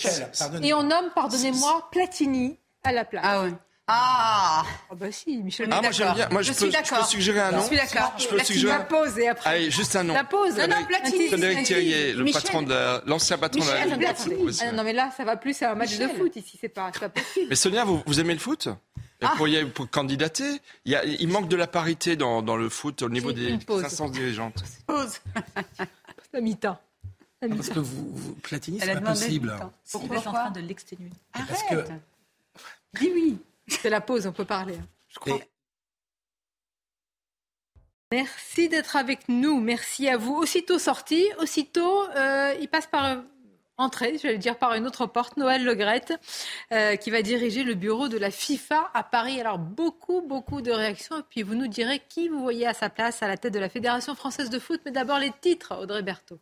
[0.62, 3.24] Et on nomme, pardonnez-moi, Platini à la place.
[3.26, 3.52] Ah ouais.
[3.87, 5.68] Ah oh bah si, Michel.
[5.70, 6.28] Ah, moi j'aime bien.
[6.30, 7.61] Moi je, je, peux, je, peux, suggérer un nom.
[7.61, 8.14] Je suis d'accord.
[8.16, 9.51] Je peux suggérer la pause et après.
[9.51, 10.14] Allez, juste un nom.
[10.14, 10.57] La pause.
[10.57, 11.28] Non, non, Platini.
[11.28, 14.14] Frédéric Thierrier, le patron de l'ancien patron Michel, de la.
[14.14, 14.59] Platini.
[14.62, 16.09] Ah, non mais là, ça va plus, c'est un match Michel.
[16.09, 17.47] de foot ici, c'est pas, pas possible.
[17.51, 18.68] Mais Sonia, vous, vous aimez le foot?
[18.68, 19.35] Vous ah.
[19.37, 20.62] pourriez pour candidater.
[20.87, 23.59] Il, y a, il, manque de la parité dans, dans le foot au niveau des
[23.68, 24.64] 500 dirigeantes.
[24.87, 25.20] Pause.
[26.32, 26.78] la mi-temps.
[27.41, 29.55] Parce que vous, vous Platini, c'est pas possible.
[29.93, 31.85] Pourquoi en train de l'exténuer Parce que.
[32.99, 33.39] Dis oui.
[33.68, 34.74] C'est la pause, on peut parler.
[34.76, 34.88] Hein.
[35.08, 35.36] Je crois.
[35.36, 35.50] Et...
[38.12, 39.60] Merci d'être avec nous.
[39.60, 40.34] Merci à vous.
[40.34, 43.22] Aussitôt sorti, aussitôt, euh, il passe par
[43.76, 46.14] entrée, je vais le dire par une autre porte, Noël Legrette,
[46.72, 49.40] euh, qui va diriger le bureau de la FIFA à Paris.
[49.40, 51.18] Alors beaucoup, beaucoup de réactions.
[51.18, 53.58] Et puis vous nous direz qui vous voyez à sa place à la tête de
[53.58, 54.80] la Fédération française de foot.
[54.84, 56.38] Mais d'abord les titres, Audrey Berthaud.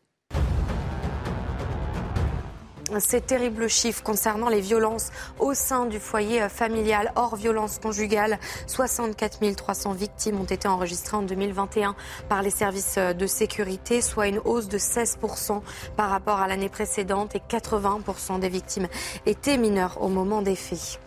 [3.01, 8.39] Ces terribles chiffres concernant les violences au sein du foyer familial, hors violence conjugale.
[8.67, 11.95] 64 300 victimes ont été enregistrées en 2021
[12.29, 15.61] par les services de sécurité, soit une hausse de 16%
[15.97, 18.89] par rapport à l'année précédente et 80% des victimes
[19.27, 21.01] étaient mineures au moment des faits.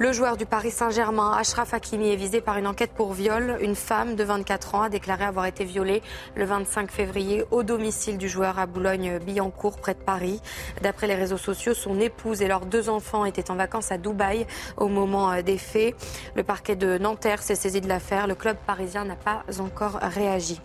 [0.00, 3.58] Le joueur du Paris Saint-Germain, Ashraf Hakimi, est visé par une enquête pour viol.
[3.60, 6.02] Une femme de 24 ans a déclaré avoir été violée
[6.36, 10.40] le 25 février au domicile du joueur à Boulogne-Billancourt, près de Paris.
[10.80, 14.46] D'après les réseaux sociaux, son épouse et leurs deux enfants étaient en vacances à Dubaï
[14.78, 15.94] au moment euh, des faits.
[16.34, 18.26] Le parquet de Nanterre s'est saisi de l'affaire.
[18.26, 20.62] Le club parisien n'a pas encore réagi.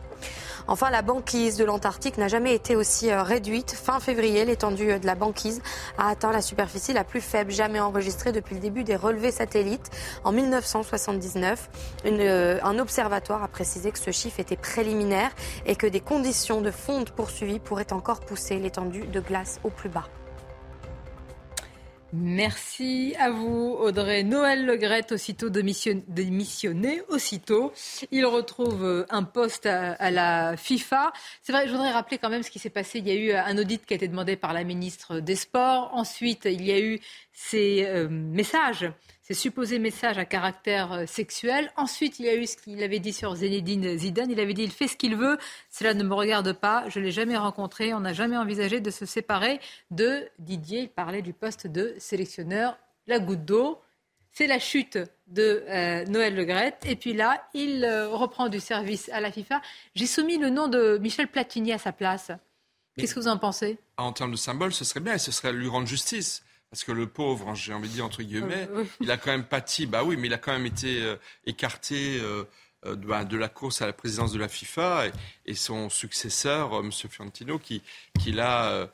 [0.68, 3.72] Enfin, la banquise de l'Antarctique n'a jamais été aussi euh, réduite.
[3.72, 5.62] Fin février, l'étendue euh, de la banquise
[5.98, 9.92] a atteint la superficie la plus faible jamais enregistrée depuis le début des relevés satellites
[10.24, 11.70] en 1979.
[12.06, 15.32] Euh, un observatoire a précisé que ce chiffre était préliminaire
[15.68, 19.90] et que des conditions de fonte poursuivies pourraient encore pousser l'étendue de glace au plus
[19.90, 20.08] bas.
[22.18, 24.24] Merci à vous, Audrey.
[24.24, 27.74] Noël Legrette, aussitôt démissionné, aussitôt.
[28.10, 31.12] Il retrouve euh, un poste à, la FIFA.
[31.42, 33.00] C'est vrai, je voudrais rappeler quand même ce qui s'est passé.
[33.00, 35.90] Il y a eu un audit qui a été demandé par la ministre des Sports.
[35.94, 37.02] Ensuite, il y a eu
[37.34, 38.90] ces euh, messages
[39.26, 41.72] ces supposés messages à caractère euh, sexuel.
[41.78, 44.30] Ensuite, il y a eu ce qu'il avait dit sur Zinedine Zidane.
[44.30, 45.40] Il avait dit il fait ce qu'il veut,
[45.72, 48.92] cela ne me regarde pas, je ne l'ai jamais rencontré, on n'a jamais envisagé de
[48.92, 50.82] se séparer de Didier.
[50.82, 52.78] Il parlait du poste de sélectionneur.
[53.08, 53.82] La goutte d'eau,
[54.32, 56.86] c'est la chute de euh, Noël Legrette.
[56.86, 59.60] Et puis là, il euh, reprend du service à la FIFA.
[59.96, 62.30] J'ai soumis le nom de Michel Platini à sa place.
[62.96, 63.80] Qu'est-ce que vous en pensez?
[63.98, 66.45] En termes de symbole, ce serait bien et ce serait lui rendre justice.
[66.76, 68.68] Parce que le pauvre, hein, j'ai envie de dire entre guillemets,
[69.00, 71.16] il a quand même pâti, bah oui, mais il a quand même été euh,
[71.46, 72.44] écarté euh,
[72.86, 75.06] euh, bah, de, la course à la présidence de la FIFA
[75.46, 76.92] et, son successeur, M.
[76.92, 77.82] Fiantino, qui,
[78.20, 78.90] qui l'a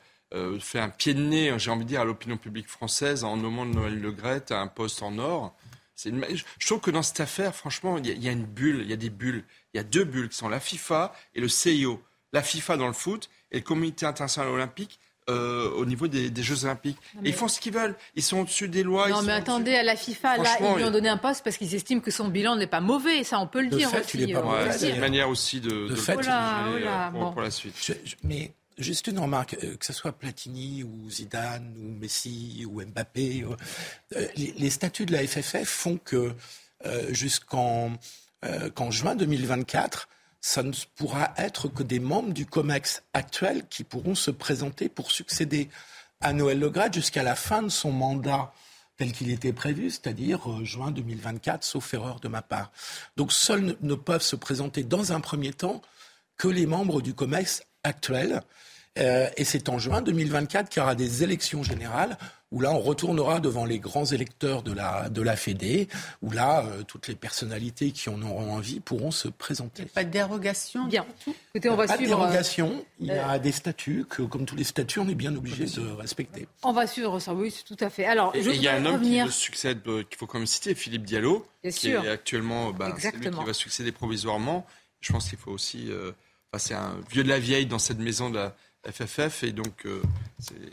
[0.60, 3.66] fait un pied de nez, j'ai envie de dire, à l'opinion publique française en nommant
[3.66, 5.52] Noël Le Gret à un poste en or.
[5.96, 8.96] Je trouve que dans cette affaire, franchement, il y, a une bulle, il y a
[8.96, 9.42] des bulles.
[9.74, 12.00] Il y a deux bulles qui sont la FIFA et le CIO.
[12.32, 15.00] La FIFA dans le foot et le Comité international olympique
[15.30, 16.98] euh, au niveau des, Jeux Olympiques.
[17.22, 17.94] Ils font ce qu'ils veulent.
[18.16, 19.08] Ils sont au-dessus des lois.
[19.08, 21.74] Non, mais attendez, à la FIFA, là, ils lui ont donné un poste parce qu'ils
[21.76, 23.22] estiment que son bilan n'est pas mauvais.
[23.22, 24.34] Ça, on peut le dire aussi.
[24.34, 27.74] Euh, c'est une manière aussi de, de, fait, euh, pour, la suite.
[28.24, 33.44] mais juste une remarque, que ce soit Platini ou Zidane ou Messi ou Mbappé,
[34.36, 36.32] les, les, statuts de la FFF font que
[37.10, 37.92] jusqu'en
[38.90, 40.08] juin 2024,
[40.42, 45.12] ça ne pourra être que des membres du COMEX actuel qui pourront se présenter pour
[45.12, 45.70] succéder
[46.20, 48.52] à Noël Legrade jusqu'à la fin de son mandat
[48.96, 52.72] tel qu'il était prévu, c'est-à-dire euh, juin 2024, sauf erreur de ma part.
[53.16, 55.80] Donc seuls ne peuvent se présenter dans un premier temps
[56.36, 58.42] que les membres du COMEX actuel.
[58.98, 62.18] Euh, et c'est en juin 2024 qu'il y aura des élections générales
[62.52, 65.88] où là, on retournera devant les grands électeurs de la, de la Fédé,
[66.20, 69.86] où là, euh, toutes les personnalités qui en auront envie pourront se présenter.
[69.86, 71.06] Pas de dérogation Bien.
[71.54, 72.16] Écoutez, on va pas suivre.
[72.16, 72.84] de dérogation.
[73.00, 75.90] Il y a des statuts que, comme tous les statuts, on est bien obligé de
[75.92, 76.46] respecter.
[76.62, 78.04] On va suivre ça, oui, tout à fait.
[78.04, 81.04] Alors, il y a un homme qui le succède, qu'il faut quand même citer, Philippe
[81.04, 84.66] Diallo, qui est actuellement, bah, c'est lui qui va succéder provisoirement.
[85.00, 85.90] Je pense qu'il faut aussi.
[85.90, 86.12] Euh,
[86.58, 88.54] c'est un vieux de la vieille dans cette maison de la
[88.90, 89.86] FFF et donc.
[89.86, 90.02] Euh,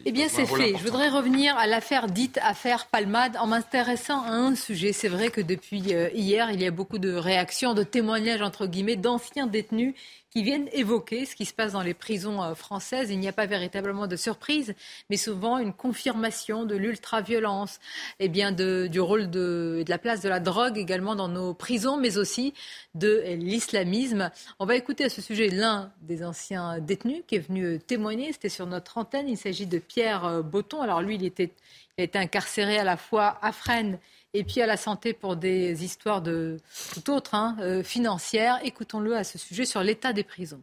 [0.05, 0.75] eh bien, c'est fait.
[0.75, 4.93] Je voudrais revenir à l'affaire dite affaire Palmade en m'intéressant à un sujet.
[4.93, 8.65] C'est vrai que depuis euh, hier, il y a beaucoup de réactions, de témoignages entre
[8.65, 9.93] guillemets d'anciens détenus
[10.31, 13.09] qui viennent évoquer ce qui se passe dans les prisons euh, françaises.
[13.09, 14.75] Il n'y a pas véritablement de surprise,
[15.09, 17.79] mais souvent une confirmation de l'ultra-violence,
[18.19, 21.53] et eh bien du rôle de, de la place de la drogue également dans nos
[21.53, 22.53] prisons, mais aussi
[22.95, 24.31] de l'islamisme.
[24.59, 28.31] On va écouter à ce sujet l'un des anciens détenus qui est venu témoigner.
[28.33, 29.27] C'était sur notre antenne.
[29.27, 30.81] Il s'agit de Pierre euh, Botton.
[30.81, 31.51] Alors lui, il était,
[31.97, 33.99] il a été incarcéré à la fois à Fresnes
[34.33, 36.57] et puis à la santé pour des histoires de
[36.93, 38.59] tout autre, hein, euh, financières.
[38.63, 40.61] Écoutons-le à ce sujet sur l'état des prisons.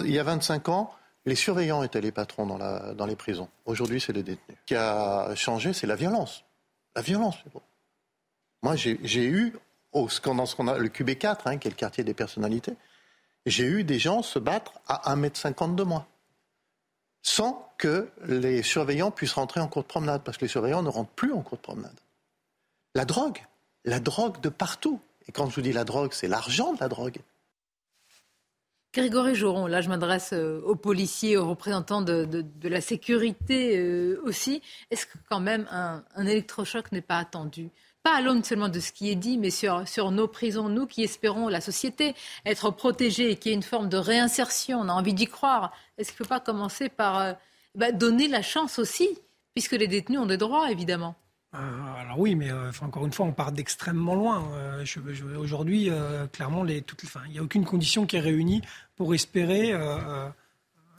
[0.00, 3.48] Il y a 25 ans, les surveillants étaient les patrons dans, les prisons.
[3.64, 4.58] Aujourd'hui, c'est les détenus.
[4.60, 6.44] Ce qui a changé, c'est la violence.
[6.94, 7.36] La violence.
[8.62, 9.54] Moi, j'ai eu,
[9.94, 12.74] dans le QB4, hein, qui est le quartier des personnalités,
[13.46, 16.06] j'ai eu des gens se battre à 1m50 de moi
[17.24, 20.88] sans que les surveillants puissent rentrer en cours de promenade, parce que les surveillants ne
[20.88, 22.00] rentrent plus en cours de promenade.
[22.94, 23.44] La drogue,
[23.84, 25.00] la drogue de partout.
[25.28, 27.18] Et quand je vous dis la drogue, c'est l'argent de la drogue.
[28.94, 34.62] Grégory Joron, là je m'adresse euh, aux policiers, aux représentants de, la sécurité euh, aussi.
[34.90, 37.70] Est-ce que quand même un électrochoc n'est pas attendu?
[38.04, 41.02] Pas à l'aune seulement de ce qui est dit, mais sur, nos prisons, nous qui
[41.02, 44.80] espérons la société être protégée et qu'il y ait une forme de réinsertion.
[44.80, 45.72] On a envie d'y croire.
[45.96, 47.32] Est-ce qu'il ne faut pas commencer par euh,
[47.92, 49.08] donner la chance aussi,
[49.54, 51.16] puisque les détenus ont des droits, évidemment.
[51.54, 54.44] Euh, alors oui, mais euh, encore une fois, on part d'extrêmement loin.
[54.54, 54.84] Euh,
[55.38, 55.90] aujourd'hui,
[56.32, 56.82] clairement, il
[57.30, 58.62] n'y a aucune condition qui est réunie
[58.96, 59.72] pour espérer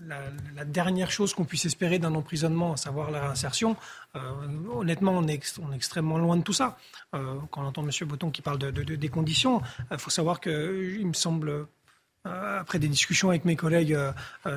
[0.06, 3.76] la, dernière chose qu'on puisse espérer d'un emprisonnement, à savoir la réinsertion.
[4.74, 5.42] honnêtement, on est,
[5.74, 6.78] extrêmement loin de tout ça.
[7.12, 8.08] quand on entend M.
[8.08, 9.62] Botton qui parle de, des conditions,
[9.92, 11.68] il faut savoir qu'il me semble
[12.26, 13.98] après des discussions avec mes collègues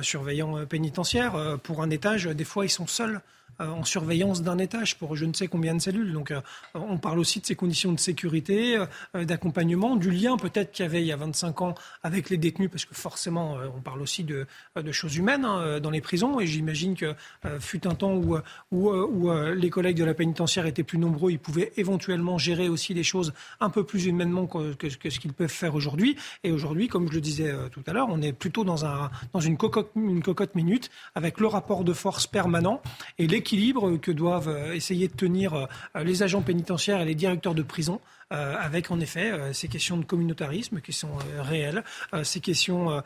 [0.01, 4.97] surveillants pénitentiaires, pour un étage, des fois, ils sont seuls euh, en surveillance d'un étage
[4.97, 6.13] pour je ne sais combien de cellules.
[6.13, 6.41] Donc euh,
[6.73, 8.77] on parle aussi de ces conditions de sécurité,
[9.15, 12.37] euh, d'accompagnement, du lien peut-être qu'il y avait il y a 25 ans avec les
[12.37, 14.45] détenus, parce que forcément on parle aussi de,
[14.91, 16.39] choses humaines hein, dans les prisons.
[16.39, 17.13] Et j'imagine que
[17.59, 18.37] fut un temps où,
[18.71, 23.03] où, les collègues de la pénitentiaire étaient plus nombreux, ils pouvaient éventuellement gérer aussi les
[23.03, 26.15] choses un peu plus humainement que, ce qu'ils peuvent faire aujourd'hui.
[26.43, 29.39] Et aujourd'hui, comme je le disais tout à l'heure, on est plutôt dans, un, dans
[29.39, 32.81] une, cocotte, une cocotte minute avec le rapport de force permanent
[33.17, 37.15] et l'équilibre équilibre que doivent euh, essayer de tenir euh, les agents pénitentiaires et les
[37.15, 37.99] directeurs de prison.
[38.31, 41.83] Euh, avec en effet ces questions de communautarisme qui sont réelles,
[42.21, 43.01] ces questions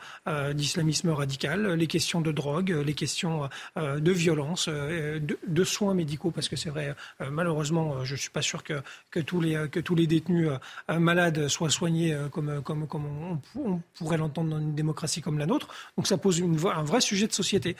[0.52, 6.56] d'islamisme radical, les questions de drogue, les questions de violence, de, soins médicaux, parce que
[6.56, 6.94] c'est vrai,
[7.30, 10.50] malheureusement, je ne suis pas sûr que, que, tous les, que tous les détenus
[10.90, 13.06] malades soient soignés comme, comme, comme
[13.56, 15.68] on, pourrait l'entendre dans une démocratie comme la nôtre.
[15.96, 17.76] Donc ça pose un vrai sujet de société.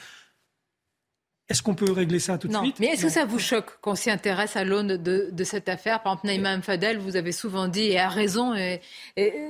[1.47, 2.63] Est-ce qu'on peut régler ça tout de non.
[2.63, 6.01] suite Mais est-ce que ça vous choque qu'on s'y intéresse à l'aune de, cette affaire?
[6.01, 8.81] Par exemple, Naïma Fadel, vous avez souvent dit, et à raison, et,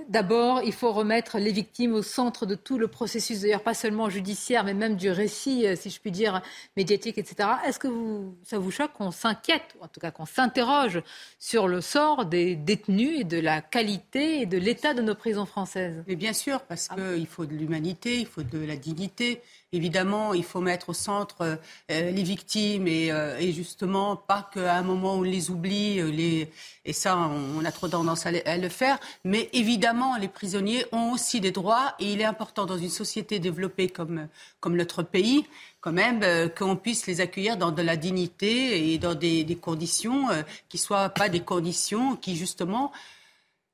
[0.10, 4.10] d'abord, il faut remettre les victimes au centre de tout le processus, d'ailleurs pas seulement
[4.10, 6.42] judiciaire, mais même du récit, euh, si je puis dire,
[6.76, 7.48] médiatique, etc.
[7.66, 11.02] Est-ce que vous, ça vous choque qu'on s'inquiète, ou en tout cas qu'on s'interroge
[11.40, 15.46] sur le sort des détenus et de la qualité et de l'état de nos prisons
[15.46, 16.04] françaises?
[16.08, 19.42] Mais bien sûr, parce qu'il faut de l'humanité, il faut de la dignité.
[19.72, 21.56] Évidemment, il faut mettre au centre euh,
[21.90, 26.46] les victimes et, euh, justement pas qu'à un moment on les oublie, euh,
[26.84, 29.00] et ça on a trop tendance à, le faire.
[29.24, 33.40] Mais évidemment, les prisonniers ont aussi des droits et il est important dans une société
[33.40, 34.28] développée comme,
[34.68, 35.46] notre pays
[35.82, 40.28] quand même qu'on puisse les accueillir dans de la dignité et dans des, conditions
[40.70, 42.92] qui soient pas des conditions qui justement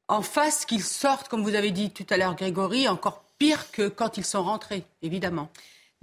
[0.09, 3.87] en fassent qu'ils sortent, comme vous avez dit tout à l'heure Grégory, encore pire que
[3.87, 5.49] quand ils sont rentrés, évidemment.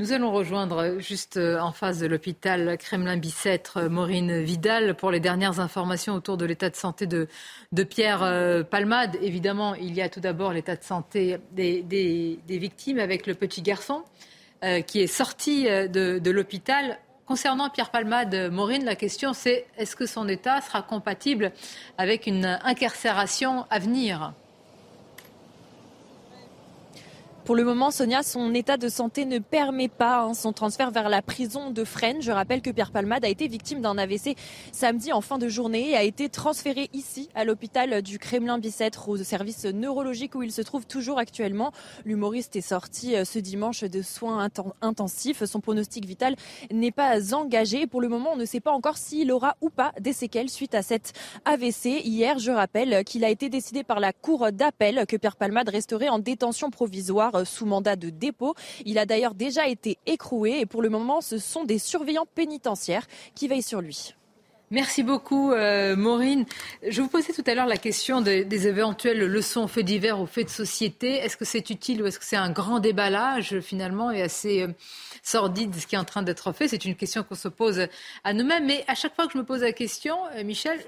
[0.00, 5.18] Nous allons rejoindre juste euh, en face de l'hôpital Kremlin-Bicêtre euh, Maureen Vidal pour les
[5.18, 7.26] dernières informations autour de l'état de santé de,
[7.82, 9.16] Pierre euh, Palmade.
[9.22, 14.04] Évidemment, il y a tout d'abord l'état de santé des, victimes avec le petit garçon
[14.86, 16.98] qui est sorti de, de l'hôpital.
[17.26, 21.50] Concernant Pierre Palmade, Maureen, la question c'est est-ce que son état sera compatible
[21.96, 24.32] avec une incarcération à venir?
[27.48, 31.08] Pour le moment, Sonia, son état de santé ne permet pas hein, son transfert vers
[31.08, 32.20] la prison de Fresnes.
[32.20, 34.36] Je rappelle que Pierre Palmade a été victime d'un AVC
[34.70, 39.16] samedi en fin de journée et a été transféré ici à l'hôpital du Kremlin-Bicêtre au
[39.16, 41.72] service neurologique où il se trouve toujours actuellement.
[42.04, 44.50] L'humoriste est sorti euh, ce dimanche de soins
[44.82, 45.42] intensifs.
[45.46, 46.36] Son pronostic vital
[46.70, 47.86] n'est pas engagé.
[47.86, 50.74] Pour le moment, on ne sait pas encore s'il aura ou pas des séquelles suite
[50.74, 51.14] à cet
[51.46, 52.02] AVC.
[52.04, 56.10] Hier, je rappelle qu'il a été décidé par la Cour d'appel que Pierre Palmade resterait
[56.10, 58.54] en détention provisoire euh, sous mandat de dépôt.
[58.84, 63.06] Il a d'ailleurs déjà été écroué et pour le moment, ce sont des surveillants pénitentiaires
[63.34, 64.14] qui veillent sur lui.
[64.70, 66.44] Merci beaucoup, euh, Maureen.
[66.86, 70.44] Je vous posais tout à l'heure la question des, éventuelles leçons faits divers ou faits
[70.44, 71.14] de société.
[71.14, 74.68] Est-ce que c'est utile ou est-ce que c'est un grand déballage finalement et assez euh,
[75.22, 76.68] sordide ce qui est en train d'être fait?
[76.68, 77.86] C'est une question qu'on se pose
[78.24, 78.66] à nous-mêmes.
[78.66, 80.78] Mais à chaque fois que je me pose la question, Michel,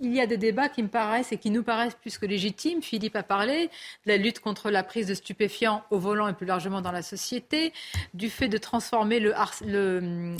[0.00, 2.82] il y a des débats qui me paraissent et qui nous paraissent plus que légitimes.
[2.82, 3.70] Philippe a parlé de
[4.06, 7.72] la lutte contre la prise de stupéfiants au volant et plus largement dans la société,
[8.14, 9.20] du fait de transformer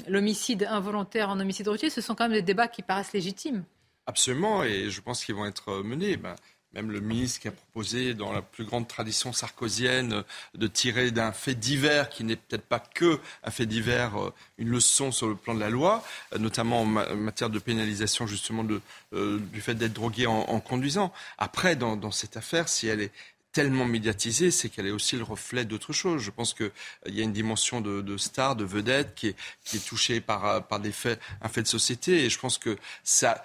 [0.08, 1.90] l'homicide involontaire en homicide routier.
[1.90, 3.64] Ce sont quand même des débats qui paraissent légitimes.
[4.06, 6.16] Absolument, et je pense qu'ils vont être menés.
[6.16, 6.34] Ben,
[6.74, 10.22] même le ministre qui a proposé, dans la plus grande tradition sarkozienne,
[10.54, 14.68] de tirer d'un fait divers qui n'est peut-être pas que un fait divers, euh, une
[14.68, 18.64] leçon sur le plan de la loi, euh, notamment en, matière de pénalisation justement
[19.12, 21.12] euh, du fait d'être drogué en, conduisant.
[21.38, 23.12] Après, dans, cette affaire, si elle est
[23.52, 26.22] tellement médiatisée, c'est qu'elle est aussi le reflet d'autre chose.
[26.22, 29.36] Je pense qu'il euh, y a une dimension de, de, star, de vedette qui est,
[29.64, 32.24] qui est touchée par, euh, par des faits, un fait de société.
[32.24, 33.42] Et je pense que ça,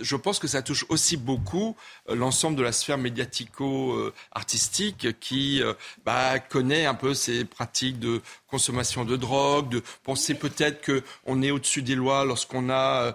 [0.00, 1.76] je pense que ça touche aussi beaucoup
[2.08, 5.62] euh, l'ensemble de la sphère médiatico-artistique qui
[6.04, 11.50] bah, connaît un peu ces pratiques de consommation de drogue, de penser peut-être qu'on est
[11.50, 13.14] au-dessus des lois lorsqu'on a,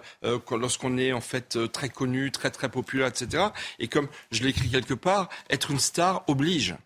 [0.50, 3.46] lorsqu'on est en fait très connu, très très populaire, etc.
[3.78, 6.76] Et comme je l'écris quelque part, être une star oblige.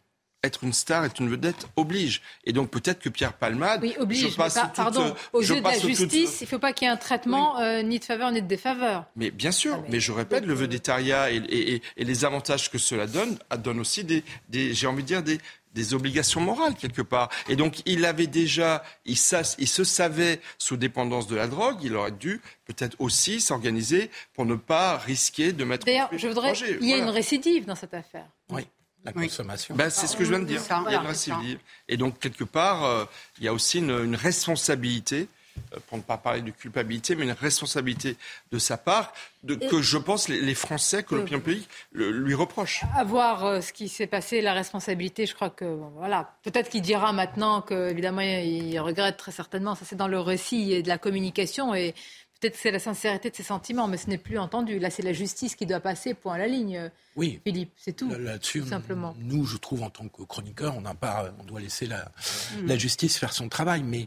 [0.44, 2.22] être une star, être une vedette, oblige.
[2.44, 3.80] Et donc peut-être que Pierre Palmade...
[3.82, 4.44] Oui, oblige, mais
[4.74, 7.58] pardon, aux yeux de la justice, il ne faut pas qu'il y ait un traitement
[7.58, 9.06] euh, ni de faveur ni de défaveur.
[9.16, 13.08] Mais bien sûr, ah, mais, je répète, le vedettariat et, et, les avantages que cela
[13.08, 15.38] donne, donne aussi des, des j'ai envie de dire, des,
[15.74, 17.28] des obligations morales quelque part.
[17.48, 19.16] Et donc il avait déjà, il,
[19.58, 24.46] il, se savait sous dépendance de la drogue, il aurait dû peut-être aussi s'organiser pour
[24.46, 25.86] ne pas risquer de mettre.
[25.86, 28.26] D'ailleurs, je voudrais, il y a une récidive dans cette affaire.
[28.50, 28.66] Oui.
[29.14, 29.74] La consommation.
[29.74, 30.62] Ben, c'est ce que je viens de dire.
[30.86, 31.58] Il y a une récidive.
[31.88, 33.04] Et donc, quelque part, euh,
[33.38, 35.28] il y a aussi une responsabilité
[35.74, 38.16] euh, pour ne pas parler de culpabilité, mais une responsabilité
[38.52, 39.12] de sa part,
[39.42, 42.82] de, que je pense les, Français, que l'opinion publique lui reproche.
[42.96, 45.64] À voir euh, ce qui s'est passé, la responsabilité, je crois que,
[45.96, 50.72] voilà, peut-être qu'il dira maintenant qu'évidemment, il regrette très certainement, ça c'est dans le récit
[50.72, 51.94] et de la communication, et
[52.40, 54.78] peut-être c'est la sincérité de ses sentiments, mais ce n'est plus entendu.
[54.78, 56.90] Là, c'est la justice qui doit passer, point à la ligne.
[57.16, 57.40] Oui.
[57.44, 58.10] Philippe, c'est tout.
[58.10, 59.14] Là-dessus, simplement.
[59.18, 62.10] Nous, je trouve, en tant que chroniqueur, on, pas, on doit laisser la,
[62.56, 62.66] mm.
[62.66, 64.06] la justice faire son travail, mais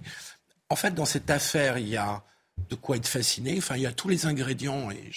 [0.70, 2.24] en fait, dans cette affaire, il y a
[2.70, 3.56] de quoi être fasciné.
[3.58, 5.12] Enfin, il y a tous les ingrédients, et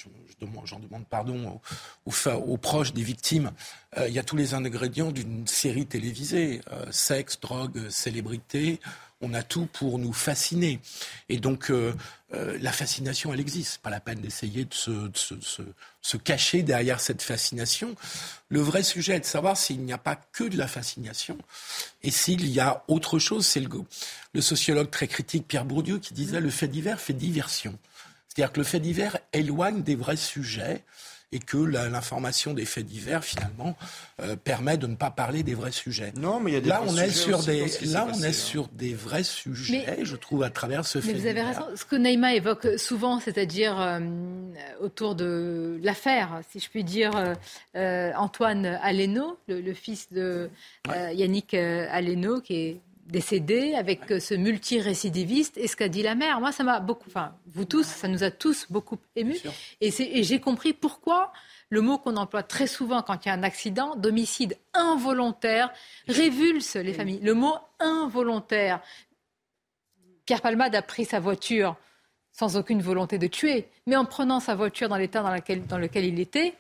[0.65, 1.61] j'en demande pardon
[2.07, 3.53] aux, proches des victimes,
[3.99, 6.61] euh, il y a tous les ingrédients d'une série télévisée.
[6.73, 8.81] Euh, sexe, drogue, célébrité,
[9.25, 10.81] on a tout pour nous fasciner.
[11.29, 11.95] Et donc, euh,
[12.35, 13.79] euh, la fascination, elle existe.
[13.79, 17.95] Pas la peine d'essayer de, se, cacher derrière cette fascination.
[18.49, 21.39] Le vrai sujet est de savoir s'il n'y a pas que de la fascination
[22.03, 23.47] et s'il y a autre chose.
[23.47, 23.69] C'est le,
[24.33, 27.79] le sociologue très critique Pierre Bourdieu qui disait le fait divers fait diversion.
[28.29, 30.85] C'est-à-dire que le fait divers éloigne des vrais sujets
[31.33, 33.77] et que l'information des faits divers finalement
[34.21, 36.13] euh, permet de ne pas parler des vrais sujets.
[36.17, 38.33] Non, mais il y a des là on est sur des là on est hein.
[38.33, 41.13] sur des vrais sujets, je trouve à travers ce fait.
[41.13, 41.67] Mais vous avez raison.
[41.75, 44.01] Ce que Naïma évoque souvent, c'est-à-dire euh,
[44.81, 47.13] autour de l'affaire, si je puis dire,
[47.77, 50.51] euh, Antoine Aleno, le, fils de
[51.13, 56.41] Yannick Aleno, qui est décédé, avec ce multirécidiviste, et ce qu'a dit la mère.
[56.41, 59.41] Moi, ça m'a beaucoup, enfin, vous tous, ça nous a tous beaucoup émus.
[59.81, 61.33] Et, et j'ai compris pourquoi
[61.69, 65.73] le mot qu'on emploie très souvent quand il y a un accident, d'homicide involontaire,
[66.09, 67.21] révulse les familles.
[67.21, 68.81] Le mot involontaire.
[70.25, 71.77] Pierre Palmade a pris sa voiture
[72.33, 76.05] sans aucune volonté de tuer, mais en prenant sa voiture dans l'état dans, dans lequel
[76.05, 76.55] il était,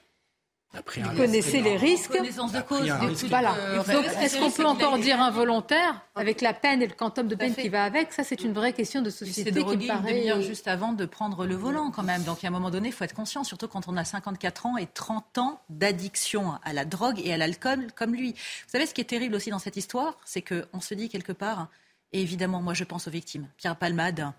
[0.75, 2.13] vous connaissez les risques.
[2.13, 2.89] Connaissance de cause.
[3.29, 3.55] Voilà.
[3.87, 7.55] Donc, est-ce qu'on peut encore dire involontaire avec la peine et le quantum de peine
[7.55, 8.13] qui va avec?
[8.13, 10.43] Ça, c'est une vraie question de société de qui me paraît.
[10.43, 12.23] juste avant de prendre le volant, quand même.
[12.25, 14.77] Donc, à un moment donné, il faut être conscient, surtout quand on a 54 ans
[14.77, 18.33] et 30 ans d'addiction à la drogue et à l'alcool comme lui.
[18.33, 21.33] Vous savez, ce qui est terrible aussi dans cette histoire, c'est qu'on se dit quelque
[21.33, 21.69] part,
[22.13, 23.49] et évidemment, moi, je pense aux victimes.
[23.57, 24.33] Pierre Palmade,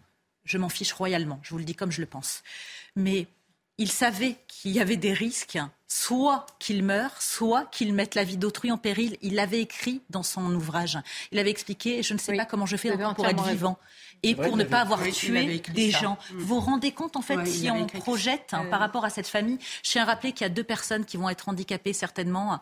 [0.46, 1.40] je m'en fiche royalement.
[1.44, 2.44] Je vous le dis comme je le pense.
[2.96, 3.28] Mais
[3.78, 8.38] il savait qu'il y avait des risques, soit qu'il meure, soit qu'il mette la vie
[8.38, 9.18] d'autrui en péril.
[9.22, 10.98] Il l'avait écrit dans son ouvrage.
[11.32, 13.78] Il avait expliqué, je ne sais pas comment je fais pour être vivant.
[14.24, 16.18] Et pour ne pas avoir tué des gens.
[16.32, 16.38] Mm.
[16.38, 19.60] Vous vous rendez compte, en fait, si on projette hein, par rapport à cette famille,
[19.84, 22.60] je tiens à rappeler qu'il y a deux personnes qui vont être handicapées certainement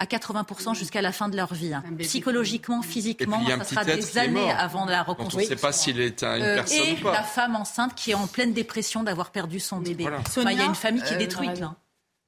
[0.00, 1.74] à 80% jusqu'à la fin de leur vie.
[1.74, 1.84] Hein.
[1.98, 5.46] Psychologiquement, physiquement, ça sera des années avant de la reconstruire.
[5.46, 7.12] On ne sait pas s'il est une euh, personne et ou pas.
[7.12, 10.06] la femme enceinte qui est en pleine dépression d'avoir perdu son bébé.
[10.36, 11.62] il y a une famille qui est euh, détruite.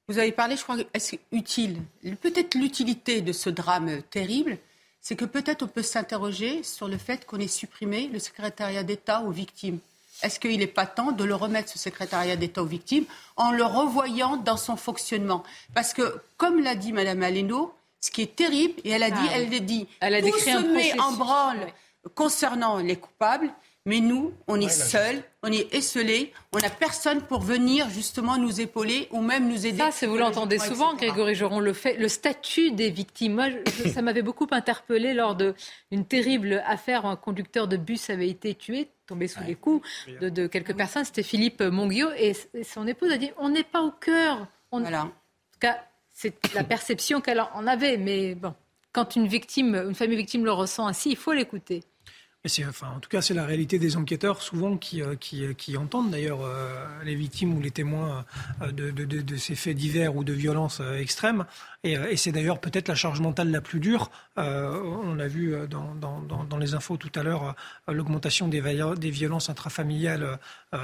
[0.06, 1.78] Vous avez parlé, je crois, est-ce utile
[2.20, 4.58] Peut-être l'utilité de ce drame terrible,
[5.00, 9.22] c'est que peut-être on peut s'interroger sur le fait qu'on ait supprimé le secrétariat d'État
[9.22, 9.78] aux victimes.
[10.22, 13.04] Est-ce qu'il n'est pas temps de le remettre, ce secrétariat d'État aux victimes,
[13.36, 15.42] en le revoyant dans son fonctionnement?
[15.74, 19.28] Parce que, comme l'a dit Mme Aleno, ce qui est terrible, et elle a dit,
[19.28, 21.66] ah elle l'a dit, elle a tout se met en branle
[22.14, 23.48] concernant les coupables,
[23.84, 28.60] mais nous, on est seuls, on est esselés, on n'a personne pour venir justement nous
[28.60, 29.82] épauler ou même nous aider.
[29.90, 33.34] Ça, vous l'entendez souvent, Grégory Joron, le, fait, le statut des victimes.
[33.34, 33.46] Moi,
[33.92, 38.54] ça m'avait beaucoup interpellé lors d'une terrible affaire où un conducteur de bus avait été
[38.54, 39.86] tué, tombé sous les coups
[40.20, 41.04] de, quelques personnes.
[41.04, 42.32] C'était Philippe Monguio et,
[42.64, 44.46] son épouse a dit on n'est pas au cœur.
[44.70, 44.80] On...
[44.80, 45.02] Voilà.
[45.02, 48.54] En tout cas, c'est la perception qu'elle en avait, mais bon,
[48.92, 51.82] quand une victime, une famille victime le ressent ainsi, il faut l'écouter
[52.68, 55.76] enfin, en tout cas, c'est la réalité des enquêteurs, souvent qui, euh, qui, euh, qui
[55.76, 56.74] entendent d'ailleurs euh,
[57.04, 58.24] les victimes ou les témoins
[58.60, 61.44] de, de, de, ces faits divers ou de violences extrêmes.
[61.84, 64.10] Et, c'est d'ailleurs peut-être la charge mentale la plus dure.
[64.36, 67.56] on a vu dans, dans, dans, les infos tout à l'heure
[67.88, 68.62] l'augmentation des,
[68.96, 70.38] des violences intrafamiliales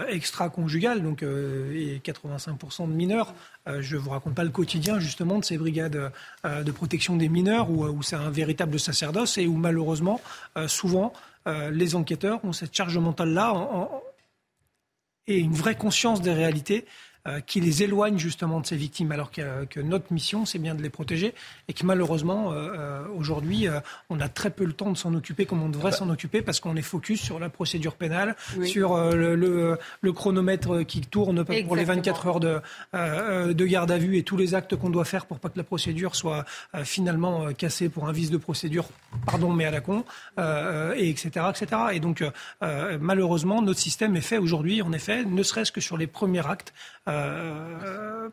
[0.08, 3.32] extra-conjugales, donc et 85% de mineurs.
[3.78, 6.10] je ne vous raconte pas le quotidien justement de ces brigades
[6.44, 10.20] de protection des mineurs où, où c'est un véritable sacerdoce et où malheureusement,
[10.66, 11.12] souvent,
[11.48, 13.90] euh, les enquêteurs ont cette charge mentale-là
[15.26, 16.84] et une vraie conscience des réalités
[17.46, 20.82] qui les éloigne justement de ces victimes, alors que, que notre mission, c'est bien de
[20.82, 21.34] les protéger,
[21.68, 22.52] et que malheureusement,
[23.16, 23.66] aujourd'hui,
[24.10, 25.96] on a très peu le temps de s'en occuper comme on devrait bah.
[25.96, 31.00] s'en occuper, parce qu'on est focus sur la procédure pénale, sur le, le, chronomètre qui
[31.00, 32.60] tourne pour les 24 heures de,
[32.92, 35.64] de garde à vue et tous les actes qu'on doit faire pour pas que la
[35.64, 36.44] procédure soit
[36.84, 38.88] finalement cassée pour un vice de procédure,
[39.26, 40.04] pardon, mais à la con,
[40.38, 41.82] et etc., etc.
[41.92, 42.24] Et donc,
[43.00, 46.72] malheureusement, notre système est fait aujourd'hui, en effet, ne serait-ce que sur les premiers actes.
[47.18, 48.28] Euh,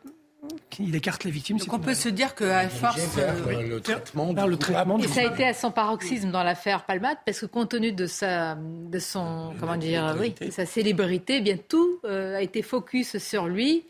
[0.78, 1.58] il écarte les victimes.
[1.58, 5.46] Donc on peut se dire qu'à force le traitement, le traitement et ça a été
[5.46, 9.76] à son paroxysme dans l'affaire Palmade parce que compte tenu de sa, de son, comment
[9.76, 13.84] dire, oui, sa célébrité, eh bien tout euh, a été focus sur lui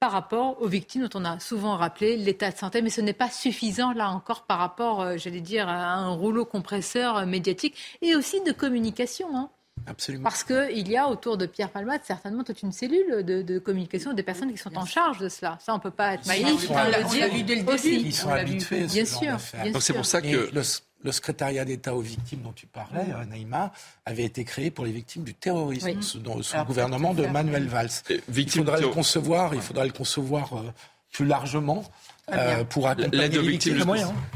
[0.00, 3.12] par rapport aux victimes dont on a souvent rappelé l'état de santé, mais ce n'est
[3.12, 8.14] pas suffisant là encore par rapport, euh, j'allais dire, à un rouleau compresseur médiatique et
[8.14, 9.28] aussi de communication.
[9.34, 9.50] Hein.
[9.86, 10.24] Absolument.
[10.24, 14.22] Parce qu'il y a autour de Pierre Palmade certainement toute une cellule de, communication des
[14.22, 15.58] personnes qui sont en charge de cela.
[15.60, 16.70] Ça, on ne peut pas être naïf.
[16.70, 17.88] On l'a vu dès le début.
[17.88, 19.36] Ils sont habitués bien sûr,
[19.72, 23.72] Donc c'est pour ça que le, secrétariat d'État aux victimes dont tu parlais, euh, Naïma,
[24.04, 27.90] avait été créé pour les victimes du terrorisme sous, le gouvernement de Manuel Valls.
[28.08, 30.72] Il faudrait le concevoir, il faudrait le concevoir euh,
[31.12, 31.84] plus largement.
[32.32, 33.84] Euh, pour l'aide aux victimes,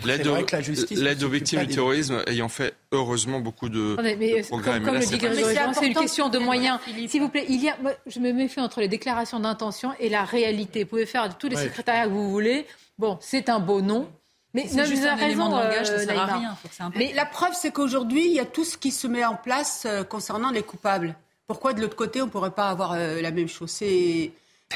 [0.05, 0.27] l'aide
[1.23, 4.81] aux, victimes du terrorisme ayant fait heureusement beaucoup de, mais, progrès.
[4.81, 5.19] Comme, le dit
[5.75, 6.79] c'est une question de moyens.
[7.09, 10.25] S'il vous plaît, il y a, je me méfie entre les déclarations d'intention et la
[10.25, 10.85] réalité.
[10.85, 12.67] Vous pouvez faire tous les secrétariats que vous voulez.
[12.99, 14.09] Bon, c'est un beau nom.
[14.55, 16.57] Mais c'est juste un raison, de langage, ça sert à rien.
[16.95, 19.85] mais la preuve, c'est qu'aujourd'hui, il y a tout ce qui se met en place
[19.87, 21.17] euh, concernant les coupables.
[21.47, 23.71] Pourquoi de l'autre côté, on ne pourrait pas avoir euh, la même chose?
[23.71, 24.31] C'est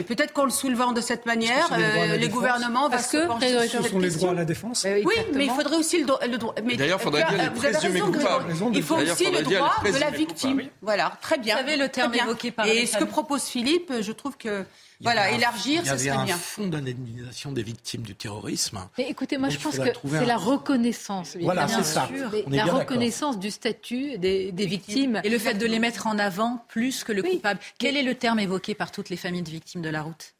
[0.04, 4.10] peut-être qu'en le soulevant de cette manière, euh, les gouvernements parce que ce sont les
[4.10, 4.86] droits à la défense.
[5.04, 6.54] oui, mais il faudrait aussi le, droit.
[6.76, 8.44] D'ailleurs, il faudrait dire les présumés coupables.
[8.74, 10.62] Il faut aussi le droit de la victime.
[10.82, 11.56] Voilà, très bien.
[11.56, 12.66] Vous savez le terme évoqué par.
[12.66, 14.64] Et ce que propose Philippe, je trouve que
[15.00, 16.14] voilà, élargir, ce serait bien.
[16.14, 18.88] Il y avait un fonds d'indemnisation des victimes du terrorisme.
[18.98, 21.36] Mais écoutez, moi je pense que c'est la reconnaissance.
[21.40, 22.08] Voilà, c'est ça.
[22.48, 25.20] la reconnaissance du statut des, victimes.
[25.24, 27.60] Et le fait de les mettre en avant plus que le coupable.
[27.78, 30.34] Quel est le terme évoqué par toutes les familles de victimes de la route?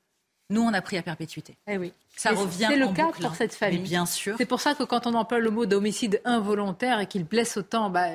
[0.48, 1.56] Nous, on a pris à perpétuité.
[1.66, 1.92] Eh oui.
[2.16, 3.34] Ça revient C'est le cas pour hein.
[3.36, 3.80] cette famille.
[3.80, 4.36] bien sûr.
[4.38, 7.90] C'est pour ça que quand on emploie le mot d'homicide involontaire et qu'il blesse autant,
[7.90, 8.08] bah,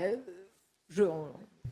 [0.90, 1.04] je,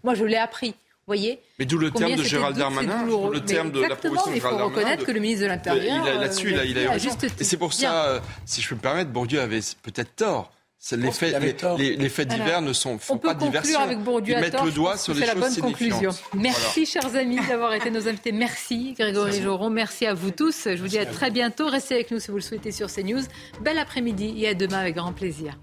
[0.04, 0.76] moi je l'ai appris
[1.10, 4.58] voyez Mais d'où le terme de Gérald Darmanin, le terme de la proposition de Gérald
[4.58, 4.66] Darmanin.
[4.66, 6.06] Il faut reconnaître que le ministre de l'Intérieur.
[6.06, 7.10] Là-dessus, il a, raison.
[7.40, 10.52] Et c'est pour ça, euh, si je peux me permettre, Bourdieu avait peut-être tort.
[10.94, 11.36] Les faits,
[11.78, 13.82] les, faits divers ne sont, font pas diversion.
[13.82, 16.12] avec Bourdieu Ils mettent le doigt sur les choses la bonne conclusion.
[16.34, 18.32] Merci, chers amis, d'avoir été nos invités.
[18.32, 19.70] Merci, Grégory Joron.
[19.70, 20.70] Merci à vous tous.
[20.70, 21.68] Je vous dis à très bientôt.
[21.68, 23.24] Restez avec nous si vous le souhaitez sur CNews.
[23.62, 25.58] Bel après-midi et à demain avec grand plaisir.